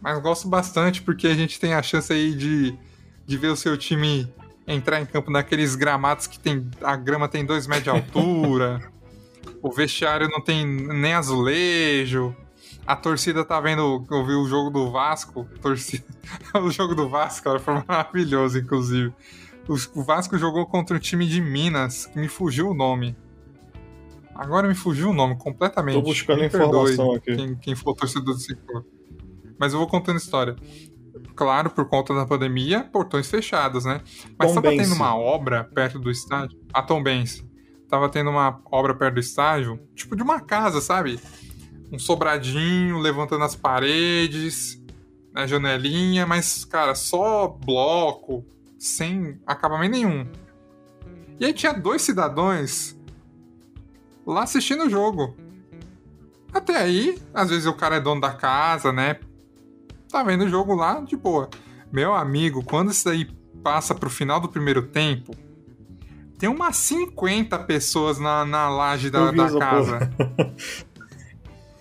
mas 0.00 0.18
gosto 0.20 0.48
bastante 0.48 1.02
porque 1.02 1.26
a 1.26 1.34
gente 1.34 1.58
tem 1.58 1.74
a 1.74 1.82
chance 1.82 2.10
aí 2.12 2.34
de, 2.34 2.78
de 3.26 3.36
ver 3.36 3.48
o 3.48 3.56
seu 3.56 3.76
time 3.76 4.32
entrar 4.66 5.00
em 5.00 5.04
campo 5.04 5.30
naqueles 5.30 5.74
gramados 5.74 6.26
que 6.26 6.38
tem 6.38 6.70
a 6.82 6.96
grama 6.96 7.28
tem 7.28 7.44
dois 7.44 7.66
metros 7.66 7.84
de 7.84 7.90
altura, 7.90 8.80
o 9.62 9.70
vestiário 9.70 10.28
não 10.28 10.40
tem 10.40 10.66
nem 10.66 11.14
azulejo, 11.14 12.34
a 12.86 12.94
torcida 12.94 13.44
tá 13.44 13.60
vendo, 13.60 14.04
eu 14.10 14.24
vi 14.24 14.34
o 14.34 14.46
jogo 14.46 14.70
do 14.70 14.90
Vasco, 14.90 15.46
torcida, 15.60 16.04
o 16.62 16.70
jogo 16.70 16.94
do 16.94 17.08
Vasco, 17.08 17.44
cara, 17.44 17.58
foi 17.58 17.74
maravilhoso, 17.86 18.58
inclusive. 18.58 19.12
O 19.68 20.04
Vasco 20.04 20.38
jogou 20.38 20.64
contra 20.66 20.96
um 20.96 21.00
time 21.00 21.26
de 21.26 21.40
Minas, 21.40 22.06
que 22.06 22.18
me 22.18 22.28
fugiu 22.28 22.70
o 22.70 22.74
nome. 22.74 23.16
Agora 24.32 24.68
me 24.68 24.74
fugiu 24.74 25.10
o 25.10 25.12
nome 25.12 25.36
completamente. 25.36 25.94
Tô 25.94 26.02
buscando 26.02 26.40
me 26.40 26.46
informação 26.46 27.10
perdoe, 27.10 27.16
aqui. 27.16 27.36
Quem, 27.36 27.56
quem 27.56 27.74
for 27.74 27.94
torcedor 27.94 28.34
do 28.34 28.40
Ciclo. 28.40 28.84
Mas 29.58 29.72
eu 29.72 29.78
vou 29.78 29.88
contando 29.88 30.18
história. 30.18 30.54
Claro, 31.34 31.70
por 31.70 31.86
conta 31.88 32.14
da 32.14 32.26
pandemia, 32.26 32.84
portões 32.84 33.28
fechados, 33.28 33.84
né? 33.84 34.02
Mas 34.38 34.48
Tom 34.48 34.54
tava 34.56 34.70
Bense. 34.70 34.84
tendo 34.84 34.94
uma 34.94 35.16
obra 35.16 35.64
perto 35.64 35.98
do 35.98 36.10
estádio. 36.10 36.58
A 36.72 36.82
Tom 36.82 37.02
Bense. 37.02 37.45
Tava 37.88 38.08
tendo 38.08 38.30
uma 38.30 38.60
obra 38.70 38.94
perto 38.94 39.14
do 39.14 39.20
estádio, 39.20 39.80
tipo 39.94 40.16
de 40.16 40.22
uma 40.22 40.40
casa, 40.40 40.80
sabe? 40.80 41.20
um 41.90 41.98
sobradinho 41.98 42.98
levantando 42.98 43.44
as 43.44 43.54
paredes, 43.54 44.80
né, 45.32 45.46
janelinha, 45.46 46.26
mas, 46.26 46.64
cara, 46.64 46.94
só 46.94 47.48
bloco, 47.48 48.44
sem 48.78 49.40
acabamento 49.46 49.92
nenhum. 49.92 50.26
E 51.38 51.44
aí 51.44 51.52
tinha 51.52 51.72
dois 51.72 52.02
cidadãos 52.02 52.96
lá 54.26 54.42
assistindo 54.42 54.84
o 54.84 54.90
jogo. 54.90 55.36
Até 56.52 56.76
aí, 56.76 57.20
às 57.34 57.50
vezes 57.50 57.66
o 57.66 57.74
cara 57.74 57.96
é 57.96 58.00
dono 58.00 58.20
da 58.20 58.32
casa, 58.32 58.92
né? 58.92 59.20
Tá 60.08 60.22
vendo 60.22 60.44
o 60.44 60.48
jogo 60.48 60.74
lá 60.74 61.00
de 61.00 61.16
boa. 61.16 61.50
Meu 61.92 62.14
amigo, 62.14 62.64
quando 62.64 62.90
isso 62.90 63.08
aí 63.08 63.26
passa 63.62 63.94
pro 63.94 64.08
final 64.08 64.40
do 64.40 64.48
primeiro 64.48 64.82
tempo, 64.82 65.36
tem 66.38 66.48
umas 66.48 66.76
50 66.76 67.58
pessoas 67.60 68.18
na, 68.18 68.44
na 68.44 68.68
laje 68.68 69.10
da, 69.10 69.30
da 69.30 69.58
casa. 69.58 70.10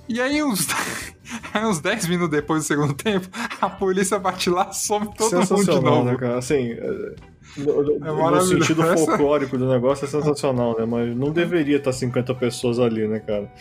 E 0.08 0.22
aí, 0.22 0.43
uns, 0.43 0.68
uns 1.68 1.80
10 1.80 2.08
minutos 2.08 2.30
depois 2.30 2.64
do 2.64 2.68
segundo 2.68 2.93
tempo, 2.93 3.28
a 3.60 3.68
polícia 3.68 4.20
bate 4.20 4.49
lá, 4.49 4.72
some 4.72 5.10
todo 5.16 5.36
mundo 5.36 5.64
de 5.64 5.80
novo. 5.80 6.03
Né, 6.03 6.16
cara? 6.16 6.38
Assim, 6.38 6.74
é, 6.74 7.16
no, 7.58 7.95
é 8.06 8.32
no 8.32 8.41
sentido 8.41 8.84
folclórico 8.84 9.58
do 9.58 9.68
negócio 9.68 10.06
é 10.06 10.08
sensacional, 10.08 10.78
né? 10.78 10.86
Mas 10.86 11.16
não 11.16 11.32
deveria 11.32 11.78
estar 11.78 11.91
50 11.91 12.36
pessoas 12.36 12.80
ali, 12.80 13.08
né, 13.08 13.20
cara? 13.20 13.51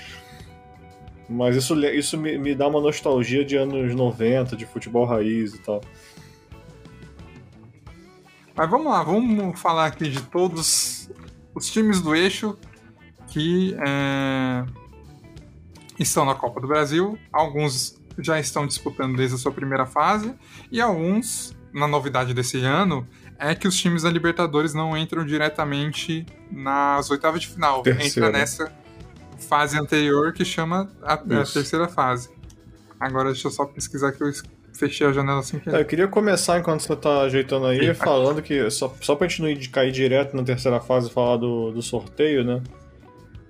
Mas 1.28 1.56
isso, 1.56 1.74
isso 1.86 2.18
me, 2.18 2.36
me 2.36 2.54
dá 2.54 2.68
uma 2.68 2.80
nostalgia 2.80 3.44
de 3.44 3.56
anos 3.56 3.94
90, 3.94 4.56
de 4.56 4.66
futebol 4.66 5.06
raiz 5.06 5.54
e 5.54 5.58
tal. 5.58 5.80
Mas 8.56 8.70
vamos 8.70 8.86
lá, 8.86 9.02
vamos 9.02 9.60
falar 9.60 9.86
aqui 9.86 10.08
de 10.08 10.22
todos 10.22 11.10
os 11.54 11.70
times 11.70 12.00
do 12.00 12.14
eixo 12.14 12.56
que 13.28 13.76
é, 13.84 14.64
estão 15.98 16.24
na 16.24 16.34
Copa 16.34 16.60
do 16.60 16.68
Brasil, 16.68 17.18
alguns 17.32 18.00
já 18.18 18.38
estão 18.38 18.64
disputando 18.64 19.16
desde 19.16 19.34
a 19.34 19.38
sua 19.38 19.50
primeira 19.50 19.86
fase, 19.86 20.34
e 20.70 20.80
alguns, 20.80 21.56
na 21.72 21.88
novidade 21.88 22.32
desse 22.32 22.58
ano, 22.60 23.06
é 23.38 23.54
que 23.54 23.66
os 23.66 23.76
times 23.76 24.02
da 24.02 24.10
Libertadores 24.10 24.72
não 24.72 24.96
entram 24.96 25.24
diretamente 25.26 26.24
nas 26.50 27.10
oitavas 27.10 27.40
de 27.40 27.48
final. 27.48 27.82
Terceira. 27.82 28.28
Entra 28.28 28.38
nessa 28.38 28.72
fase 29.48 29.78
anterior 29.78 30.32
que 30.32 30.44
chama 30.44 30.90
a, 31.02 31.14
a, 31.14 31.16
terceira 31.16 31.88
fase. 31.88 32.30
Agora 32.98 33.32
deixa 33.32 33.48
eu 33.48 33.50
só 33.50 33.64
pesquisar 33.66 34.12
que 34.12 34.22
eu 34.22 34.30
fechei 34.74 35.06
a 35.06 35.12
janela 35.12 35.40
assim 35.40 35.58
que. 35.58 35.70
É, 35.70 35.80
eu 35.80 35.84
queria 35.84 36.08
começar 36.08 36.58
enquanto 36.58 36.80
você 36.80 36.94
tá 36.96 37.22
ajeitando 37.22 37.66
aí, 37.66 37.92
falando 37.94 38.42
que, 38.42 38.70
só, 38.70 38.94
só 39.00 39.14
pra 39.16 39.26
gente 39.28 39.42
não 39.42 39.48
ir, 39.48 39.68
cair 39.68 39.92
direto 39.92 40.36
na 40.36 40.42
terceira 40.42 40.80
fase 40.80 41.08
e 41.08 41.12
falar 41.12 41.36
do, 41.36 41.72
do 41.72 41.82
sorteio, 41.82 42.44
né? 42.44 42.62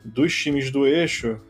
Dos 0.05 0.35
times 0.35 0.71
do 0.71 0.87
eixo, 0.87 1.41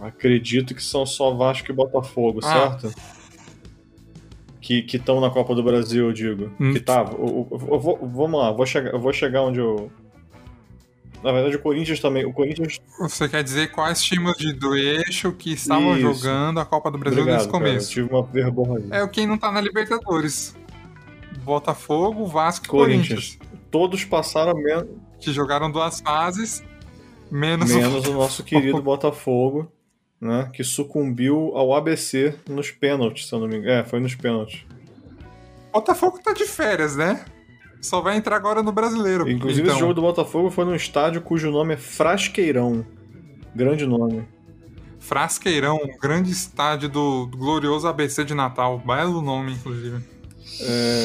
Acredito 0.00 0.74
que 0.74 0.82
são 0.82 1.06
só 1.06 1.32
Vasco 1.34 1.70
e 1.70 1.74
Botafogo, 1.74 2.40
ah. 2.42 2.78
certo? 2.78 2.94
Que 4.60 4.84
estão 4.92 5.20
na 5.20 5.30
Copa 5.30 5.54
do 5.54 5.62
Brasil, 5.62 6.06
eu 6.06 6.12
digo. 6.12 6.50
Hum. 6.60 6.72
Que 6.72 6.80
tava. 6.80 7.16
Vou, 7.16 7.98
vamos 8.02 8.40
lá, 8.40 8.52
vou 8.52 8.66
chegar, 8.66 8.92
eu 8.92 9.00
vou 9.00 9.12
chegar 9.12 9.42
onde 9.42 9.60
eu. 9.60 9.90
Na 11.24 11.32
verdade, 11.32 11.56
o 11.56 11.58
Corinthians 11.58 12.00
também. 12.00 12.26
O 12.26 12.34
Corinthians. 12.34 12.78
Você 13.00 13.26
quer 13.26 13.42
dizer 13.42 13.70
quais 13.70 14.02
times 14.02 14.36
de, 14.36 14.52
do 14.52 14.76
eixo 14.76 15.32
que 15.32 15.54
estavam 15.54 15.96
Isso. 15.96 16.02
jogando 16.02 16.60
a 16.60 16.66
Copa 16.66 16.90
do 16.90 16.98
Brasil 16.98 17.22
Obrigado, 17.22 17.38
desde 17.38 17.48
o 17.48 17.58
começo? 17.58 17.88
Cara, 17.88 17.94
tive 17.94 18.14
uma 18.14 18.22
vergonha. 18.22 18.84
É 18.90 19.02
o 19.02 19.08
quem 19.08 19.26
não 19.26 19.38
tá 19.38 19.50
na 19.50 19.58
Libertadores. 19.58 20.54
Botafogo, 21.42 22.26
Vasco 22.26 22.66
e 22.66 22.68
Corinthians. 22.68 23.38
Corinthians. 23.38 23.68
Todos 23.70 24.04
passaram 24.04 24.52
menos. 24.52 24.86
Que 25.18 25.32
jogaram 25.32 25.70
duas 25.70 26.02
fases, 26.02 26.62
menos, 27.30 27.74
menos 27.74 28.06
o... 28.06 28.10
o 28.10 28.14
nosso 28.14 28.44
querido 28.44 28.82
Botafogo, 28.82 29.72
né? 30.20 30.50
Que 30.52 30.62
sucumbiu 30.62 31.52
ao 31.56 31.74
ABC 31.74 32.34
nos 32.46 32.70
pênaltis, 32.70 33.28
se 33.28 33.34
eu 33.34 33.40
não 33.40 33.48
me 33.48 33.56
engano. 33.56 33.80
É, 33.80 33.82
foi 33.82 33.98
nos 33.98 34.14
pênaltis. 34.14 34.66
Botafogo 35.72 36.20
tá 36.22 36.34
de 36.34 36.44
férias, 36.44 36.96
né? 36.96 37.24
Só 37.84 38.00
vai 38.00 38.16
entrar 38.16 38.36
agora 38.36 38.62
no 38.62 38.72
brasileiro. 38.72 39.28
Inclusive, 39.28 39.60
então. 39.60 39.74
esse 39.74 39.80
jogo 39.80 39.92
do 39.92 40.00
Botafogo 40.00 40.50
foi 40.50 40.64
num 40.64 40.74
estádio 40.74 41.20
cujo 41.20 41.50
nome 41.50 41.74
é 41.74 41.76
Frasqueirão. 41.76 42.84
Grande 43.54 43.86
nome. 43.86 44.26
Frasqueirão, 44.98 45.78
grande 46.00 46.30
estádio 46.32 46.88
do, 46.88 47.26
glorioso 47.26 47.86
ABC 47.86 48.24
de 48.24 48.32
Natal. 48.32 48.78
Belo 48.78 49.20
nome, 49.20 49.52
inclusive. 49.52 50.02
É... 50.62 51.04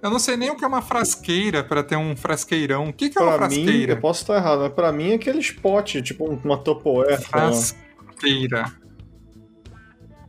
Eu 0.00 0.10
não 0.10 0.18
sei 0.18 0.38
nem 0.38 0.50
o 0.50 0.56
que 0.56 0.64
é 0.64 0.66
uma 0.66 0.80
frasqueira 0.80 1.62
para 1.62 1.82
ter 1.82 1.96
um 1.96 2.16
frasqueirão. 2.16 2.88
O 2.88 2.92
que, 2.92 3.10
que 3.10 3.18
é 3.18 3.20
pra 3.20 3.30
uma 3.30 3.36
frasqueira? 3.36 3.72
Mim, 3.72 3.98
eu 3.98 4.00
posso 4.00 4.22
estar 4.22 4.36
errado, 4.36 4.60
mas 4.60 4.72
pra 4.72 4.90
mim 4.90 5.10
é 5.10 5.14
aquele 5.16 5.40
spot, 5.40 5.96
tipo 5.96 6.24
uma 6.24 6.56
topoé. 6.56 7.18
Frasqueira. 7.18 8.72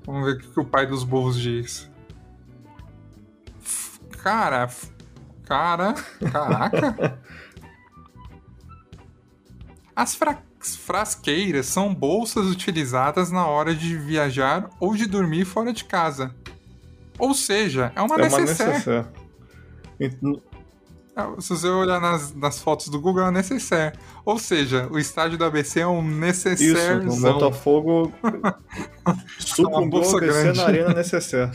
Vamos 0.06 0.26
ver 0.26 0.34
o 0.34 0.38
que, 0.38 0.48
que 0.50 0.60
o 0.60 0.66
pai 0.66 0.86
dos 0.86 1.06
burros 1.06 1.40
diz. 1.40 1.90
Cara, 4.22 4.68
Cara, 5.50 5.96
caraca. 6.32 7.20
As 9.96 10.14
fra 10.14 10.38
frasqueiras 10.60 11.66
são 11.66 11.96
bolsas 11.96 12.46
utilizadas 12.46 13.32
na 13.32 13.48
hora 13.48 13.74
de 13.74 13.98
viajar 13.98 14.70
ou 14.80 14.96
de 14.96 15.08
dormir 15.08 15.46
fora 15.46 15.74
de 15.74 15.86
casa. 15.86 16.36
Ou 17.18 17.34
seja, 17.34 17.92
é 17.96 18.02
uma 18.02 18.16
é 18.16 18.30
necessaire. 18.30 19.08
É, 20.00 20.10
se 21.42 21.50
você 21.50 21.68
olhar 21.68 22.00
nas, 22.00 22.34
nas 22.36 22.62
fotos 22.62 22.88
do 22.90 23.02
Google, 23.02 23.22
é 23.22 23.26
uma 23.26 23.32
necessaire. 23.32 23.98
Ou 24.24 24.38
seja, 24.38 24.88
o 24.92 25.00
estádio 25.00 25.38
do 25.38 25.46
ABC 25.46 25.80
é 25.80 25.88
um 25.88 26.04
necessaire. 26.04 27.08
Isso, 27.08 27.28
o 27.28 27.34
Botafogo 27.34 28.14
é 28.24 28.48
ABC 29.84 30.20
grande. 30.20 30.58
na 30.58 30.66
arena 30.66 30.94
necessaire. 30.94 31.52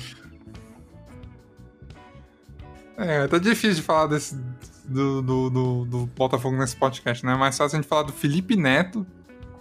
É, 2.96 3.26
tá 3.26 3.38
difícil 3.38 3.76
de 3.76 3.82
falar 3.82 4.06
desse, 4.06 4.36
do, 4.84 5.22
do, 5.22 5.50
do, 5.50 5.84
do, 5.84 6.06
Botafogo 6.06 6.56
nesse 6.56 6.76
podcast, 6.76 7.24
né? 7.24 7.32
É 7.32 7.36
mais 7.36 7.56
fácil 7.56 7.76
a 7.76 7.80
gente 7.80 7.88
falar 7.88 8.02
do 8.02 8.12
Felipe 8.12 8.56
Neto, 8.56 9.06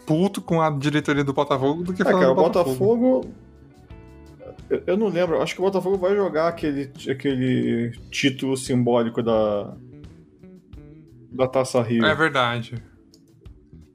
puto 0.06 0.42
com 0.42 0.62
a 0.62 0.70
diretoria 0.70 1.24
do 1.24 1.34
Botafogo, 1.34 1.84
do 1.84 1.94
que 1.94 2.02
é, 2.02 2.06
falar 2.06 2.20
cara, 2.20 2.34
do 2.34 2.36
Botafogo. 2.36 3.22
Botafogo. 3.22 3.34
Eu 4.88 4.98
não 4.98 5.08
lembro, 5.08 5.42
acho 5.42 5.56
que 5.56 5.62
o 5.62 5.64
Botafogo 5.64 5.98
vai 5.98 6.16
jogar 6.16 6.48
aquele, 6.48 6.92
aquele 7.10 7.92
título 8.12 8.56
simbólico 8.56 9.22
da. 9.22 9.74
da 11.32 11.48
Taça 11.48 11.82
Rio. 11.82 12.06
É 12.06 12.16
verdade. 12.16 12.76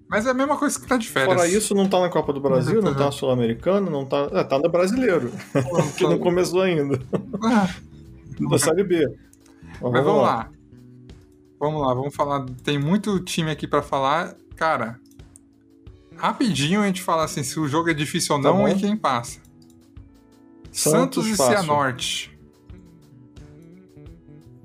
Mas 0.08 0.26
é 0.26 0.30
a 0.30 0.34
mesma 0.34 0.56
coisa 0.56 0.80
que 0.80 0.86
tá 0.86 0.96
de 0.96 1.06
férias. 1.06 1.34
Fora 1.34 1.48
isso, 1.48 1.74
não 1.74 1.86
tá 1.86 2.00
na 2.00 2.08
Copa 2.08 2.32
do 2.32 2.40
Brasil, 2.40 2.80
não 2.80 2.94
tá 2.94 3.06
na 3.06 3.12
Sul-Americana, 3.12 3.90
não 3.90 4.06
tá. 4.06 4.28
É, 4.32 4.42
tá 4.42 4.58
no 4.58 4.68
brasileiro. 4.68 5.30
que 5.98 6.04
não 6.04 6.18
começou 6.18 6.62
ainda. 6.62 6.98
da 8.48 8.58
Série 8.58 8.84
B. 8.84 9.06
Mas 9.80 9.92
vamos, 9.92 10.04
vamos 10.04 10.22
lá. 10.22 10.34
lá. 10.34 10.50
Vamos 11.58 11.82
lá, 11.82 11.94
vamos 11.94 12.14
falar. 12.14 12.46
Tem 12.62 12.78
muito 12.78 13.18
time 13.20 13.50
aqui 13.50 13.66
para 13.66 13.82
falar. 13.82 14.36
Cara, 14.56 15.00
rapidinho 16.16 16.82
a 16.82 16.86
gente 16.86 17.02
fala 17.02 17.24
assim 17.24 17.42
se 17.42 17.58
o 17.58 17.68
jogo 17.68 17.90
é 17.90 17.94
difícil 17.94 18.36
ou 18.36 18.42
tá 18.42 18.52
não 18.52 18.64
tá 18.64 18.70
e 18.70 18.80
quem 18.80 18.96
passa. 18.96 19.40
Santos, 20.70 21.24
Santos 21.24 21.26
e 21.26 21.36
Cianorte. 21.36 22.38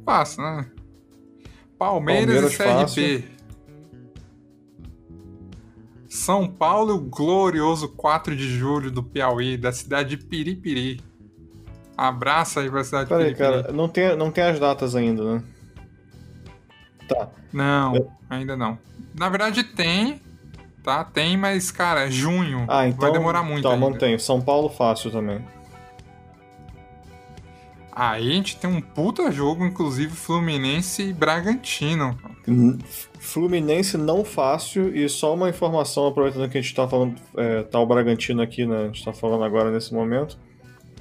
Passa, 0.06 0.42
né? 0.42 0.72
Palmeiras, 1.78 2.56
Palmeiras 2.58 2.94
e 2.94 2.96
CRB. 2.96 3.20
Fácil. 3.20 3.34
São 6.08 6.48
Paulo, 6.48 6.94
o 6.94 7.00
glorioso 7.00 7.90
4 7.90 8.36
de 8.36 8.48
julho 8.48 8.92
do 8.92 9.02
Piauí, 9.02 9.58
da 9.58 9.72
cidade 9.72 10.16
de 10.16 10.24
Piripiri. 10.24 11.02
Abraça 11.98 12.62
aí 12.62 12.70
pra 12.70 12.84
cidade 12.84 13.10
Peraí, 13.10 13.36
cara, 13.36 13.72
não 13.72 13.88
tem, 13.88 14.16
não 14.16 14.32
tem 14.32 14.44
as 14.44 14.60
datas 14.60 14.96
ainda, 14.96 15.36
né? 15.36 15.44
Tá. 17.08 17.28
Não, 17.52 17.96
Eu... 17.96 18.12
ainda 18.30 18.58
não. 18.58 18.78
Na 19.14 19.30
verdade 19.30 19.64
tem, 19.64 20.20
tá? 20.84 21.04
Tem, 21.04 21.38
mas, 21.38 21.72
cara, 21.72 22.10
junho. 22.10 22.66
Ah, 22.68 22.88
então. 22.88 23.02
Vai 23.02 23.12
demorar 23.12 23.44
muito. 23.44 23.64
Tá, 23.64 23.74
ainda. 23.74 23.90
mantenho. 23.90 24.20
São 24.20 24.42
Paulo 24.42 24.70
fácil 24.70 25.12
também. 25.12 25.40
Aí 27.96 28.32
a 28.32 28.34
gente 28.34 28.58
tem 28.58 28.68
um 28.68 28.82
puta 28.82 29.32
jogo, 29.32 29.64
inclusive 29.64 30.12
Fluminense 30.12 31.04
e 31.04 31.14
Bragantino. 31.14 32.18
Fluminense 33.20 33.98
não 33.98 34.26
fácil, 34.26 34.96
e 34.96 35.08
só 35.08 35.36
uma 35.36 35.48
informação, 35.48 36.08
aproveitando 36.08 36.50
que 36.50 36.58
a 36.58 36.62
gente 36.62 36.74
tá 36.74 36.88
falando, 36.88 37.16
é, 37.38 37.62
tá 37.62 37.80
o 37.80 37.86
Bragantino 37.86 38.42
aqui, 38.42 38.66
né? 38.66 38.84
A 38.84 38.86
gente 38.88 39.06
tá 39.06 39.14
falando 39.14 39.44
agora 39.44 39.70
nesse 39.70 39.94
momento. 39.94 40.40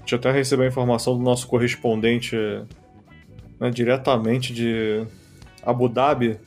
Gente 0.03 0.15
até 0.17 0.31
recebeu 0.31 0.65
a 0.65 0.69
informação 0.69 1.17
do 1.17 1.23
nosso 1.23 1.47
correspondente 1.47 2.37
né, 3.59 3.71
diretamente 3.71 4.53
de 4.53 5.07
Abu 5.65 5.89
Dhabi. 5.89 6.39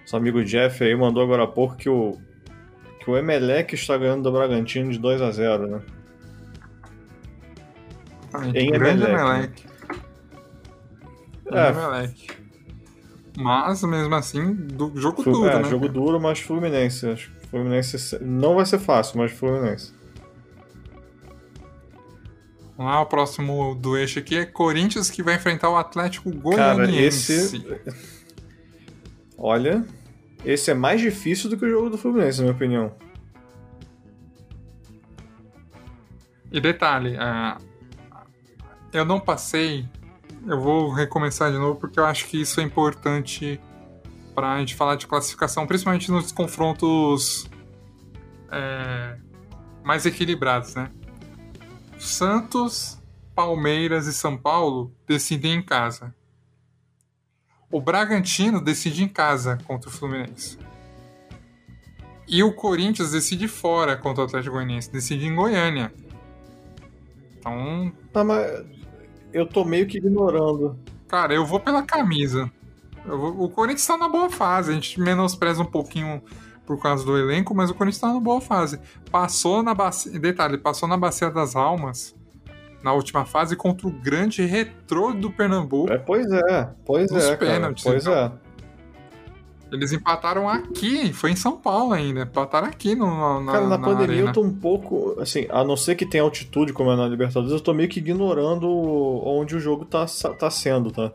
Nosso 0.00 0.16
amigo 0.16 0.42
Jeff 0.44 0.82
aí 0.82 0.96
mandou 0.96 1.22
agora 1.22 1.44
há 1.44 1.46
pouco 1.46 1.76
que 1.76 1.88
o, 1.88 2.16
que 3.00 3.10
o 3.10 3.16
Emelec 3.16 3.74
está 3.74 3.96
ganhando 3.96 4.22
do 4.22 4.32
Bragantino 4.32 4.90
de 4.90 4.98
2 4.98 5.20
a 5.20 5.30
0 5.30 5.66
né? 5.66 5.80
em 8.54 8.74
Emelec. 8.74 9.10
Emelec. 9.10 9.66
É. 11.52 11.68
Emelec. 11.68 12.46
Mas, 13.38 13.82
mesmo 13.82 14.14
assim, 14.14 14.54
do, 14.54 14.92
jogo 14.96 15.22
duro, 15.22 15.48
é, 15.48 15.58
né? 15.58 15.64
jogo 15.68 15.88
duro, 15.88 16.18
mas 16.18 16.40
Fluminense. 16.40 17.06
Acho 17.06 17.30
que 17.30 17.46
Fluminense 17.48 18.18
não 18.22 18.54
vai 18.54 18.64
ser 18.64 18.78
fácil, 18.78 19.18
mas 19.18 19.32
Fluminense. 19.32 19.92
Vamos 22.76 22.92
lá, 22.92 23.00
o 23.00 23.06
próximo 23.06 23.74
do 23.74 23.96
eixo 23.96 24.18
aqui 24.18 24.36
é 24.36 24.44
Corinthians 24.44 25.10
que 25.10 25.22
vai 25.22 25.36
enfrentar 25.36 25.70
o 25.70 25.76
Atlético 25.76 26.30
Goianiense. 26.30 27.60
Cara, 27.60 27.80
esse... 27.86 28.06
Olha, 29.38 29.84
esse 30.44 30.70
é 30.70 30.74
mais 30.74 31.00
difícil 31.00 31.48
do 31.48 31.56
que 31.56 31.64
o 31.64 31.70
jogo 31.70 31.90
do 31.90 31.98
Fluminense, 31.98 32.38
na 32.38 32.44
minha 32.44 32.54
opinião. 32.54 32.94
E 36.52 36.60
detalhe, 36.60 37.16
uh, 37.16 37.60
eu 38.92 39.04
não 39.04 39.18
passei, 39.20 39.88
eu 40.46 40.60
vou 40.60 40.90
recomeçar 40.92 41.50
de 41.50 41.58
novo 41.58 41.78
porque 41.80 41.98
eu 41.98 42.04
acho 42.04 42.26
que 42.26 42.40
isso 42.40 42.60
é 42.60 42.62
importante 42.62 43.60
para 44.34 44.52
a 44.52 44.58
gente 44.58 44.74
falar 44.74 44.96
de 44.96 45.06
classificação, 45.06 45.66
principalmente 45.66 46.10
nos 46.10 46.30
confrontos 46.30 47.48
é, 48.52 49.16
mais 49.82 50.04
equilibrados, 50.04 50.74
né? 50.74 50.90
Santos, 51.98 53.00
Palmeiras 53.34 54.06
e 54.06 54.12
São 54.12 54.36
Paulo 54.36 54.94
decidem 55.06 55.54
em 55.54 55.62
casa. 55.62 56.14
O 57.70 57.80
Bragantino 57.80 58.60
decide 58.60 59.02
em 59.02 59.08
casa 59.08 59.58
contra 59.66 59.90
o 59.90 59.92
Fluminense. 59.92 60.58
E 62.28 62.42
o 62.42 62.52
Corinthians 62.52 63.12
decide 63.12 63.46
fora 63.46 63.96
contra 63.96 64.22
o 64.22 64.26
Atlético 64.26 64.54
Goianiense, 64.54 64.90
decide 64.90 65.26
em 65.26 65.34
Goiânia. 65.34 65.92
Então. 67.38 67.92
Tá, 68.12 68.24
mas 68.24 68.64
eu 69.32 69.46
tô 69.46 69.64
meio 69.64 69.86
que 69.86 69.98
ignorando. 69.98 70.78
Cara, 71.08 71.34
eu 71.34 71.44
vou 71.46 71.60
pela 71.60 71.82
camisa. 71.82 72.50
Vou... 73.04 73.42
O 73.42 73.48
Corinthians 73.48 73.86
tá 73.86 73.96
na 73.96 74.08
boa 74.08 74.28
fase, 74.28 74.70
a 74.70 74.74
gente 74.74 75.00
menospreza 75.00 75.62
um 75.62 75.66
pouquinho 75.66 76.22
por 76.66 76.80
causa 76.82 77.04
do 77.04 77.16
elenco, 77.16 77.54
mas 77.54 77.70
o 77.70 77.74
Corinthians 77.74 78.00
tá 78.00 78.08
numa 78.08 78.20
boa 78.20 78.40
fase. 78.40 78.80
Passou 79.10 79.62
na 79.62 79.72
bacia. 79.72 80.18
Detalhe, 80.18 80.58
passou 80.58 80.88
na 80.88 80.96
Bacia 80.96 81.30
das 81.30 81.54
Almas 81.54 82.14
na 82.82 82.92
última 82.92 83.24
fase 83.24 83.56
contra 83.56 83.88
o 83.88 83.90
grande 83.90 84.44
retrô 84.44 85.12
do 85.12 85.30
Pernambuco. 85.30 85.92
É, 85.92 85.98
pois 85.98 86.30
é, 86.30 86.70
pois 86.84 87.10
é. 87.10 87.36
Pênaltis, 87.36 87.84
cara, 87.84 87.94
pois 87.94 88.06
então. 88.06 88.14
é. 88.14 88.32
Eles 89.72 89.92
empataram 89.92 90.48
aqui, 90.48 91.12
foi 91.12 91.32
em 91.32 91.36
São 91.36 91.56
Paulo 91.56 91.92
ainda. 91.92 92.22
Empataram 92.22 92.68
aqui 92.68 92.94
no, 92.94 93.40
na, 93.42 93.52
Cara, 93.52 93.66
na, 93.66 93.76
na 93.76 93.84
pandemia 93.84 94.14
arena. 94.16 94.28
eu 94.30 94.32
tô 94.32 94.40
um 94.40 94.54
pouco. 94.54 95.16
Assim, 95.20 95.46
a 95.50 95.64
não 95.64 95.76
ser 95.76 95.96
que 95.96 96.06
tenha 96.06 96.22
altitude, 96.22 96.72
como 96.72 96.92
é 96.92 96.96
na 96.96 97.08
Libertadores, 97.08 97.52
eu 97.52 97.60
tô 97.60 97.74
meio 97.74 97.88
que 97.88 97.98
ignorando 97.98 98.68
onde 98.68 99.56
o 99.56 99.60
jogo 99.60 99.84
tá, 99.84 100.06
tá 100.38 100.48
sendo, 100.48 100.92
tá? 100.92 101.12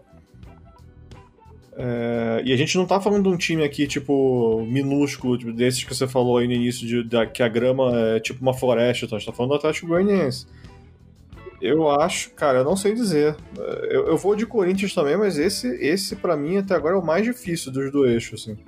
É, 1.83 2.43
e 2.45 2.53
a 2.53 2.55
gente 2.55 2.77
não 2.77 2.85
tá 2.85 3.01
falando 3.01 3.23
de 3.23 3.29
um 3.29 3.37
time 3.37 3.63
aqui, 3.63 3.87
tipo, 3.87 4.63
minúsculo, 4.67 5.35
tipo, 5.35 5.51
desses 5.51 5.83
que 5.83 5.95
você 5.95 6.07
falou 6.07 6.37
aí 6.37 6.45
no 6.47 6.53
início, 6.53 6.85
de, 6.85 7.03
de, 7.03 7.27
que 7.27 7.41
a 7.41 7.47
grama 7.47 7.91
é 7.97 8.19
tipo 8.19 8.39
uma 8.39 8.53
floresta, 8.53 9.05
então 9.05 9.15
a 9.15 9.19
gente 9.19 9.27
tá 9.27 9.33
falando 9.33 9.49
do 9.49 9.55
Atlético 9.55 9.87
Goianiense. 9.87 10.45
Eu 11.59 11.89
acho, 11.89 12.31
cara, 12.35 12.59
eu 12.59 12.63
não 12.63 12.75
sei 12.75 12.93
dizer. 12.93 13.35
Eu, 13.89 14.09
eu 14.09 14.17
vou 14.17 14.35
de 14.35 14.45
Corinthians 14.45 14.93
também, 14.93 15.17
mas 15.17 15.39
esse, 15.39 15.67
esse 15.83 16.15
para 16.15 16.37
mim 16.37 16.57
até 16.57 16.75
agora 16.75 16.95
é 16.95 16.99
o 16.99 17.05
mais 17.05 17.23
difícil 17.23 17.71
dos 17.71 17.91
do 17.91 18.05
eixo, 18.05 18.35
assim. 18.35 18.59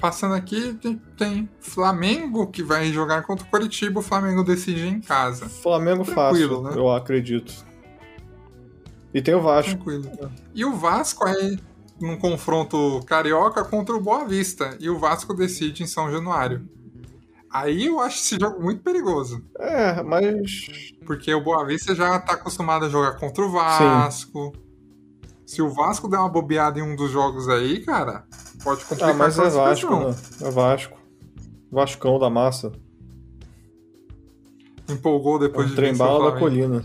passando 0.00 0.34
aqui, 0.36 0.74
tem, 0.74 1.02
tem, 1.16 1.48
Flamengo 1.58 2.46
que 2.46 2.62
vai 2.62 2.92
jogar 2.92 3.22
contra 3.22 3.44
o 3.44 3.50
Coritiba, 3.50 3.98
o 3.98 4.02
Flamengo 4.02 4.44
decide 4.44 4.86
em 4.86 5.00
casa. 5.00 5.48
Flamengo 5.48 6.04
Tranquilo, 6.04 6.62
fácil, 6.62 6.62
né? 6.62 6.72
eu 6.76 6.88
acredito. 6.88 7.66
E 9.12 9.22
tem 9.22 9.34
o 9.34 9.40
Vasco. 9.40 9.72
Tranquilo. 9.72 10.30
E 10.54 10.64
o 10.64 10.74
Vasco 10.74 11.26
aí 11.26 11.58
num 12.00 12.16
confronto 12.16 13.00
carioca 13.06 13.64
contra 13.64 13.94
o 13.94 14.00
Boa 14.00 14.24
Vista. 14.26 14.76
E 14.80 14.88
o 14.88 14.98
Vasco 14.98 15.34
decide 15.34 15.82
em 15.82 15.86
São 15.86 16.10
Januário. 16.10 16.68
Aí 17.50 17.86
eu 17.86 17.98
acho 18.00 18.18
esse 18.18 18.38
jogo 18.38 18.62
muito 18.62 18.82
perigoso. 18.82 19.42
É, 19.58 20.02
mas. 20.02 20.92
Porque 21.06 21.32
o 21.32 21.42
Boa 21.42 21.64
Vista 21.66 21.94
já 21.94 22.18
tá 22.18 22.34
acostumado 22.34 22.84
a 22.84 22.88
jogar 22.88 23.16
contra 23.16 23.44
o 23.44 23.50
Vasco. 23.50 24.52
Sim. 24.54 24.68
Se 25.46 25.62
o 25.62 25.70
Vasco 25.70 26.08
der 26.08 26.18
uma 26.18 26.28
bobeada 26.28 26.78
em 26.78 26.82
um 26.82 26.94
dos 26.94 27.10
jogos 27.10 27.48
aí, 27.48 27.80
cara, 27.80 28.24
pode 28.62 28.84
complicar 28.84 29.10
ah, 29.10 29.14
mas 29.14 29.38
é 29.38 29.48
Vasco, 29.48 29.96
né? 29.96 30.14
É 30.42 30.50
Vasco. 30.50 30.98
Vascão 31.72 32.18
da 32.18 32.28
massa. 32.28 32.70
Empolgou 34.86 35.38
depois 35.38 35.66
é 35.66 35.66
um 35.66 35.70
de 35.70 35.76
trem 35.76 35.96
bala 35.96 36.32
da 36.32 36.38
colina. 36.38 36.84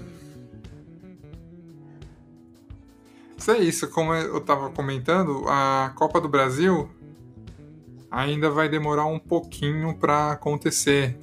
Isso 3.44 3.52
é 3.52 3.60
isso, 3.60 3.90
como 3.90 4.14
eu 4.14 4.38
estava 4.38 4.70
comentando, 4.70 5.44
a 5.50 5.92
Copa 5.96 6.22
do 6.22 6.30
Brasil 6.30 6.90
ainda 8.10 8.50
vai 8.50 8.70
demorar 8.70 9.06
um 9.06 9.20
pouquinho 9.20 9.94
para 9.98 10.32
acontecer. 10.32 11.20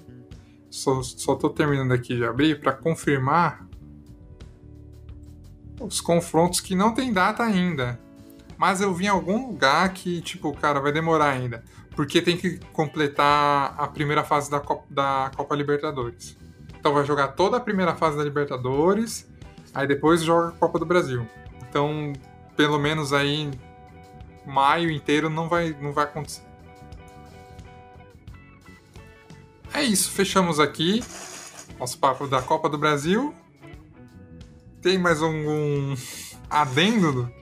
Só, 0.68 1.02
só 1.02 1.34
tô 1.34 1.48
terminando 1.48 1.92
aqui 1.92 2.14
de 2.14 2.22
abrir 2.22 2.60
para 2.60 2.72
confirmar 2.72 3.66
os 5.80 6.02
confrontos 6.02 6.60
que 6.60 6.74
não 6.74 6.92
tem 6.92 7.10
data 7.10 7.42
ainda. 7.42 7.98
Mas 8.58 8.82
eu 8.82 8.92
vi 8.92 9.06
em 9.06 9.08
algum 9.08 9.46
lugar 9.46 9.90
que, 9.94 10.20
tipo, 10.20 10.52
cara, 10.52 10.78
vai 10.78 10.92
demorar 10.92 11.30
ainda. 11.30 11.64
Porque 11.96 12.20
tem 12.20 12.36
que 12.36 12.58
completar 12.74 13.74
a 13.78 13.86
primeira 13.86 14.22
fase 14.22 14.50
da 14.50 14.60
Copa, 14.60 14.84
da 14.90 15.30
Copa 15.34 15.56
Libertadores. 15.56 16.36
Então 16.78 16.92
vai 16.92 17.06
jogar 17.06 17.28
toda 17.28 17.56
a 17.56 17.60
primeira 17.60 17.96
fase 17.96 18.18
da 18.18 18.22
Libertadores, 18.22 19.26
aí 19.72 19.86
depois 19.86 20.22
joga 20.22 20.48
a 20.48 20.52
Copa 20.52 20.78
do 20.78 20.84
Brasil. 20.84 21.26
Então, 21.68 22.12
pelo 22.56 22.78
menos 22.78 23.12
aí 23.12 23.50
maio 24.46 24.90
inteiro 24.90 25.28
não 25.28 25.48
vai, 25.48 25.76
não 25.80 25.92
vai 25.92 26.04
acontecer. 26.04 26.42
É 29.72 29.82
isso, 29.82 30.10
fechamos 30.10 30.58
aqui 30.58 31.02
nosso 31.80 31.98
papo 31.98 32.26
da 32.26 32.42
Copa 32.42 32.68
do 32.68 32.76
Brasil. 32.76 33.34
Tem 34.82 34.98
mais 34.98 35.22
um, 35.22 35.30
um 35.30 35.94
adendo 36.48 37.32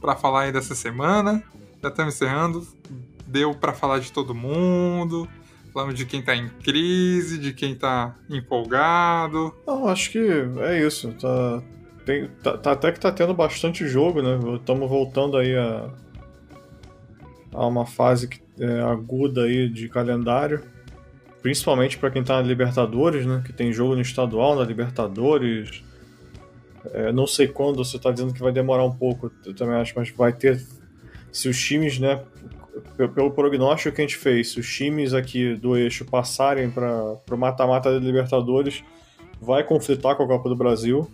para 0.00 0.16
falar 0.16 0.44
aí 0.44 0.52
dessa 0.52 0.74
semana. 0.74 1.42
Já 1.82 1.90
estamos 1.90 2.14
encerrando. 2.14 2.66
Deu 3.26 3.54
para 3.54 3.74
falar 3.74 3.98
de 3.98 4.10
todo 4.10 4.34
mundo. 4.34 5.28
Falamos 5.74 5.94
de 5.94 6.06
quem 6.06 6.20
está 6.20 6.34
em 6.34 6.48
crise, 6.48 7.36
de 7.36 7.52
quem 7.52 7.72
está 7.72 8.14
empolgado. 8.30 9.54
Não, 9.66 9.86
acho 9.88 10.10
que 10.10 10.26
é 10.60 10.86
isso. 10.86 11.12
Tá, 11.12 11.62
tem, 12.06 12.28
tá, 12.40 12.56
tá, 12.56 12.70
até 12.70 12.92
que 12.92 13.00
tá 13.00 13.10
tendo 13.10 13.34
bastante 13.34 13.86
jogo, 13.88 14.22
né? 14.22 14.38
Estamos 14.54 14.88
voltando 14.88 15.36
aí 15.36 15.56
a, 15.56 15.90
a 17.52 17.66
uma 17.66 17.84
fase 17.84 18.28
que, 18.28 18.40
é, 18.60 18.80
aguda 18.80 19.42
aí 19.42 19.68
de 19.68 19.88
calendário. 19.88 20.62
Principalmente 21.42 21.98
para 21.98 22.10
quem 22.12 22.22
tá 22.22 22.40
na 22.40 22.46
Libertadores, 22.46 23.26
né? 23.26 23.42
Que 23.44 23.52
tem 23.52 23.72
jogo 23.72 23.96
no 23.96 24.00
estadual, 24.00 24.54
na 24.54 24.62
Libertadores. 24.62 25.82
É, 26.92 27.10
não 27.10 27.26
sei 27.26 27.48
quando, 27.48 27.84
você 27.84 27.98
tá 27.98 28.12
dizendo 28.12 28.32
que 28.32 28.40
vai 28.40 28.52
demorar 28.52 28.84
um 28.84 28.92
pouco, 28.92 29.32
eu 29.44 29.52
também 29.52 29.74
acho, 29.74 29.92
mas 29.96 30.08
vai 30.10 30.32
ter. 30.32 30.64
Se 31.32 31.48
os 31.48 31.60
times, 31.60 31.98
né? 31.98 32.22
Pelo 32.96 33.32
prognóstico 33.32 33.96
que 33.96 34.02
a 34.02 34.04
gente 34.04 34.16
fez, 34.16 34.52
se 34.52 34.60
os 34.60 34.72
times 34.72 35.12
aqui 35.12 35.56
do 35.56 35.76
eixo 35.76 36.04
passarem 36.04 36.70
para 36.70 37.18
o 37.28 37.36
mata-mata 37.36 37.90
da 37.90 37.98
Libertadores, 37.98 38.84
vai 39.40 39.64
conflitar 39.64 40.14
com 40.14 40.22
a 40.22 40.26
Copa 40.28 40.48
do 40.48 40.54
Brasil. 40.54 41.10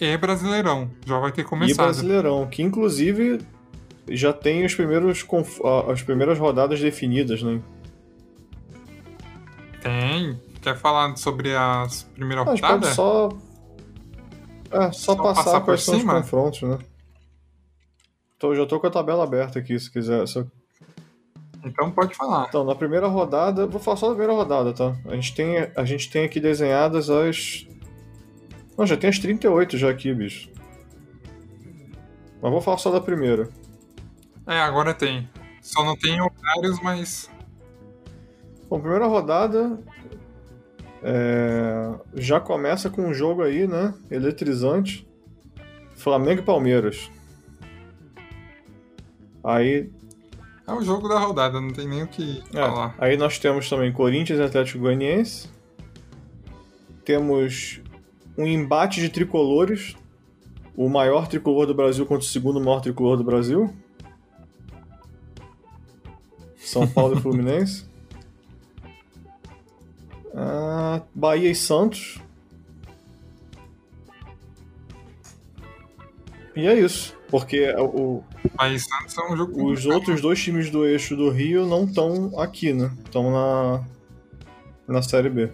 E 0.00 0.16
Brasileirão, 0.16 0.90
já 1.04 1.18
vai 1.18 1.32
ter 1.32 1.44
começado. 1.44 1.74
E 1.74 1.76
Brasileirão, 1.76 2.46
que 2.46 2.62
inclusive 2.62 3.40
já 4.08 4.32
tem 4.32 4.64
os 4.64 4.74
primeiros 4.74 5.26
as 5.88 6.02
primeiras 6.02 6.38
rodadas 6.38 6.80
definidas, 6.80 7.42
né? 7.42 7.60
Tem. 9.82 10.40
Quer 10.62 10.76
falar 10.76 11.16
sobre 11.16 11.54
as 11.54 12.04
primeiras 12.14 12.44
rodadas? 12.44 12.80
Pode 12.80 12.94
só 12.94 13.28
é, 14.70 14.92
só, 14.92 15.14
só 15.14 15.16
passar, 15.16 15.44
passar 15.44 15.60
quais 15.62 15.82
são 15.82 15.98
cima? 15.98 16.14
os 16.14 16.20
confrontos, 16.22 16.62
né? 16.62 16.78
Tô, 18.38 18.54
já 18.54 18.66
tô 18.66 18.78
com 18.78 18.86
a 18.86 18.90
tabela 18.90 19.24
aberta 19.24 19.58
aqui, 19.58 19.78
se 19.78 19.90
quiser. 19.90 20.26
Só... 20.28 20.44
Então 21.64 21.90
pode 21.90 22.14
falar. 22.14 22.46
Então, 22.48 22.64
na 22.64 22.74
primeira 22.74 23.08
rodada, 23.08 23.66
vou 23.66 23.80
falar 23.80 23.96
só 23.96 24.08
da 24.08 24.14
primeira 24.14 24.34
rodada, 24.34 24.72
tá? 24.72 24.94
A 25.06 25.14
gente 25.14 25.34
tem, 25.34 25.70
a 25.74 25.84
gente 25.84 26.10
tem 26.10 26.24
aqui 26.24 26.38
desenhadas 26.38 27.10
as 27.10 27.66
não, 28.78 28.86
já 28.86 28.96
tem 28.96 29.10
as 29.10 29.18
38 29.18 29.76
já 29.76 29.90
aqui, 29.90 30.14
bicho. 30.14 30.48
Mas 32.40 32.52
vou 32.52 32.60
falar 32.60 32.78
só 32.78 32.92
da 32.92 33.00
primeira. 33.00 33.48
É, 34.46 34.60
agora 34.60 34.94
tem. 34.94 35.28
Só 35.60 35.84
não 35.84 35.96
tem 35.96 36.20
horários, 36.20 36.80
mas. 36.80 37.28
Bom, 38.70 38.78
primeira 38.78 39.06
rodada. 39.06 39.78
É... 41.02 41.92
Já 42.14 42.38
começa 42.38 42.88
com 42.88 43.02
um 43.02 43.12
jogo 43.12 43.42
aí, 43.42 43.66
né? 43.66 43.92
Eletrizante. 44.08 45.08
Flamengo 45.96 46.40
e 46.40 46.44
Palmeiras. 46.44 47.10
Aí. 49.42 49.90
É 50.66 50.72
o 50.72 50.82
jogo 50.82 51.08
da 51.08 51.18
rodada, 51.18 51.60
não 51.60 51.72
tem 51.72 51.88
nem 51.88 52.02
o 52.04 52.06
que 52.06 52.44
é, 52.54 52.60
falar. 52.60 52.94
Aí 52.98 53.16
nós 53.16 53.38
temos 53.38 53.68
também 53.68 53.92
Corinthians 53.92 54.38
e 54.38 54.42
Atlético 54.42 54.80
Goianiense. 54.80 55.48
Temos 57.04 57.80
um 58.38 58.46
embate 58.46 59.00
de 59.00 59.08
tricolores. 59.08 59.96
O 60.76 60.88
maior 60.88 61.26
tricolor 61.26 61.66
do 61.66 61.74
Brasil 61.74 62.06
contra 62.06 62.24
o 62.24 62.28
segundo 62.28 62.60
maior 62.60 62.80
tricolor 62.80 63.16
do 63.16 63.24
Brasil. 63.24 63.74
São 66.56 66.86
Paulo 66.86 67.18
e 67.18 67.20
Fluminense. 67.20 67.84
Ah, 70.32 71.02
Bahia 71.12 71.50
e 71.50 71.54
Santos. 71.54 72.20
E 76.54 76.64
é 76.64 76.78
isso. 76.78 77.16
Porque 77.28 77.68
o, 77.76 78.22
Bahia 78.54 78.76
e 78.76 78.80
Santos 78.80 79.18
é 79.18 79.32
um 79.32 79.36
jogo 79.36 79.72
os 79.72 79.84
outros 79.84 80.20
dois 80.20 80.40
times 80.40 80.70
do 80.70 80.86
eixo 80.86 81.16
do 81.16 81.28
Rio 81.28 81.66
não 81.66 81.84
estão 81.84 82.38
aqui, 82.38 82.72
né? 82.72 82.92
Estão 83.04 83.32
na, 83.32 83.84
na 84.86 85.02
Série 85.02 85.28
B. 85.28 85.50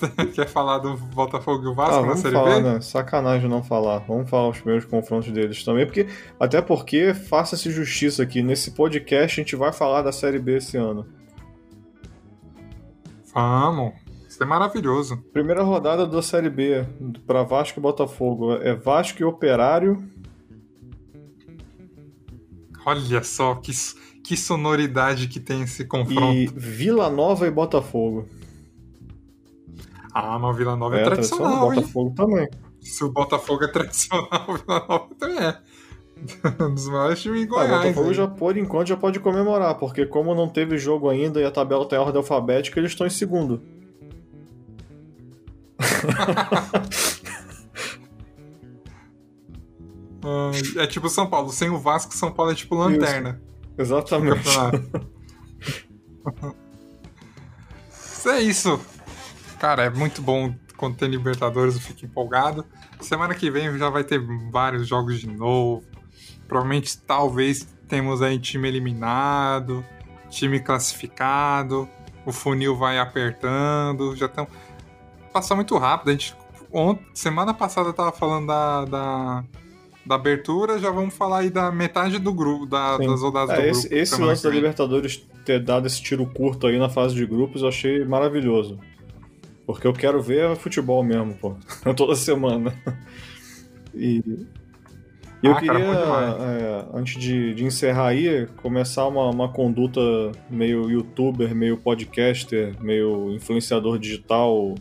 Quer 0.34 0.48
falar 0.48 0.78
do 0.78 0.96
Botafogo 0.96 1.64
e 1.64 1.68
o 1.68 1.74
Vasco 1.74 2.04
ah, 2.04 2.06
na 2.06 2.16
Série 2.16 2.34
falar, 2.34 2.56
B? 2.56 2.60
Né? 2.62 2.80
Sacanagem 2.80 3.48
não 3.48 3.62
falar. 3.62 3.98
Vamos 4.00 4.28
falar 4.28 4.48
os 4.48 4.58
primeiros 4.58 4.84
confrontos 4.84 5.30
deles 5.30 5.64
também, 5.64 5.86
porque 5.86 6.06
até 6.38 6.60
porque 6.60 7.14
faça-se 7.14 7.70
justiça 7.70 8.22
aqui. 8.22 8.42
Nesse 8.42 8.72
podcast 8.72 9.40
a 9.40 9.42
gente 9.42 9.56
vai 9.56 9.72
falar 9.72 10.02
da 10.02 10.12
Série 10.12 10.38
B 10.38 10.56
esse 10.56 10.76
ano. 10.76 11.06
Vamos. 13.34 13.94
Isso 14.28 14.42
é 14.42 14.46
maravilhoso. 14.46 15.16
Primeira 15.32 15.62
rodada 15.62 16.06
da 16.06 16.20
Série 16.20 16.50
B 16.50 16.84
para 17.26 17.42
Vasco 17.42 17.80
e 17.80 17.82
Botafogo 17.82 18.52
é 18.54 18.74
Vasco 18.74 19.22
e 19.22 19.24
Operário. 19.24 20.02
Olha 22.84 23.22
só 23.24 23.54
que, 23.56 23.72
que 24.22 24.36
sonoridade 24.36 25.26
que 25.26 25.40
tem 25.40 25.62
esse 25.62 25.84
confronto. 25.84 26.36
E 26.36 26.46
Vila 26.46 27.10
Nova 27.10 27.46
e 27.46 27.50
Botafogo. 27.50 28.28
Ah, 30.18 30.38
mas 30.38 30.54
o 30.54 30.56
Vila 30.56 30.76
Nova 30.76 30.96
é, 30.96 31.02
é 31.02 31.04
tradicional, 31.04 31.66
O 31.66 31.74
Botafogo 31.74 32.14
também. 32.16 32.48
Se 32.80 33.04
o 33.04 33.12
Botafogo 33.12 33.64
é 33.64 33.68
tradicional, 33.68 34.30
o 34.48 34.54
Vila 34.54 34.86
Nova 34.88 35.08
também 35.18 35.44
é. 35.44 35.58
um 36.64 36.72
dos 36.72 36.88
maiores 36.88 37.20
times 37.20 37.42
em 37.42 37.46
Goiás. 37.46 37.70
Ah, 37.70 37.74
o 37.74 37.82
Botafogo 37.82 38.14
já, 38.14 38.26
por 38.26 38.56
enquanto, 38.56 38.88
já 38.88 38.96
pode 38.96 39.20
comemorar, 39.20 39.74
porque 39.74 40.06
como 40.06 40.34
não 40.34 40.48
teve 40.48 40.78
jogo 40.78 41.10
ainda 41.10 41.38
e 41.38 41.44
a 41.44 41.50
tabela 41.50 41.86
tem 41.86 41.98
ordem 41.98 42.16
alfabética, 42.16 42.80
eles 42.80 42.92
estão 42.92 43.06
em 43.06 43.10
segundo. 43.10 43.60
é 50.78 50.86
tipo 50.86 51.10
São 51.10 51.26
Paulo. 51.26 51.52
Sem 51.52 51.68
o 51.68 51.76
Vasco, 51.76 52.14
São 52.14 52.32
Paulo 52.32 52.52
é 52.52 52.54
tipo 52.54 52.74
lanterna. 52.74 53.38
Isso. 53.72 53.82
Exatamente. 53.82 54.48
isso 57.92 58.30
é 58.30 58.40
isso. 58.40 58.95
Cara, 59.58 59.84
é 59.84 59.90
muito 59.90 60.20
bom 60.20 60.54
quando 60.76 60.96
tem 60.96 61.08
Libertadores, 61.08 61.74
eu 61.74 61.80
fico 61.80 62.04
empolgado. 62.04 62.64
Semana 63.00 63.34
que 63.34 63.50
vem 63.50 63.76
já 63.78 63.88
vai 63.88 64.04
ter 64.04 64.20
vários 64.50 64.86
jogos 64.86 65.20
de 65.20 65.26
novo. 65.26 65.82
Provavelmente, 66.46 66.98
talvez, 66.98 67.66
temos 67.88 68.22
aí 68.22 68.38
time 68.38 68.68
eliminado, 68.68 69.84
time 70.28 70.60
classificado, 70.60 71.88
o 72.24 72.32
funil 72.32 72.76
vai 72.76 72.98
apertando. 72.98 74.14
Já 74.16 74.26
estão. 74.26 74.46
Passa 75.32 75.54
muito 75.54 75.76
rápido. 75.78 76.08
A 76.08 76.12
gente. 76.12 76.36
Ontem, 76.72 77.06
semana 77.14 77.54
passada 77.54 77.88
eu 77.88 77.92
tava 77.92 78.12
falando 78.12 78.48
da, 78.48 78.84
da, 78.84 79.44
da 80.04 80.14
abertura, 80.14 80.78
já 80.78 80.90
vamos 80.90 81.14
falar 81.14 81.38
aí 81.38 81.50
da 81.50 81.70
metade 81.70 82.18
do 82.18 82.34
grupo, 82.34 82.66
da, 82.66 82.98
das 82.98 83.22
rodadas 83.22 83.58
é, 83.58 83.62
do 83.62 83.68
esse, 83.68 83.88
grupo. 83.88 84.02
Esse 84.02 84.20
lance 84.20 84.42
da 84.42 84.50
Libertadores 84.50 85.26
ter 85.44 85.62
dado 85.62 85.86
esse 85.86 86.02
tiro 86.02 86.26
curto 86.26 86.66
aí 86.66 86.78
na 86.78 86.88
fase 86.88 87.14
de 87.14 87.24
grupos, 87.24 87.62
eu 87.62 87.68
achei 87.68 88.04
maravilhoso. 88.04 88.78
Porque 89.66 89.86
eu 89.86 89.92
quero 89.92 90.22
ver 90.22 90.54
futebol 90.56 91.02
mesmo, 91.02 91.34
pô. 91.34 91.56
Toda 91.96 92.14
semana. 92.14 92.72
E, 93.94 94.22
eu 95.42 95.52
Ah, 95.52 95.60
cara, 95.60 95.78
queria, 95.78 95.94
demais. 95.94 96.34
é, 96.40 96.86
antes 96.94 97.20
de, 97.20 97.54
de 97.54 97.64
encerrar 97.64 98.08
aí, 98.08 98.46
começar 98.56 99.06
uma, 99.08 99.28
uma 99.30 99.52
conduta 99.52 100.00
meio 100.48 100.88
youtuber, 100.90 101.54
meio 101.54 101.76
podcaster, 101.76 102.74
meio 102.80 103.32
influenciador 103.34 103.98
digital, 103.98 104.74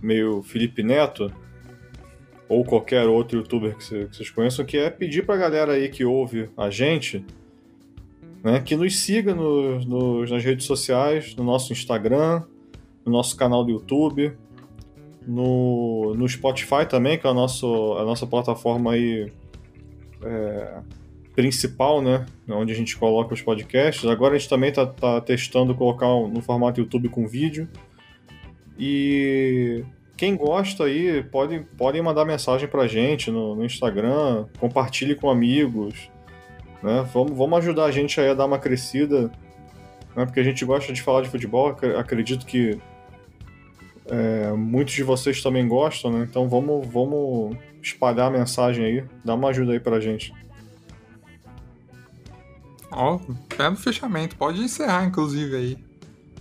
meio 0.00 0.42
Felipe 0.42 0.82
Neto, 0.82 1.32
ou 2.48 2.64
qualquer 2.64 3.06
outro 3.06 3.38
youtuber 3.38 3.76
que, 3.76 3.84
cê- 3.84 4.06
que 4.06 4.16
vocês 4.16 4.30
conheçam, 4.30 4.64
que 4.64 4.76
é 4.76 4.90
pedir 4.90 5.24
pra 5.26 5.36
galera 5.36 5.72
aí 5.72 5.88
que 5.88 6.04
ouve 6.04 6.50
a 6.56 6.70
gente, 6.70 7.24
né, 8.44 8.60
que 8.60 8.76
nos 8.76 9.00
siga 9.00 9.34
no- 9.34 9.80
nos- 9.80 10.30
nas 10.30 10.44
redes 10.44 10.66
sociais, 10.66 11.34
no 11.34 11.42
nosso 11.44 11.72
Instagram, 11.72 12.42
no 13.04 13.12
nosso 13.12 13.36
canal 13.36 13.64
do 13.64 13.70
YouTube, 13.70 14.32
no, 15.26 16.14
no 16.14 16.28
Spotify 16.28 16.86
também, 16.88 17.18
que 17.18 17.26
é 17.26 17.30
a, 17.30 17.34
nosso, 17.34 17.94
a 17.98 18.04
nossa 18.04 18.26
plataforma 18.26 18.92
aí 18.92 19.32
é, 20.22 20.78
principal, 21.34 22.00
né? 22.02 22.26
Onde 22.48 22.72
a 22.72 22.76
gente 22.76 22.96
coloca 22.96 23.34
os 23.34 23.42
podcasts. 23.42 24.04
Agora 24.08 24.34
a 24.34 24.38
gente 24.38 24.48
também 24.48 24.72
tá, 24.72 24.86
tá 24.86 25.20
testando 25.20 25.74
colocar 25.74 26.06
no 26.06 26.40
formato 26.40 26.80
YouTube 26.80 27.08
com 27.08 27.26
vídeo. 27.26 27.68
E 28.78 29.84
quem 30.16 30.36
gosta 30.36 30.84
aí, 30.84 31.22
pode, 31.24 31.60
podem 31.76 32.02
mandar 32.02 32.24
mensagem 32.24 32.68
pra 32.68 32.86
gente 32.86 33.30
no, 33.30 33.54
no 33.54 33.64
Instagram, 33.64 34.46
compartilhe 34.58 35.14
com 35.14 35.30
amigos. 35.30 36.10
Né? 36.82 37.06
Vamos, 37.12 37.36
vamos 37.36 37.58
ajudar 37.58 37.86
a 37.86 37.90
gente 37.90 38.20
aí 38.20 38.28
a 38.28 38.34
dar 38.34 38.46
uma 38.46 38.58
crescida, 38.58 39.30
né? 40.14 40.24
porque 40.26 40.40
a 40.40 40.44
gente 40.44 40.64
gosta 40.64 40.92
de 40.92 41.00
falar 41.02 41.22
de 41.22 41.30
futebol, 41.30 41.68
ac- 41.68 41.96
acredito 41.96 42.44
que 42.44 42.78
é, 44.06 44.52
muitos 44.52 44.94
de 44.94 45.02
vocês 45.02 45.42
também 45.42 45.66
gostam, 45.66 46.10
né? 46.12 46.26
Então 46.28 46.48
vamos, 46.48 46.86
vamos 46.86 47.56
espalhar 47.82 48.28
a 48.28 48.30
mensagem 48.30 48.84
aí, 48.84 49.04
dá 49.24 49.34
uma 49.34 49.48
ajuda 49.48 49.72
aí 49.72 49.80
pra 49.80 50.00
gente. 50.00 50.32
Ó, 52.90 53.18
pé 53.56 53.68
no 53.70 53.76
fechamento. 53.76 54.36
Pode 54.36 54.60
encerrar, 54.60 55.04
inclusive, 55.04 55.56
aí. 55.56 55.78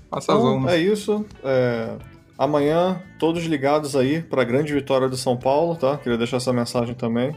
Passa 0.10 0.34
as 0.34 0.40
Então, 0.40 0.58
ondas. 0.58 0.74
é 0.74 0.78
isso. 0.78 1.26
é, 1.44 1.96
Amanhã, 2.38 3.02
todos 3.20 3.44
ligados 3.46 3.96
aí 3.96 4.22
pra 4.22 4.44
grande 4.44 4.74
vitória 4.74 5.08
do 5.08 5.16
São 5.16 5.38
Paulo, 5.38 5.76
tá? 5.76 5.98
Queria 5.98 6.18
deixar 6.18 6.38
essa 6.38 6.52
mensagem 6.52 6.94
também. 6.96 7.36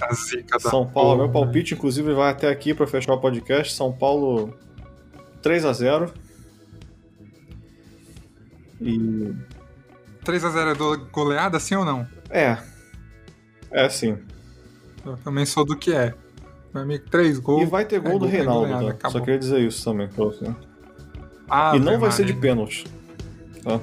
A 0.00 0.12
zica 0.14 0.58
da 0.58 0.70
São 0.70 0.86
Paulo, 0.86 1.10
porra, 1.10 1.16
meu 1.24 1.28
palpite, 1.30 1.74
inclusive, 1.74 2.12
vai 2.14 2.30
até 2.30 2.48
aqui 2.48 2.72
pra 2.72 2.86
fechar 2.86 3.12
o 3.14 3.18
podcast. 3.20 3.72
São 3.74 3.92
Paulo 3.92 4.54
3 5.42 5.64
a 5.64 5.72
0 5.72 6.12
E 8.80 9.32
3x0 10.24 10.70
é 10.70 10.74
do- 10.74 11.06
goleada, 11.12 11.58
sim 11.60 11.74
ou 11.74 11.84
não? 11.84 12.06
é. 12.30 12.56
É 13.72 13.88
sim. 13.88 14.18
Eu 15.06 15.16
também 15.18 15.46
sou 15.46 15.64
do 15.64 15.76
que 15.76 15.92
é. 15.92 16.12
Meu 16.74 16.82
amigo, 16.82 17.04
3 17.10 17.38
gols. 17.38 17.62
E 17.62 17.66
vai 17.66 17.84
ter 17.84 18.00
gol 18.00 18.16
é 18.16 18.18
do 18.18 18.26
é 18.26 18.28
Reinaldo, 18.30 18.66
goleada, 18.68 18.94
tá? 18.94 19.10
Só 19.10 19.20
queria 19.20 19.38
dizer 19.38 19.60
isso 19.60 19.84
também 19.84 20.08
pra 20.08 20.24
você. 20.24 20.44
Ah, 21.48 21.72
e 21.76 21.78
não 21.78 21.98
vai 21.98 22.10
ser 22.10 22.24
de 22.24 22.32
pênalti. 22.34 22.84
Tá? 23.62 23.80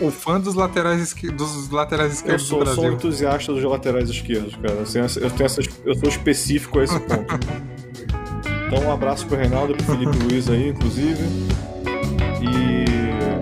O 0.00 0.10
fã 0.12 0.40
dos 0.40 0.54
laterais, 0.54 1.00
esque- 1.02 1.30
dos 1.32 1.68
laterais 1.70 2.10
Eu 2.10 2.14
esquerdos 2.14 2.42
sou, 2.46 2.60
do 2.60 2.66
sou 2.66 2.74
um 2.74 2.76
Brasil. 2.76 2.96
entusiasta 2.96 3.52
dos 3.52 3.64
laterais 3.64 4.08
esquerdos, 4.08 4.54
cara. 4.54 4.80
Assim, 4.82 4.98
Eu, 5.00 5.30
tenho 5.30 5.46
essa, 5.46 5.60
eu 5.84 5.94
sou 5.96 6.08
específico 6.08 6.78
a 6.78 6.84
esse 6.84 7.00
ponto. 7.00 7.34
Então, 8.68 8.84
um 8.84 8.92
abraço 8.92 9.26
pro 9.26 9.36
Reinaldo 9.36 9.72
e 9.72 9.76
pro 9.76 9.86
Felipe 9.86 10.16
Luiz 10.24 10.48
aí, 10.50 10.68
inclusive. 10.68 11.22
E 12.42 12.84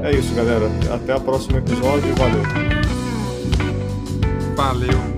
é 0.03 0.13
isso, 0.13 0.35
galera. 0.35 0.67
Até 0.95 1.15
o 1.15 1.21
próximo 1.21 1.59
episódio. 1.59 2.15
Valeu. 2.17 2.43
Valeu. 4.57 5.16